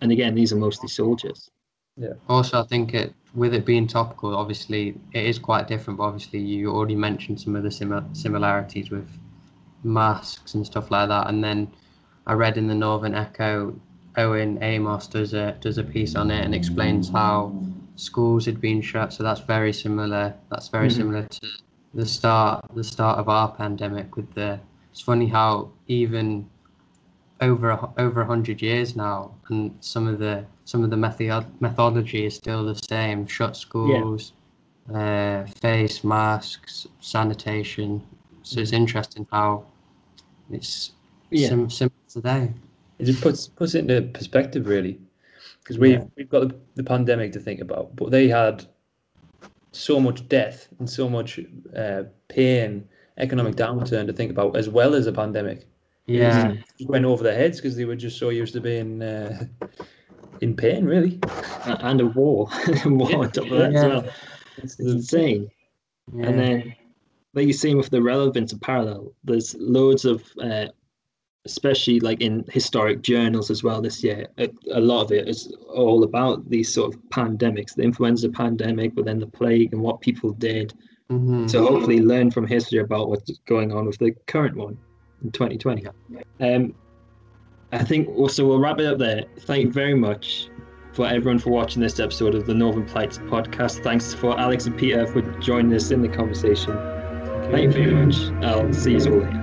And 0.00 0.12
again, 0.12 0.34
these 0.34 0.52
are 0.52 0.56
mostly 0.56 0.88
soldiers. 0.88 1.50
Yeah. 1.96 2.14
Also, 2.28 2.60
I 2.60 2.66
think 2.66 2.94
it 2.94 3.14
with 3.34 3.54
it 3.54 3.64
being 3.64 3.86
topical, 3.86 4.34
obviously 4.36 4.98
it 5.12 5.24
is 5.24 5.38
quite 5.38 5.68
different. 5.68 5.98
But 5.98 6.04
obviously, 6.04 6.40
you 6.40 6.70
already 6.70 6.96
mentioned 6.96 7.40
some 7.40 7.54
of 7.54 7.62
the 7.62 7.70
simi- 7.70 8.02
similarities 8.12 8.90
with 8.90 9.08
masks 9.84 10.54
and 10.54 10.66
stuff 10.66 10.90
like 10.90 11.08
that. 11.08 11.28
And 11.28 11.42
then 11.42 11.68
I 12.26 12.32
read 12.34 12.56
in 12.56 12.66
the 12.66 12.74
Northern 12.74 13.14
Echo, 13.14 13.78
Owen 14.16 14.58
Amos 14.62 15.06
does 15.06 15.34
a 15.34 15.56
does 15.60 15.78
a 15.78 15.84
piece 15.84 16.16
on 16.16 16.30
it 16.30 16.44
and 16.44 16.54
explains 16.54 17.08
how 17.08 17.52
schools 17.96 18.46
had 18.46 18.60
been 18.60 18.80
shut. 18.80 19.12
So 19.12 19.22
that's 19.22 19.40
very 19.40 19.72
similar. 19.72 20.34
That's 20.50 20.68
very 20.68 20.88
Mhm. 20.88 20.96
similar 20.96 21.22
to 21.26 21.48
the 21.94 22.06
start 22.06 22.64
the 22.74 22.84
start 22.84 23.18
of 23.18 23.28
our 23.28 23.50
pandemic. 23.52 24.16
With 24.16 24.32
the 24.34 24.58
it's 24.92 25.00
funny 25.00 25.26
how 25.26 25.70
even 25.88 26.46
over 27.40 27.70
over 27.98 28.20
a 28.20 28.26
hundred 28.26 28.60
years 28.62 28.96
now, 28.96 29.34
and 29.48 29.74
some 29.80 30.06
of 30.06 30.18
the 30.18 30.44
some 30.64 30.84
of 30.84 30.90
the 30.90 30.96
method 30.96 31.44
methodology 31.60 32.26
is 32.26 32.34
still 32.34 32.64
the 32.64 32.74
same. 32.88 33.26
Shut 33.26 33.56
schools, 33.56 34.32
uh, 34.94 35.44
face 35.60 36.04
masks, 36.04 36.86
sanitation. 37.00 38.02
So 38.42 38.60
it's 38.60 38.72
interesting 38.72 39.26
how 39.32 39.64
it's 40.50 40.92
Yeah. 41.30 41.48
sim- 41.48 41.70
similar 41.70 41.94
today. 42.08 42.52
It 42.98 43.04
just 43.06 43.22
puts 43.22 43.48
puts 43.48 43.74
it 43.74 43.90
into 43.90 44.02
perspective, 44.12 44.66
really, 44.66 44.98
because 45.70 45.78
we 45.78 45.92
Yeah. 45.92 46.04
we've 46.16 46.28
got 46.28 46.48
the, 46.48 46.54
the 46.74 46.82
pandemic 46.82 47.30
to 47.32 47.38
think 47.38 47.60
about, 47.60 47.94
but 47.94 48.10
they 48.10 48.26
had 48.26 48.64
so 49.70 50.00
much 50.00 50.26
death 50.28 50.66
and 50.80 50.90
so 50.90 51.08
much 51.08 51.38
uh, 51.76 52.02
pain, 52.28 52.88
economic 53.18 53.54
downturn 53.54 54.04
to 54.08 54.12
think 54.12 54.32
about, 54.32 54.56
as 54.56 54.68
well 54.68 54.94
as 54.96 55.06
a 55.06 55.12
pandemic. 55.12 55.68
Yeah. 56.06 56.54
It 56.80 56.88
went 56.88 57.04
over 57.04 57.22
their 57.22 57.36
heads 57.36 57.58
because 57.60 57.76
they 57.76 57.84
were 57.84 57.94
just 57.94 58.18
so 58.18 58.30
used 58.30 58.52
to 58.54 58.60
being 58.60 59.00
uh, 59.00 59.44
in 60.40 60.56
pain, 60.56 60.84
really. 60.84 61.20
And 61.64 62.00
a 62.00 62.06
war, 62.06 62.48
war 62.86 63.16
on 63.24 63.30
top 63.30 63.44
of 63.44 63.50
that 63.58 63.72
as 63.72 63.74
Yeah. 63.74 63.86
well. 63.86 64.04
It's 64.56 64.80
insane. 64.80 65.48
yeah. 66.12 66.26
And 66.26 66.38
then, 66.40 66.74
like 67.34 67.44
you're 67.46 67.52
saying 67.52 67.76
with 67.76 67.90
the 67.90 68.02
relevance 68.02 68.52
of 68.52 68.60
parallel, 68.60 69.12
there's 69.22 69.54
loads 69.54 70.04
of, 70.04 70.24
uh, 70.42 70.66
especially 71.46 72.00
like 72.00 72.20
in 72.20 72.44
historic 72.50 73.02
journals 73.02 73.50
as 73.50 73.62
well 73.62 73.80
this 73.80 74.04
year, 74.04 74.26
a, 74.38 74.48
a 74.72 74.80
lot 74.80 75.02
of 75.04 75.12
it 75.12 75.28
is 75.28 75.52
all 75.72 76.04
about 76.04 76.48
these 76.50 76.72
sort 76.72 76.94
of 76.94 77.00
pandemics, 77.08 77.74
the 77.74 77.82
influenza 77.82 78.28
pandemic, 78.28 78.94
but 78.94 79.04
then 79.04 79.18
the 79.18 79.26
plague 79.26 79.72
and 79.72 79.80
what 79.80 80.00
people 80.00 80.32
did. 80.32 80.74
Mhm. 81.10 81.50
So 81.50 81.66
hopefully 81.66 82.00
learn 82.00 82.30
from 82.30 82.46
history 82.46 82.78
about 82.78 83.08
what's 83.08 83.38
going 83.46 83.72
on 83.72 83.86
with 83.86 83.98
the 83.98 84.12
current 84.26 84.56
one 84.56 84.76
in 85.24 85.30
2020. 85.32 85.86
Um, 86.40 86.74
I 87.72 87.84
think 87.84 88.08
also 88.16 88.46
we'll 88.46 88.60
wrap 88.60 88.78
it 88.78 88.86
up 88.86 88.98
there. 88.98 89.24
Thank 89.40 89.64
you 89.66 89.72
very 89.72 89.94
much 89.94 90.48
for 90.92 91.06
everyone 91.06 91.38
for 91.38 91.50
watching 91.50 91.80
this 91.80 91.98
episode 92.00 92.34
of 92.34 92.46
the 92.46 92.54
Northern 92.54 92.84
Plights 92.84 93.18
podcast. 93.18 93.82
Thanks 93.82 94.12
for 94.12 94.38
Alex 94.38 94.66
and 94.66 94.76
Peter 94.76 95.06
for 95.06 95.22
joining 95.40 95.72
us 95.74 95.90
in 95.90 96.02
the 96.02 96.08
conversation. 96.08 96.76
Thank 97.50 97.76
you 97.76 97.92
very 97.92 97.94
much. 97.94 98.44
I'll 98.44 98.72
see 98.72 98.92
you 98.92 99.12
all 99.12 99.18
later. 99.20 99.39